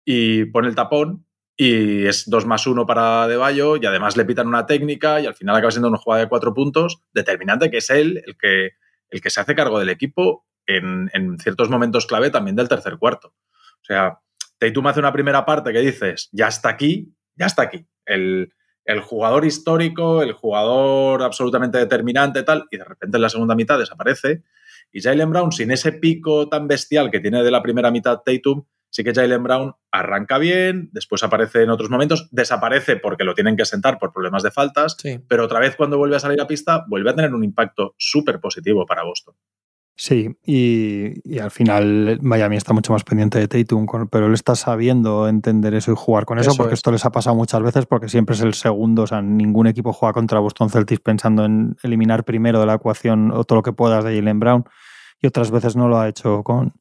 y 0.05 0.45
pone 0.45 0.67
el 0.69 0.75
tapón 0.75 1.25
y 1.57 2.05
es 2.05 2.29
2 2.29 2.45
más 2.45 2.65
1 2.67 2.85
para 2.85 3.27
De 3.27 3.37
Bayo 3.37 3.75
y 3.77 3.85
además 3.85 4.17
le 4.17 4.25
pitan 4.25 4.47
una 4.47 4.65
técnica 4.65 5.19
y 5.21 5.25
al 5.25 5.35
final 5.35 5.55
acaba 5.55 5.71
siendo 5.71 5.89
una 5.89 5.97
jugada 5.97 6.23
de 6.23 6.29
cuatro 6.29 6.53
puntos 6.53 7.01
determinante 7.13 7.69
que 7.69 7.77
es 7.77 7.89
él 7.89 8.21
el 8.25 8.37
que, 8.37 8.71
el 9.09 9.21
que 9.21 9.29
se 9.29 9.41
hace 9.41 9.55
cargo 9.55 9.79
del 9.79 9.89
equipo 9.89 10.45
en, 10.65 11.09
en 11.13 11.37
ciertos 11.37 11.69
momentos 11.69 12.05
clave 12.07 12.29
también 12.29 12.55
del 12.55 12.67
tercer 12.69 12.97
cuarto. 12.97 13.29
O 13.81 13.85
sea, 13.85 14.19
Tatum 14.57 14.87
hace 14.87 14.99
una 14.99 15.13
primera 15.13 15.45
parte 15.45 15.71
que 15.71 15.79
dices, 15.79 16.29
ya 16.31 16.47
está 16.47 16.69
aquí, 16.69 17.13
ya 17.35 17.45
está 17.45 17.63
aquí. 17.63 17.85
El, 18.05 18.51
el 18.85 19.01
jugador 19.01 19.45
histórico, 19.45 20.21
el 20.21 20.33
jugador 20.33 21.23
absolutamente 21.23 21.77
determinante, 21.77 22.43
tal, 22.43 22.65
y 22.71 22.77
de 22.77 22.83
repente 22.85 23.17
en 23.17 23.21
la 23.21 23.29
segunda 23.29 23.55
mitad 23.55 23.79
desaparece. 23.79 24.43
Y 24.91 25.01
Jalen 25.01 25.29
Brown, 25.31 25.51
sin 25.51 25.71
ese 25.71 25.91
pico 25.91 26.47
tan 26.47 26.67
bestial 26.67 27.11
que 27.11 27.19
tiene 27.19 27.43
de 27.43 27.51
la 27.51 27.61
primera 27.61 27.91
mitad 27.91 28.19
Tatum, 28.23 28.63
sí 28.89 29.03
que 29.03 29.13
Jalen 29.13 29.43
Brown 29.43 29.73
arranca 29.91 30.37
bien, 30.37 30.89
después 30.93 31.21
aparece 31.23 31.63
en 31.63 31.69
otros 31.69 31.89
momentos, 31.89 32.29
desaparece 32.31 32.95
porque 32.95 33.25
lo 33.25 33.33
tienen 33.33 33.57
que 33.57 33.65
sentar 33.65 33.97
por 33.97 34.13
problemas 34.13 34.43
de 34.43 34.51
faltas, 34.51 34.95
Sí. 34.97 35.19
pero 35.27 35.43
otra 35.45 35.59
vez 35.59 35.75
cuando 35.75 35.97
vuelve 35.97 36.15
a 36.15 36.19
salir 36.19 36.39
a 36.39 36.47
pista, 36.47 36.85
vuelve 36.87 37.09
a 37.09 37.15
tener 37.15 37.33
un 37.33 37.43
impacto 37.43 37.95
súper 37.97 38.39
positivo 38.39 38.85
para 38.85 39.03
Boston. 39.03 39.35
Sí, 39.97 40.37
y, 40.45 41.21
y, 41.23 41.39
al 41.39 41.51
final 41.51 42.19
Miami 42.21 42.57
está 42.57 42.73
mucho 42.73 42.91
más 42.91 43.05
pendiente 43.05 43.39
de 43.39 43.47
Tatum, 43.47 43.87
pero 44.11 44.27
él 44.27 44.33
está 44.33 44.53
sabiendo 44.55 45.29
entender 45.29 45.73
eso 45.73 45.93
y 45.93 45.95
jugar 45.95 46.25
con 46.25 46.37
eso, 46.37 46.49
eso 46.49 46.57
porque 46.57 46.73
es. 46.73 46.79
esto 46.79 46.91
les 46.91 47.05
ha 47.05 47.11
pasado 47.13 47.33
muchas 47.33 47.61
veces 47.61 47.85
porque 47.85 48.09
siempre 48.09 48.35
es 48.35 48.41
el 48.41 48.55
segundo, 48.55 49.03
o 49.03 49.07
sea, 49.07 49.21
ningún 49.21 49.67
equipo 49.67 49.93
juega 49.93 50.11
contra 50.11 50.39
Boston 50.39 50.69
Celtics 50.69 50.99
pensando 50.99 51.45
en 51.45 51.77
eliminar 51.81 52.25
primero 52.25 52.59
de 52.59 52.65
la 52.65 52.73
ecuación 52.73 53.31
o 53.31 53.45
todo 53.45 53.59
lo 53.59 53.63
que 53.63 53.71
puedas 53.71 54.03
de 54.03 54.15
Jalen 54.15 54.37
Brown 54.37 54.65
y 55.21 55.27
otras 55.27 55.49
veces 55.49 55.77
no 55.77 55.87
lo 55.87 55.97
ha 55.97 56.09
hecho 56.09 56.43
con 56.43 56.73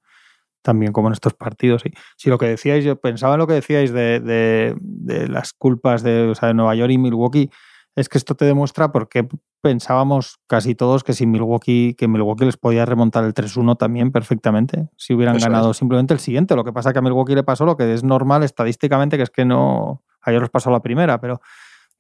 también 0.63 0.93
como 0.93 1.09
en 1.09 1.13
estos 1.13 1.35
partidos. 1.35 1.87
Y 1.87 1.93
si 2.17 2.31
lo 2.31 2.39
que 2.39 2.47
decíais, 2.47 2.85
yo 2.85 2.97
pensaba 2.97 3.35
en 3.35 3.39
lo 3.39 3.47
que 3.47 3.53
decíais 3.53 3.93
de, 3.93 4.19
de, 4.19 4.75
de 4.81 5.29
las 5.29 5.53
culpas 5.53 6.03
de, 6.03 6.31
o 6.31 6.35
sea, 6.35 6.49
de 6.49 6.55
Nueva 6.55 6.75
York 6.75 6.91
y 6.91 6.99
Milwaukee, 6.99 7.51
es 7.95 8.09
que 8.09 8.19
esto 8.19 8.35
te 8.35 8.45
demuestra 8.45 8.91
por 8.91 9.09
qué 9.09 9.29
pensábamos 9.65 10.41
casi 10.47 10.75
todos 10.75 11.05
que 11.05 11.15
si 11.15 11.25
Milwaukee, 11.25 11.95
que 11.95 12.07
Milwaukee 12.07 12.45
les 12.45 12.59
podía 12.59 12.85
remontar 12.85 13.25
el 13.25 13.33
3-1 13.33 13.79
también 13.79 14.13
perfectamente, 14.13 14.91
si 14.99 15.15
hubieran 15.15 15.37
Eso 15.37 15.47
ganado 15.47 15.71
es. 15.71 15.79
simplemente 15.79 16.13
el 16.13 16.21
siguiente. 16.21 16.55
Lo 16.55 16.65
que 16.65 16.73
pasa 16.75 16.91
es 16.91 16.93
que 16.93 16.99
a 16.99 17.03
Milwaukee 17.03 17.35
le 17.35 17.45
pasó 17.45 17.65
lo 17.65 17.75
que 17.75 17.95
es 17.95 18.05
normal 18.05 18.43
estadísticamente, 18.43 19.17
que 19.17 19.23
es 19.23 19.31
que 19.31 19.47
no, 19.47 20.03
a 20.21 20.31
ellos 20.31 20.43
les 20.43 20.51
pasó 20.51 20.71
la 20.71 20.81
primera, 20.81 21.19
pero 21.19 21.41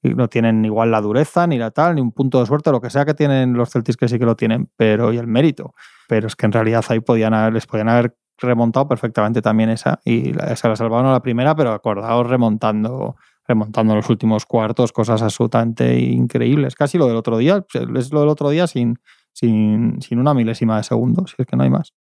no 0.02 0.28
tienen 0.28 0.62
igual 0.66 0.90
la 0.90 1.00
dureza, 1.00 1.46
ni 1.46 1.56
la 1.56 1.70
tal, 1.70 1.94
ni 1.94 2.02
un 2.02 2.12
punto 2.12 2.38
de 2.38 2.44
suerte, 2.44 2.70
lo 2.70 2.82
que 2.82 2.90
sea 2.90 3.06
que 3.06 3.14
tienen 3.14 3.54
los 3.54 3.70
Celtics 3.70 3.96
que 3.96 4.08
sí 4.08 4.18
que 4.18 4.26
lo 4.26 4.36
tienen, 4.36 4.68
pero 4.76 5.10
y 5.14 5.16
el 5.16 5.26
mérito. 5.26 5.72
Pero 6.06 6.26
es 6.26 6.36
que 6.36 6.44
en 6.44 6.52
realidad 6.52 6.84
ahí 6.90 7.00
podían 7.00 7.32
haber, 7.32 7.54
les 7.54 7.66
podían 7.66 7.88
haber 7.88 8.14
remontado 8.36 8.86
perfectamente 8.86 9.40
también 9.40 9.70
esa, 9.70 10.00
y 10.04 10.34
se 10.34 10.68
la 10.68 10.76
salvaron 10.76 11.06
a 11.06 11.12
la 11.12 11.22
primera, 11.22 11.54
pero 11.54 11.72
acordaos 11.72 12.26
remontando 12.26 13.16
remontando 13.46 13.94
los 13.94 14.08
últimos 14.08 14.46
cuartos, 14.46 14.92
cosas 14.92 15.22
absolutamente 15.22 15.98
increíbles. 15.98 16.74
Casi 16.74 16.98
lo 16.98 17.06
del 17.06 17.16
otro 17.16 17.38
día, 17.38 17.64
es 17.74 18.12
lo 18.12 18.20
del 18.20 18.28
otro 18.28 18.48
día 18.50 18.66
sin, 18.66 18.98
sin, 19.32 20.00
sin 20.00 20.18
una 20.18 20.34
milésima 20.34 20.76
de 20.76 20.82
segundo, 20.82 21.26
si 21.26 21.34
es 21.38 21.46
que 21.46 21.56
no 21.56 21.64
hay 21.64 21.70
más. 21.70 21.92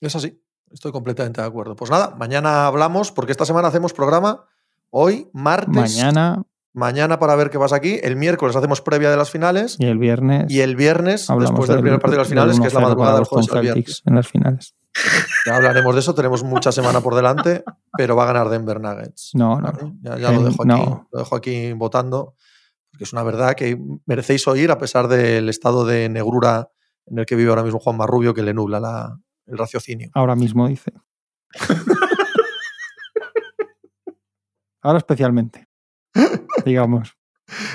Es 0.00 0.16
así, 0.16 0.40
estoy 0.70 0.92
completamente 0.92 1.40
de 1.40 1.46
acuerdo. 1.46 1.76
Pues 1.76 1.90
nada, 1.90 2.14
mañana 2.18 2.66
hablamos, 2.66 3.12
porque 3.12 3.32
esta 3.32 3.44
semana 3.44 3.68
hacemos 3.68 3.92
programa, 3.92 4.44
hoy, 4.90 5.28
martes. 5.32 5.74
Mañana. 5.74 6.42
Mañana 6.74 7.18
para 7.18 7.34
ver 7.34 7.50
qué 7.50 7.58
pasa 7.58 7.76
aquí. 7.76 7.98
El 8.02 8.14
miércoles 8.16 8.54
hacemos 8.54 8.80
previa 8.82 9.10
de 9.10 9.16
las 9.16 9.30
finales. 9.30 9.76
Y 9.80 9.86
el 9.86 9.98
viernes. 9.98 10.48
Y 10.48 10.60
el 10.60 10.76
viernes, 10.76 11.26
después 11.26 11.68
del, 11.68 11.80
primer 11.80 11.98
partido 11.98 12.18
de 12.18 12.18
las 12.18 12.28
finales, 12.28 12.60
que 12.60 12.68
es 12.68 12.74
la 12.74 12.80
madrugada 12.80 13.16
del 13.16 13.24
jueves. 13.24 14.02
En 14.04 14.14
las 14.14 14.28
finales. 14.28 14.74
Ya 15.46 15.56
hablaremos 15.56 15.94
de 15.94 16.00
eso, 16.00 16.14
tenemos 16.14 16.42
mucha 16.42 16.72
semana 16.72 17.00
por 17.00 17.14
delante, 17.14 17.62
pero 17.96 18.16
va 18.16 18.24
a 18.24 18.26
ganar 18.26 18.48
Denver 18.48 18.80
Nuggets. 18.80 19.30
No, 19.34 19.60
no. 19.60 19.72
Ya, 20.02 20.18
ya 20.18 20.32
lo, 20.32 20.42
dejo 20.42 20.62
aquí, 20.62 20.68
no. 20.68 21.08
lo 21.10 21.18
dejo 21.18 21.36
aquí 21.36 21.72
votando, 21.72 22.34
porque 22.90 23.04
es 23.04 23.12
una 23.12 23.22
verdad 23.22 23.54
que 23.54 23.78
merecéis 24.06 24.46
oír 24.48 24.70
a 24.70 24.78
pesar 24.78 25.08
del 25.08 25.48
estado 25.48 25.84
de 25.84 26.08
negrura 26.08 26.70
en 27.06 27.18
el 27.18 27.26
que 27.26 27.36
vive 27.36 27.50
ahora 27.50 27.62
mismo 27.62 27.78
Juan 27.78 27.96
Marrubio, 27.96 28.34
que 28.34 28.42
le 28.42 28.54
nubla 28.54 28.80
la, 28.80 29.18
el 29.46 29.58
raciocinio. 29.58 30.10
Ahora 30.14 30.36
mismo 30.36 30.68
dice. 30.68 30.92
ahora 34.82 34.98
especialmente. 34.98 35.68
Digamos. 36.64 37.17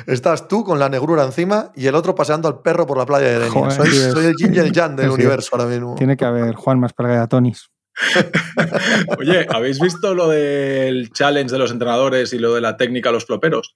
Estás 0.07 0.47
tú 0.47 0.63
con 0.63 0.79
la 0.79 0.89
negrura 0.89 1.23
encima 1.23 1.71
y 1.75 1.87
el 1.87 1.95
otro 1.95 2.15
paseando 2.15 2.47
al 2.47 2.61
perro 2.61 2.85
por 2.85 2.97
la 2.97 3.05
playa 3.05 3.27
de 3.27 3.39
Denia. 3.39 3.71
Soy, 3.71 3.89
soy, 3.89 4.25
el 4.25 4.35
Jin 4.35 4.53
y 4.53 4.59
el 4.59 4.73
Jan 4.73 4.95
del 4.95 5.07
sí, 5.07 5.13
universo 5.13 5.55
ahora 5.55 5.67
mismo. 5.67 5.95
Tiene 5.95 6.15
que 6.15 6.25
haber 6.25 6.55
Juan 6.55 6.79
más 6.79 6.93
Tonis. 7.29 7.69
Oye, 9.19 9.45
¿habéis 9.49 9.79
visto 9.79 10.13
lo 10.13 10.27
del 10.27 11.11
challenge 11.11 11.51
de 11.51 11.59
los 11.59 11.71
entrenadores 11.71 12.33
y 12.33 12.39
lo 12.39 12.53
de 12.55 12.61
la 12.61 12.77
técnica 12.77 13.09
a 13.09 13.11
los 13.11 13.25
floperos? 13.25 13.75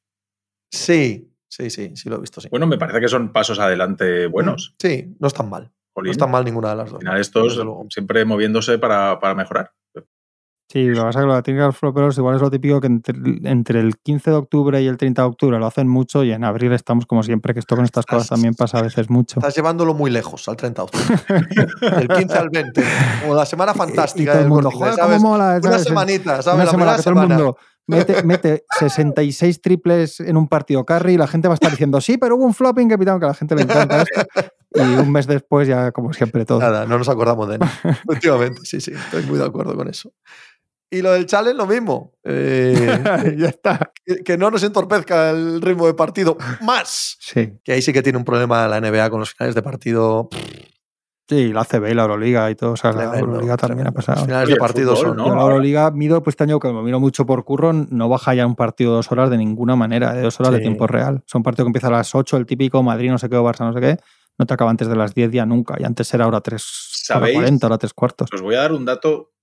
Sí, 0.72 1.32
sí, 1.48 1.70
sí, 1.70 1.92
sí 1.96 2.10
lo 2.10 2.18
he 2.18 2.22
visto. 2.22 2.42
Sí. 2.42 2.48
Bueno, 2.50 2.68
me 2.68 2.78
parece 2.78 3.00
que 3.00 3.08
son 3.08 3.32
pasos 3.32 3.60
adelante 3.60 4.28
buenos. 4.28 4.76
Sí, 4.80 5.16
no 5.20 5.28
están 5.28 5.50
mal. 5.50 5.72
Jolín. 5.94 6.10
No 6.10 6.12
están 6.12 6.32
mal 6.32 6.46
ninguna 6.46 6.70
de 6.72 6.76
las 6.76 6.86
dos. 6.90 6.96
Al 6.96 7.00
final, 7.00 7.22
estos 7.22 7.62
siempre 7.90 8.26
moviéndose 8.26 8.78
para, 8.78 9.20
para 9.20 9.36
mejorar. 9.36 9.72
Sí, 10.70 10.84
lo 10.86 10.96
que 10.96 11.02
pasa 11.02 11.20
es 11.20 11.26
que 11.26 11.32
la 11.32 11.42
técnica 11.42 11.62
de 11.64 11.68
los 11.68 11.78
floperos 11.78 12.18
igual 12.18 12.36
es 12.36 12.42
lo 12.42 12.52
típico 12.52 12.82
que 12.82 12.88
entre, 12.88 13.16
entre, 13.44 13.80
el 13.80 13.98
15 13.98 14.32
de 14.32 14.36
octubre 14.36 14.82
y 14.82 14.88
el 14.88 14.98
30 14.98 15.22
de 15.22 15.28
octubre 15.28 15.58
lo 15.58 15.66
hacen 15.66 15.88
mucho 15.88 16.26
y 16.26 16.34
en 16.34 16.44
abril 16.44 16.74
estamos 16.74 17.06
como 17.06 17.24
siempre, 17.24 17.54
que 17.54 17.62
esto 17.62 17.78
con 17.78 17.86
estas 17.86 18.06
cosas 18.06 18.28
también 18.28 18.54
pasa 18.54 18.80
a 18.80 18.82
veces 18.82 19.10
mucho. 19.10 19.40
Estás 19.40 19.56
llevándolo 19.56 19.94
muy 19.94 20.12
lejos 20.12 20.46
al 20.50 20.58
30 20.58 20.82
de 20.82 20.86
octubre. 20.86 21.16
el 22.02 22.08
15 22.10 22.38
al 22.38 22.50
20, 22.50 22.84
como 23.22 23.36
la 23.36 23.46
semana 23.46 23.74
fantástica. 23.74 24.20
Y, 24.20 24.24
y 24.24 24.28
todo 24.34 24.44
el 24.44 24.50
mundo, 24.50 24.72
joder, 24.72 24.94
¿sabes? 24.96 25.22
Mola, 25.22 25.60
Una 25.64 25.80
semanita, 25.80 26.42
¿sabes? 26.42 26.56
Una 26.56 26.66
la 26.66 26.72
semana, 26.72 26.96
que 26.98 27.04
todo 27.04 27.22
el 27.22 27.30
mundo 27.30 27.58
mete, 27.88 28.24
mete 28.24 28.66
66 28.78 29.62
triples 29.62 30.20
en 30.20 30.38
un 30.38 30.48
partido 30.48 30.86
carry 30.86 31.14
y 31.14 31.18
la 31.18 31.28
gente 31.28 31.48
va 31.48 31.54
a 31.54 31.56
estar 31.56 31.72
diciendo, 31.72 32.00
sí, 32.02 32.18
pero 32.18 32.36
hubo 32.36 32.46
un 32.46 32.54
flopping 32.54 32.90
capitán 32.90 33.20
que 33.20 33.26
a 33.26 33.30
la 33.30 33.34
gente 33.34 33.56
le 33.56 33.64
encanta 33.64 34.02
esto. 34.02 34.26
Y 34.76 34.82
un 34.82 35.12
mes 35.12 35.26
después 35.26 35.68
ya, 35.68 35.92
como 35.92 36.14
siempre, 36.14 36.46
todo. 36.46 36.60
Nada, 36.60 36.86
no 36.86 36.98
nos 36.98 37.10
acordamos 37.10 37.48
de 37.48 37.56
él. 37.56 37.62
Efectivamente, 38.08 38.62
sí, 38.64 38.82
sí, 38.82 38.92
estoy 38.92 39.24
muy 39.24 39.40
de 39.40 39.46
acuerdo 39.46 39.76
con 39.76 39.88
eso. 39.88 40.12
Y 40.90 41.02
lo 41.02 41.12
del 41.12 41.26
challenge, 41.26 41.58
lo 41.58 41.68
mismo. 41.68 42.14
Eh, 42.24 42.76
ya 43.38 43.50
está. 43.50 43.92
Que, 44.06 44.24
que, 44.24 44.38
no 44.38 44.50
nos 44.50 44.64
entorpezca 44.64 45.32
el 45.32 45.62
ritmo 45.62 45.86
de 45.86 45.94
partido 45.94 46.38
más. 46.62 47.18
Sí. 47.20 47.60
Que 47.64 47.74
ahí 47.74 47.82
sí 47.82 47.92
que 47.92 48.02
tiene 48.02 48.18
un 48.18 48.24
problema 48.24 48.68
la 48.68 48.80
NBA 48.80 49.10
con 49.10 49.20
los 49.20 49.34
finales 49.34 49.54
de 49.54 49.62
partido. 49.62 50.30
Sí, 51.28 51.52
la 51.52 51.66
CB 51.66 51.92
y 51.92 51.94
la 51.94 52.04
Euroliga 52.04 52.50
y 52.50 52.56
todo. 52.56 52.72
O 52.72 52.78
sea, 52.78 52.94
la 52.94 53.20
Euroliga 53.20 53.58
también 53.58 53.88
ha 53.88 53.92
pasado. 53.92 54.20
Los 54.20 54.26
finales 54.28 54.46
Oye, 54.46 54.54
de 54.54 54.60
partido 54.60 54.96
fútbol, 54.96 55.08
son. 55.08 55.18
¿no? 55.18 55.36
La 55.36 55.42
Euroliga 55.42 55.92
mido 55.92 56.24
pues 56.24 56.34
este 56.34 56.46
año 56.46 56.58
que 56.58 56.72
me 56.72 56.82
miro 56.82 57.02
mucho 57.02 57.26
por 57.26 57.44
curro, 57.44 57.74
no 57.74 58.08
baja 58.08 58.34
ya 58.34 58.48
un 58.48 58.56
partido 58.56 58.92
de 58.92 58.96
dos 58.98 59.12
horas 59.12 59.30
de 59.30 59.38
ninguna 59.38 59.76
manera, 59.76 60.14
de 60.14 60.22
dos 60.22 60.40
horas 60.40 60.54
sí. 60.54 60.58
de 60.60 60.62
tiempo 60.62 60.88
real. 60.88 61.24
Son 61.26 61.44
partidos 61.44 61.66
que 61.66 61.70
empieza 61.70 61.88
a 61.88 61.92
las 61.92 62.16
8, 62.16 62.38
el 62.38 62.46
típico 62.46 62.82
Madrid, 62.82 63.12
no 63.12 63.18
sé 63.18 63.28
qué, 63.28 63.36
o 63.36 63.44
Barça, 63.44 63.66
no 63.66 63.74
sé 63.74 63.82
qué. 63.82 63.98
No 64.40 64.46
te 64.46 64.54
acaba 64.54 64.72
antes 64.72 64.88
de 64.88 64.96
las 64.96 65.14
10 65.14 65.32
ya 65.32 65.46
nunca. 65.46 65.76
Y 65.78 65.84
antes 65.84 66.14
era 66.14 66.28
hora 66.28 66.40
3, 66.40 67.10
hora 67.14 67.28
40, 67.34 67.68
hora 67.68 67.78
3 67.78 67.94
cuartos. 67.94 68.30
Os 68.34 68.42
voy 68.42 68.56
a 68.56 68.60
dar 68.60 68.72
un 68.72 68.86
dato 68.86 69.34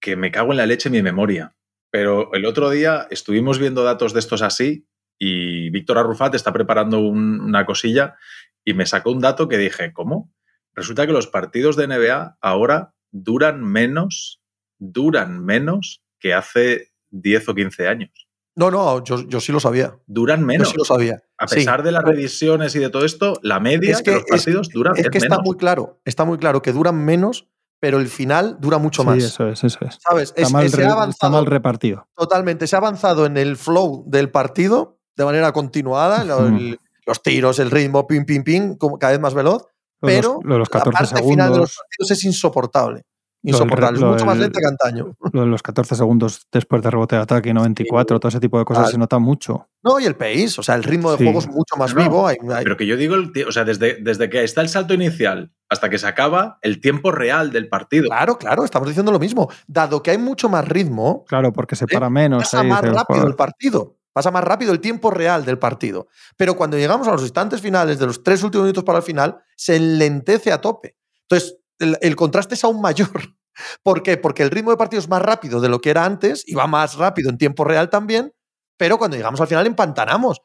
que 0.00 0.16
me 0.16 0.30
cago 0.30 0.52
en 0.52 0.58
la 0.58 0.66
leche 0.66 0.88
en 0.88 0.94
mi 0.94 1.02
memoria. 1.02 1.54
Pero 1.90 2.32
el 2.34 2.44
otro 2.44 2.70
día 2.70 3.06
estuvimos 3.10 3.58
viendo 3.58 3.82
datos 3.82 4.12
de 4.12 4.20
estos 4.20 4.42
así 4.42 4.86
y 5.18 5.70
Víctor 5.70 5.98
Arrufat 5.98 6.34
está 6.34 6.52
preparando 6.52 7.00
un, 7.00 7.40
una 7.40 7.66
cosilla 7.66 8.16
y 8.64 8.74
me 8.74 8.86
sacó 8.86 9.10
un 9.10 9.20
dato 9.20 9.48
que 9.48 9.58
dije, 9.58 9.92
¿cómo? 9.92 10.32
Resulta 10.74 11.06
que 11.06 11.12
los 11.12 11.26
partidos 11.26 11.76
de 11.76 11.88
NBA 11.88 12.38
ahora 12.40 12.94
duran 13.10 13.64
menos, 13.64 14.42
duran 14.78 15.44
menos 15.44 16.02
que 16.20 16.34
hace 16.34 16.92
10 17.10 17.48
o 17.48 17.54
15 17.54 17.88
años. 17.88 18.28
No, 18.54 18.70
no, 18.70 19.04
yo, 19.04 19.26
yo 19.28 19.40
sí 19.40 19.52
lo 19.52 19.60
sabía. 19.60 19.96
Duran 20.06 20.44
menos. 20.44 20.68
Yo 20.68 20.72
sí 20.72 20.78
lo 20.78 20.84
sabía. 20.84 21.22
A 21.38 21.46
pesar 21.46 21.80
sí. 21.80 21.84
de 21.84 21.92
las 21.92 22.02
revisiones 22.02 22.74
y 22.74 22.80
de 22.80 22.90
todo 22.90 23.04
esto, 23.04 23.38
la 23.42 23.60
media 23.60 23.92
es 23.92 24.02
que, 24.02 24.10
de 24.10 24.16
los 24.16 24.24
partidos 24.26 24.68
es, 24.68 24.74
duran 24.74 24.96
Es 24.96 25.04
que 25.04 25.20
menos. 25.20 25.22
está 25.24 25.42
muy 25.42 25.56
claro, 25.56 26.00
está 26.04 26.24
muy 26.24 26.38
claro 26.38 26.60
que 26.60 26.72
duran 26.72 27.04
menos 27.04 27.48
pero 27.80 27.98
el 27.98 28.08
final 28.08 28.56
dura 28.60 28.78
mucho 28.78 29.04
más. 29.04 29.18
Sí, 29.18 29.24
eso 29.24 29.48
es, 29.48 29.62
eso 29.64 29.78
es. 29.82 29.98
¿Sabes? 30.00 30.30
Está, 30.30 30.42
es, 30.42 30.52
mal, 30.52 30.68
se 30.68 30.84
ha 30.84 30.92
avanzado, 30.92 31.10
está 31.10 31.28
mal 31.30 31.46
repartido. 31.46 32.08
Totalmente. 32.16 32.66
Se 32.66 32.76
ha 32.76 32.78
avanzado 32.78 33.26
en 33.26 33.36
el 33.36 33.56
flow 33.56 34.04
del 34.06 34.30
partido 34.30 34.98
de 35.16 35.24
manera 35.24 35.52
continuada, 35.52 36.24
mm. 36.24 36.56
el, 36.56 36.78
los 37.06 37.22
tiros, 37.22 37.58
el 37.58 37.70
ritmo, 37.70 38.06
pim, 38.06 38.24
pim, 38.24 38.44
pim, 38.44 38.76
cada 38.98 39.12
vez 39.12 39.20
más 39.20 39.34
veloz. 39.34 39.64
Pero 40.00 40.38
los, 40.44 40.58
los 40.58 40.68
14 40.68 40.90
la 40.92 40.98
parte 40.98 41.16
segundos, 41.16 41.30
final 41.30 41.52
de 41.52 41.58
los 41.58 41.76
partidos 41.76 42.10
es 42.12 42.24
insoportable. 42.24 43.02
Insoportable, 43.42 44.04
mucho 44.04 44.26
más 44.26 44.36
lenta 44.36 44.60
que 44.60 44.66
antaño. 44.66 45.16
Lo 45.32 45.42
de 45.42 45.46
los 45.46 45.62
14 45.62 45.94
segundos 45.94 46.46
después 46.50 46.82
de 46.82 46.90
rebote 46.90 47.16
de 47.16 47.22
ataque 47.22 47.50
y 47.50 47.54
94, 47.54 48.16
sí. 48.16 48.20
todo 48.20 48.28
ese 48.28 48.40
tipo 48.40 48.58
de 48.58 48.64
cosas 48.64 48.88
ah, 48.88 48.90
se 48.90 48.98
nota 48.98 49.18
mucho. 49.18 49.68
No, 49.82 50.00
y 50.00 50.06
el 50.06 50.16
pace, 50.16 50.54
o 50.58 50.62
sea, 50.62 50.74
el 50.74 50.82
ritmo 50.82 51.12
de 51.12 51.18
sí. 51.18 51.24
juego 51.24 51.38
es 51.38 51.48
mucho 51.48 51.76
más 51.76 51.94
no, 51.94 52.02
vivo. 52.02 52.26
Hay, 52.26 52.36
hay... 52.52 52.64
Pero 52.64 52.76
que 52.76 52.86
yo 52.86 52.96
digo, 52.96 53.14
el 53.14 53.32
o 53.46 53.52
sea, 53.52 53.64
desde, 53.64 53.98
desde 54.00 54.28
que 54.28 54.42
está 54.42 54.60
el 54.60 54.68
salto 54.68 54.94
inicial 54.94 55.52
hasta 55.68 55.88
que 55.88 55.98
se 55.98 56.06
acaba, 56.06 56.58
el 56.62 56.80
tiempo 56.80 57.12
real 57.12 57.52
del 57.52 57.68
partido. 57.68 58.06
Claro, 58.06 58.38
claro, 58.38 58.64
estamos 58.64 58.88
diciendo 58.88 59.12
lo 59.12 59.18
mismo. 59.18 59.50
Dado 59.66 60.02
que 60.02 60.10
hay 60.10 60.18
mucho 60.18 60.48
más 60.48 60.66
ritmo. 60.66 61.24
Claro, 61.28 61.52
porque 61.52 61.76
se 61.76 61.86
para 61.86 62.10
menos. 62.10 62.42
Pasa 62.42 62.62
más 62.62 62.82
rápido 62.82 63.26
el 63.26 63.34
partido. 63.34 63.96
Pasa 64.12 64.30
más 64.30 64.42
rápido 64.42 64.72
el 64.72 64.80
tiempo 64.80 65.10
real 65.10 65.44
del 65.44 65.58
partido. 65.58 66.08
Pero 66.36 66.56
cuando 66.56 66.76
llegamos 66.76 67.06
a 67.06 67.12
los 67.12 67.22
instantes 67.22 67.60
finales, 67.60 67.98
de 67.98 68.06
los 68.06 68.22
tres 68.22 68.42
últimos 68.42 68.64
minutos 68.64 68.82
para 68.82 68.98
el 68.98 69.04
final, 69.04 69.38
se 69.56 69.76
enlentece 69.76 70.50
a 70.50 70.60
tope. 70.60 70.96
Entonces, 71.22 71.58
el, 71.78 71.96
el 72.00 72.16
contraste 72.16 72.54
es 72.54 72.64
aún 72.64 72.80
mayor. 72.80 73.10
¿Por 73.82 74.02
qué? 74.02 74.16
Porque 74.16 74.42
el 74.42 74.50
ritmo 74.50 74.70
de 74.70 74.76
partido 74.76 75.00
es 75.00 75.08
más 75.08 75.22
rápido 75.22 75.60
de 75.60 75.68
lo 75.68 75.80
que 75.80 75.90
era 75.90 76.04
antes 76.04 76.44
y 76.46 76.54
va 76.54 76.66
más 76.66 76.96
rápido 76.96 77.30
en 77.30 77.38
tiempo 77.38 77.64
real 77.64 77.90
también, 77.90 78.32
pero 78.76 78.98
cuando 78.98 79.16
llegamos 79.16 79.40
al 79.40 79.48
final 79.48 79.66
empantanamos. 79.66 80.40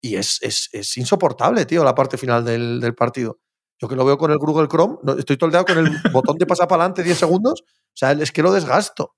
Y 0.00 0.14
es, 0.14 0.38
es, 0.42 0.68
es 0.72 0.96
insoportable, 0.96 1.66
tío, 1.66 1.82
la 1.82 1.94
parte 1.94 2.16
final 2.16 2.44
del, 2.44 2.80
del, 2.80 2.94
partido. 2.94 3.40
Yo 3.80 3.88
que 3.88 3.96
lo 3.96 4.04
veo 4.04 4.16
con 4.16 4.30
el 4.30 4.38
Google 4.38 4.68
Chrome, 4.68 4.98
estoy 5.18 5.36
todo 5.36 5.46
el 5.46 5.52
día 5.52 5.64
con 5.64 5.78
el 5.78 5.90
botón 6.12 6.36
de 6.38 6.46
pasar 6.46 6.68
para 6.68 6.82
adelante 6.82 7.02
10 7.02 7.18
segundos, 7.18 7.62
o 7.62 7.94
sea, 7.94 8.12
es 8.12 8.30
que 8.30 8.42
lo 8.42 8.52
desgasto. 8.52 9.16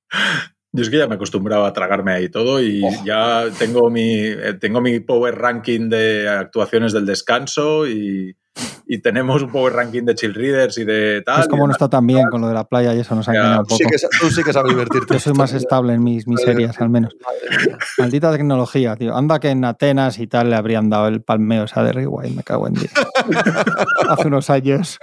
Yo 0.72 0.82
es 0.82 0.88
que 0.88 0.98
ya 0.98 1.08
me 1.08 1.16
acostumbraba 1.16 1.68
a 1.68 1.72
tragarme 1.72 2.12
ahí 2.12 2.30
todo 2.30 2.62
y 2.62 2.82
oh. 2.84 3.04
ya 3.04 3.44
tengo 3.58 3.90
mi, 3.90 4.22
tengo 4.60 4.80
mi 4.80 5.00
power 5.00 5.36
ranking 5.36 5.88
de 5.88 6.28
actuaciones 6.28 6.92
del 6.92 7.06
descanso 7.06 7.86
y, 7.86 8.36
y, 8.86 9.00
tenemos 9.00 9.42
un 9.42 9.50
power 9.50 9.72
ranking 9.72 10.02
de 10.02 10.14
chill 10.14 10.34
readers 10.34 10.78
y 10.78 10.84
de 10.84 11.22
tal. 11.24 11.40
Es 11.40 11.48
como 11.48 11.66
no 11.66 11.72
está 11.72 11.88
tan 11.88 12.06
bien 12.06 12.28
con 12.30 12.40
lo 12.40 12.48
de 12.48 12.54
la 12.54 12.64
playa 12.64 12.94
y 12.94 13.00
eso 13.00 13.14
nos 13.14 13.28
ha 13.28 13.32
engañado 13.32 13.60
un 13.60 13.66
poco. 13.66 13.76
Sí 13.78 13.84
que, 13.84 14.18
tú 14.20 14.30
sí 14.30 14.42
que 14.42 14.52
sabes 14.52 14.70
divertirte. 14.70 15.14
Yo 15.14 15.20
soy 15.20 15.32
más 15.34 15.52
estable 15.52 15.94
en 15.94 16.02
mis 16.02 16.26
miserias, 16.26 16.80
al 16.80 16.90
menos. 16.90 17.16
Maldita 17.98 18.32
tecnología, 18.32 18.96
tío. 18.96 19.16
Anda 19.16 19.38
que 19.38 19.50
en 19.50 19.64
Atenas 19.64 20.18
y 20.18 20.26
tal 20.26 20.50
le 20.50 20.56
habrían 20.56 20.90
dado 20.90 21.08
el 21.08 21.22
palmeo 21.22 21.64
esa 21.64 21.82
de 21.84 21.92
Rewind, 21.92 22.36
me 22.36 22.42
cago 22.42 22.66
en 22.66 22.74
Dios. 22.74 22.92
Hace 24.08 24.26
unos 24.26 24.50
años. 24.50 24.98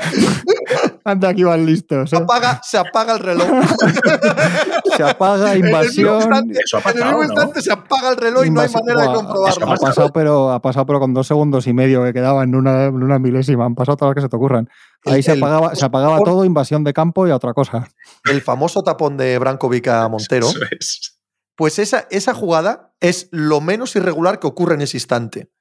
Anda, 1.10 1.30
aquí 1.30 1.44
van 1.44 1.66
listos. 1.66 2.10
Se 2.10 2.18
¿eh? 2.18 2.20
apaga, 2.20 2.60
se 2.64 2.78
apaga 2.78 3.14
el 3.14 3.20
reloj. 3.20 3.48
Se 4.98 5.04
apaga, 5.04 5.54
En 5.54 5.58
el 5.58 5.64
mismo 5.64 5.78
invasión. 5.80 6.16
instante, 6.22 6.60
Eso 6.66 6.78
ha 6.84 6.92
en 6.92 6.98
el 6.98 7.04
mismo 7.06 7.24
instante 7.24 7.62
se 7.62 7.72
apaga 7.72 8.10
el 8.10 8.18
reloj 8.18 8.46
y 8.46 8.50
no 8.50 8.62
hay 8.62 8.70
manera 8.70 9.02
de 9.04 9.14
comprobarlo. 9.14 9.72
Ha 9.72 9.76
pasado, 9.76 10.10
pero, 10.12 10.52
ha 10.52 10.62
pasado, 10.62 10.86
pero 10.86 11.00
con 11.00 11.14
dos 11.14 11.28
segundos 11.28 11.68
y 11.68 11.74
medio 11.74 12.04
que 12.04 12.14
quedaban 12.14 12.50
en 12.50 12.56
una, 12.56 12.86
en 12.86 12.96
una 13.04 13.20
milésima. 13.20 13.66
Han 13.66 13.76
pasado 13.76 13.96
todas 13.98 14.10
las 14.12 14.16
que 14.16 14.22
se 14.26 14.30
te 14.30 14.36
ocurran. 14.36 14.68
Ahí 15.06 15.18
El- 15.18 15.24
se 15.24 15.34
el- 15.34 15.44
apagaba, 15.44 15.76
se 15.76 15.86
apagaba 15.86 16.20
todo, 16.24 16.46
invasión 16.46 16.84
de 16.84 16.94
campo 16.94 17.28
y 17.28 17.32
a 17.32 17.36
otra 17.36 17.54
cosa. 17.54 17.88
El 18.26 18.42
famoso 18.42 18.82
tapón 18.84 19.18
de 19.18 19.38
Brankovic 19.38 19.88
a 19.88 20.08
Montero. 20.10 20.48
Eso 20.48 20.60
es. 20.72 21.20
Pues 21.56 21.80
esa, 21.80 22.08
esa 22.10 22.34
jugada 22.34 22.94
es 23.00 23.30
lo 23.32 23.62
menos 23.62 23.96
irregular 23.96 24.40
que 24.40 24.48
ocurre 24.48 24.76
en 24.76 24.82
ese 24.82 24.98
instante. 24.98 25.52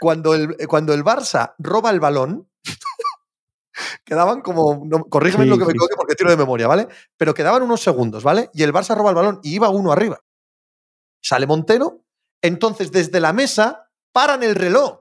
Cuando 0.00 0.34
el, 0.34 0.56
cuando 0.66 0.92
el 0.94 1.04
Barça 1.04 1.54
roba 1.58 1.90
el 1.90 2.00
balón, 2.00 2.48
quedaban 4.04 4.40
como. 4.42 4.84
no, 4.84 5.04
corrígeme 5.04 5.44
Sí, 5.44 5.50
lo 5.50 5.58
que 5.58 5.64
me 5.64 5.70
equivoque 5.72 5.94
porque 5.96 6.14
tiro 6.14 6.30
de 6.30 6.36
memoria, 6.36 6.66
¿vale? 6.66 6.88
Pero 7.16 7.34
quedaban 7.34 7.62
unos 7.62 7.80
segundos, 7.80 8.22
¿vale? 8.24 8.50
Y 8.54 8.62
el 8.62 8.72
Barça 8.72 8.96
roba 8.96 9.10
el 9.10 9.16
balón 9.16 9.40
y 9.42 9.54
iba 9.54 9.68
uno 9.68 9.92
arriba. 9.92 10.20
Sale 11.22 11.46
Montero, 11.46 12.04
entonces 12.42 12.92
desde 12.92 13.20
la 13.20 13.32
mesa 13.32 13.90
paran 14.12 14.42
el 14.42 14.54
reloj. 14.54 15.00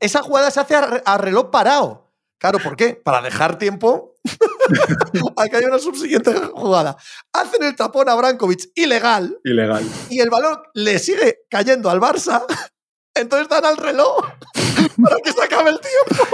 Esa 0.00 0.22
jugada 0.22 0.50
se 0.50 0.60
hace 0.60 0.74
a 0.76 1.18
reloj 1.18 1.50
parado. 1.50 2.10
Claro, 2.40 2.58
¿por 2.58 2.74
qué? 2.74 2.94
Para 2.94 3.20
dejar 3.20 3.58
tiempo 3.58 4.14
a 5.36 5.48
que 5.48 5.56
haya 5.56 5.68
una 5.68 5.78
subsiguiente 5.78 6.34
jugada. 6.34 6.96
Hacen 7.32 7.62
el 7.62 7.76
tapón 7.76 8.08
a 8.08 8.14
Brankovic 8.14 8.70
ilegal 8.74 9.38
Ilegal. 9.44 9.84
y 10.08 10.20
el 10.20 10.30
balón 10.30 10.58
le 10.74 10.98
sigue 10.98 11.40
cayendo 11.50 11.90
al 11.90 12.00
Barça, 12.00 12.44
entonces 13.14 13.46
dan 13.48 13.66
al 13.66 13.76
reloj 13.76 14.26
para 15.02 15.16
que 15.22 15.32
se 15.32 15.42
acabe 15.42 15.70
el 15.70 15.80
tiempo. 15.80 16.24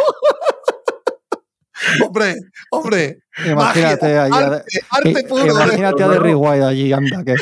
Hombre, 2.04 2.36
hombre. 2.70 3.18
Imagínate 3.44 4.06
magia, 4.06 4.24
ahí 4.24 4.30
arte, 4.32 4.64
arte 4.90 5.24
puro. 5.28 5.46
Imagínate 5.46 6.02
a 6.02 6.08
Derry 6.08 6.34
White 6.34 6.64
allí, 6.64 6.92
anda, 6.92 7.22
que 7.24 7.34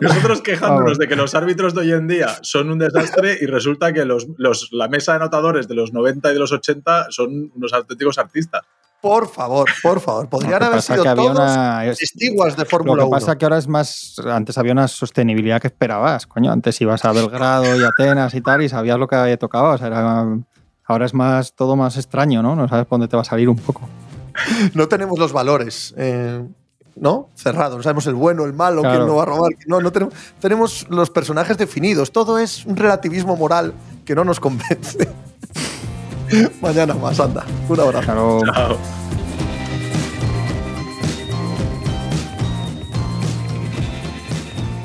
Nosotros 0.00 0.40
quejándonos 0.40 0.84
Vamos. 0.84 0.98
de 0.98 1.08
que 1.08 1.16
los 1.16 1.34
árbitros 1.34 1.74
de 1.74 1.80
hoy 1.82 1.92
en 1.92 2.08
día 2.08 2.28
son 2.42 2.70
un 2.70 2.78
desastre 2.78 3.36
y 3.40 3.46
resulta 3.46 3.92
que 3.92 4.04
los, 4.04 4.26
los- 4.38 4.68
la 4.72 4.88
mesa 4.88 5.12
de 5.12 5.16
anotadores 5.16 5.68
de 5.68 5.74
los 5.74 5.92
90 5.92 6.30
y 6.30 6.32
de 6.34 6.38
los 6.38 6.52
80 6.52 7.06
son 7.10 7.52
unos 7.54 7.72
auténticos 7.72 8.18
artistas. 8.18 8.62
Por 9.02 9.28
favor, 9.28 9.68
por 9.82 10.00
favor. 10.00 10.24
Lo 10.24 10.30
Podrían 10.30 10.60
que 10.60 10.64
haber 10.64 10.80
sido 10.82 11.02
que 11.02 11.08
había 11.08 11.24
todos 11.24 11.36
una- 11.40 11.86
es- 11.86 11.98
testiguas 11.98 12.56
de 12.56 12.62
Lo 12.62 12.68
Fórmula 12.70 13.02
que 13.02 13.08
1. 13.08 13.10
pasa 13.10 13.36
que 13.36 13.44
ahora 13.44 13.58
es 13.58 13.66
más. 13.66 14.14
Antes 14.24 14.56
había 14.58 14.72
una 14.72 14.86
sostenibilidad 14.86 15.60
que 15.60 15.66
esperabas, 15.66 16.26
coño. 16.28 16.52
Antes 16.52 16.80
ibas 16.80 17.04
a 17.04 17.10
Belgrado 17.12 17.64
y 17.78 17.82
Atenas 17.84 18.32
y 18.34 18.40
tal 18.40 18.62
y 18.62 18.68
sabías 18.68 18.98
lo 18.98 19.08
que 19.08 19.36
tocaba. 19.38 19.74
O 19.74 19.78
sea, 19.78 19.88
era- 19.88 20.24
ahora 20.92 21.06
es 21.06 21.14
más 21.14 21.54
todo 21.54 21.76
más 21.76 21.96
extraño, 21.96 22.42
¿no? 22.42 22.54
No 22.56 22.68
sabes 22.68 22.86
por 22.86 22.98
dónde 22.98 23.08
te 23.10 23.16
va 23.16 23.22
a 23.22 23.24
salir 23.24 23.48
un 23.48 23.56
poco. 23.56 23.88
No 24.74 24.88
tenemos 24.88 25.18
los 25.18 25.32
valores. 25.32 25.92
eh, 25.96 26.42
¿No? 26.94 27.28
Cerrados. 27.34 27.76
No 27.78 27.82
sabemos 27.82 28.06
el 28.06 28.14
bueno, 28.14 28.44
el 28.44 28.52
malo, 28.52 28.82
quién 28.82 29.06
no 29.06 29.16
va 29.16 29.22
a 29.22 29.26
robar. 29.26 29.52
No, 29.66 29.80
no 29.80 29.90
tenemos, 29.92 30.14
tenemos 30.40 30.86
los 30.90 31.08
personajes 31.10 31.56
definidos. 31.56 32.12
Todo 32.12 32.38
es 32.38 32.66
un 32.66 32.76
relativismo 32.76 33.34
moral 33.36 33.72
que 34.04 34.14
no 34.14 34.24
nos 34.24 34.40
convence. 34.40 35.08
Mañana 36.60 36.94
más, 36.94 37.18
anda. 37.18 37.44
Un 37.68 37.80
abrazo. 37.80 38.04
Claro, 38.04 38.40
Chao. 38.44 38.76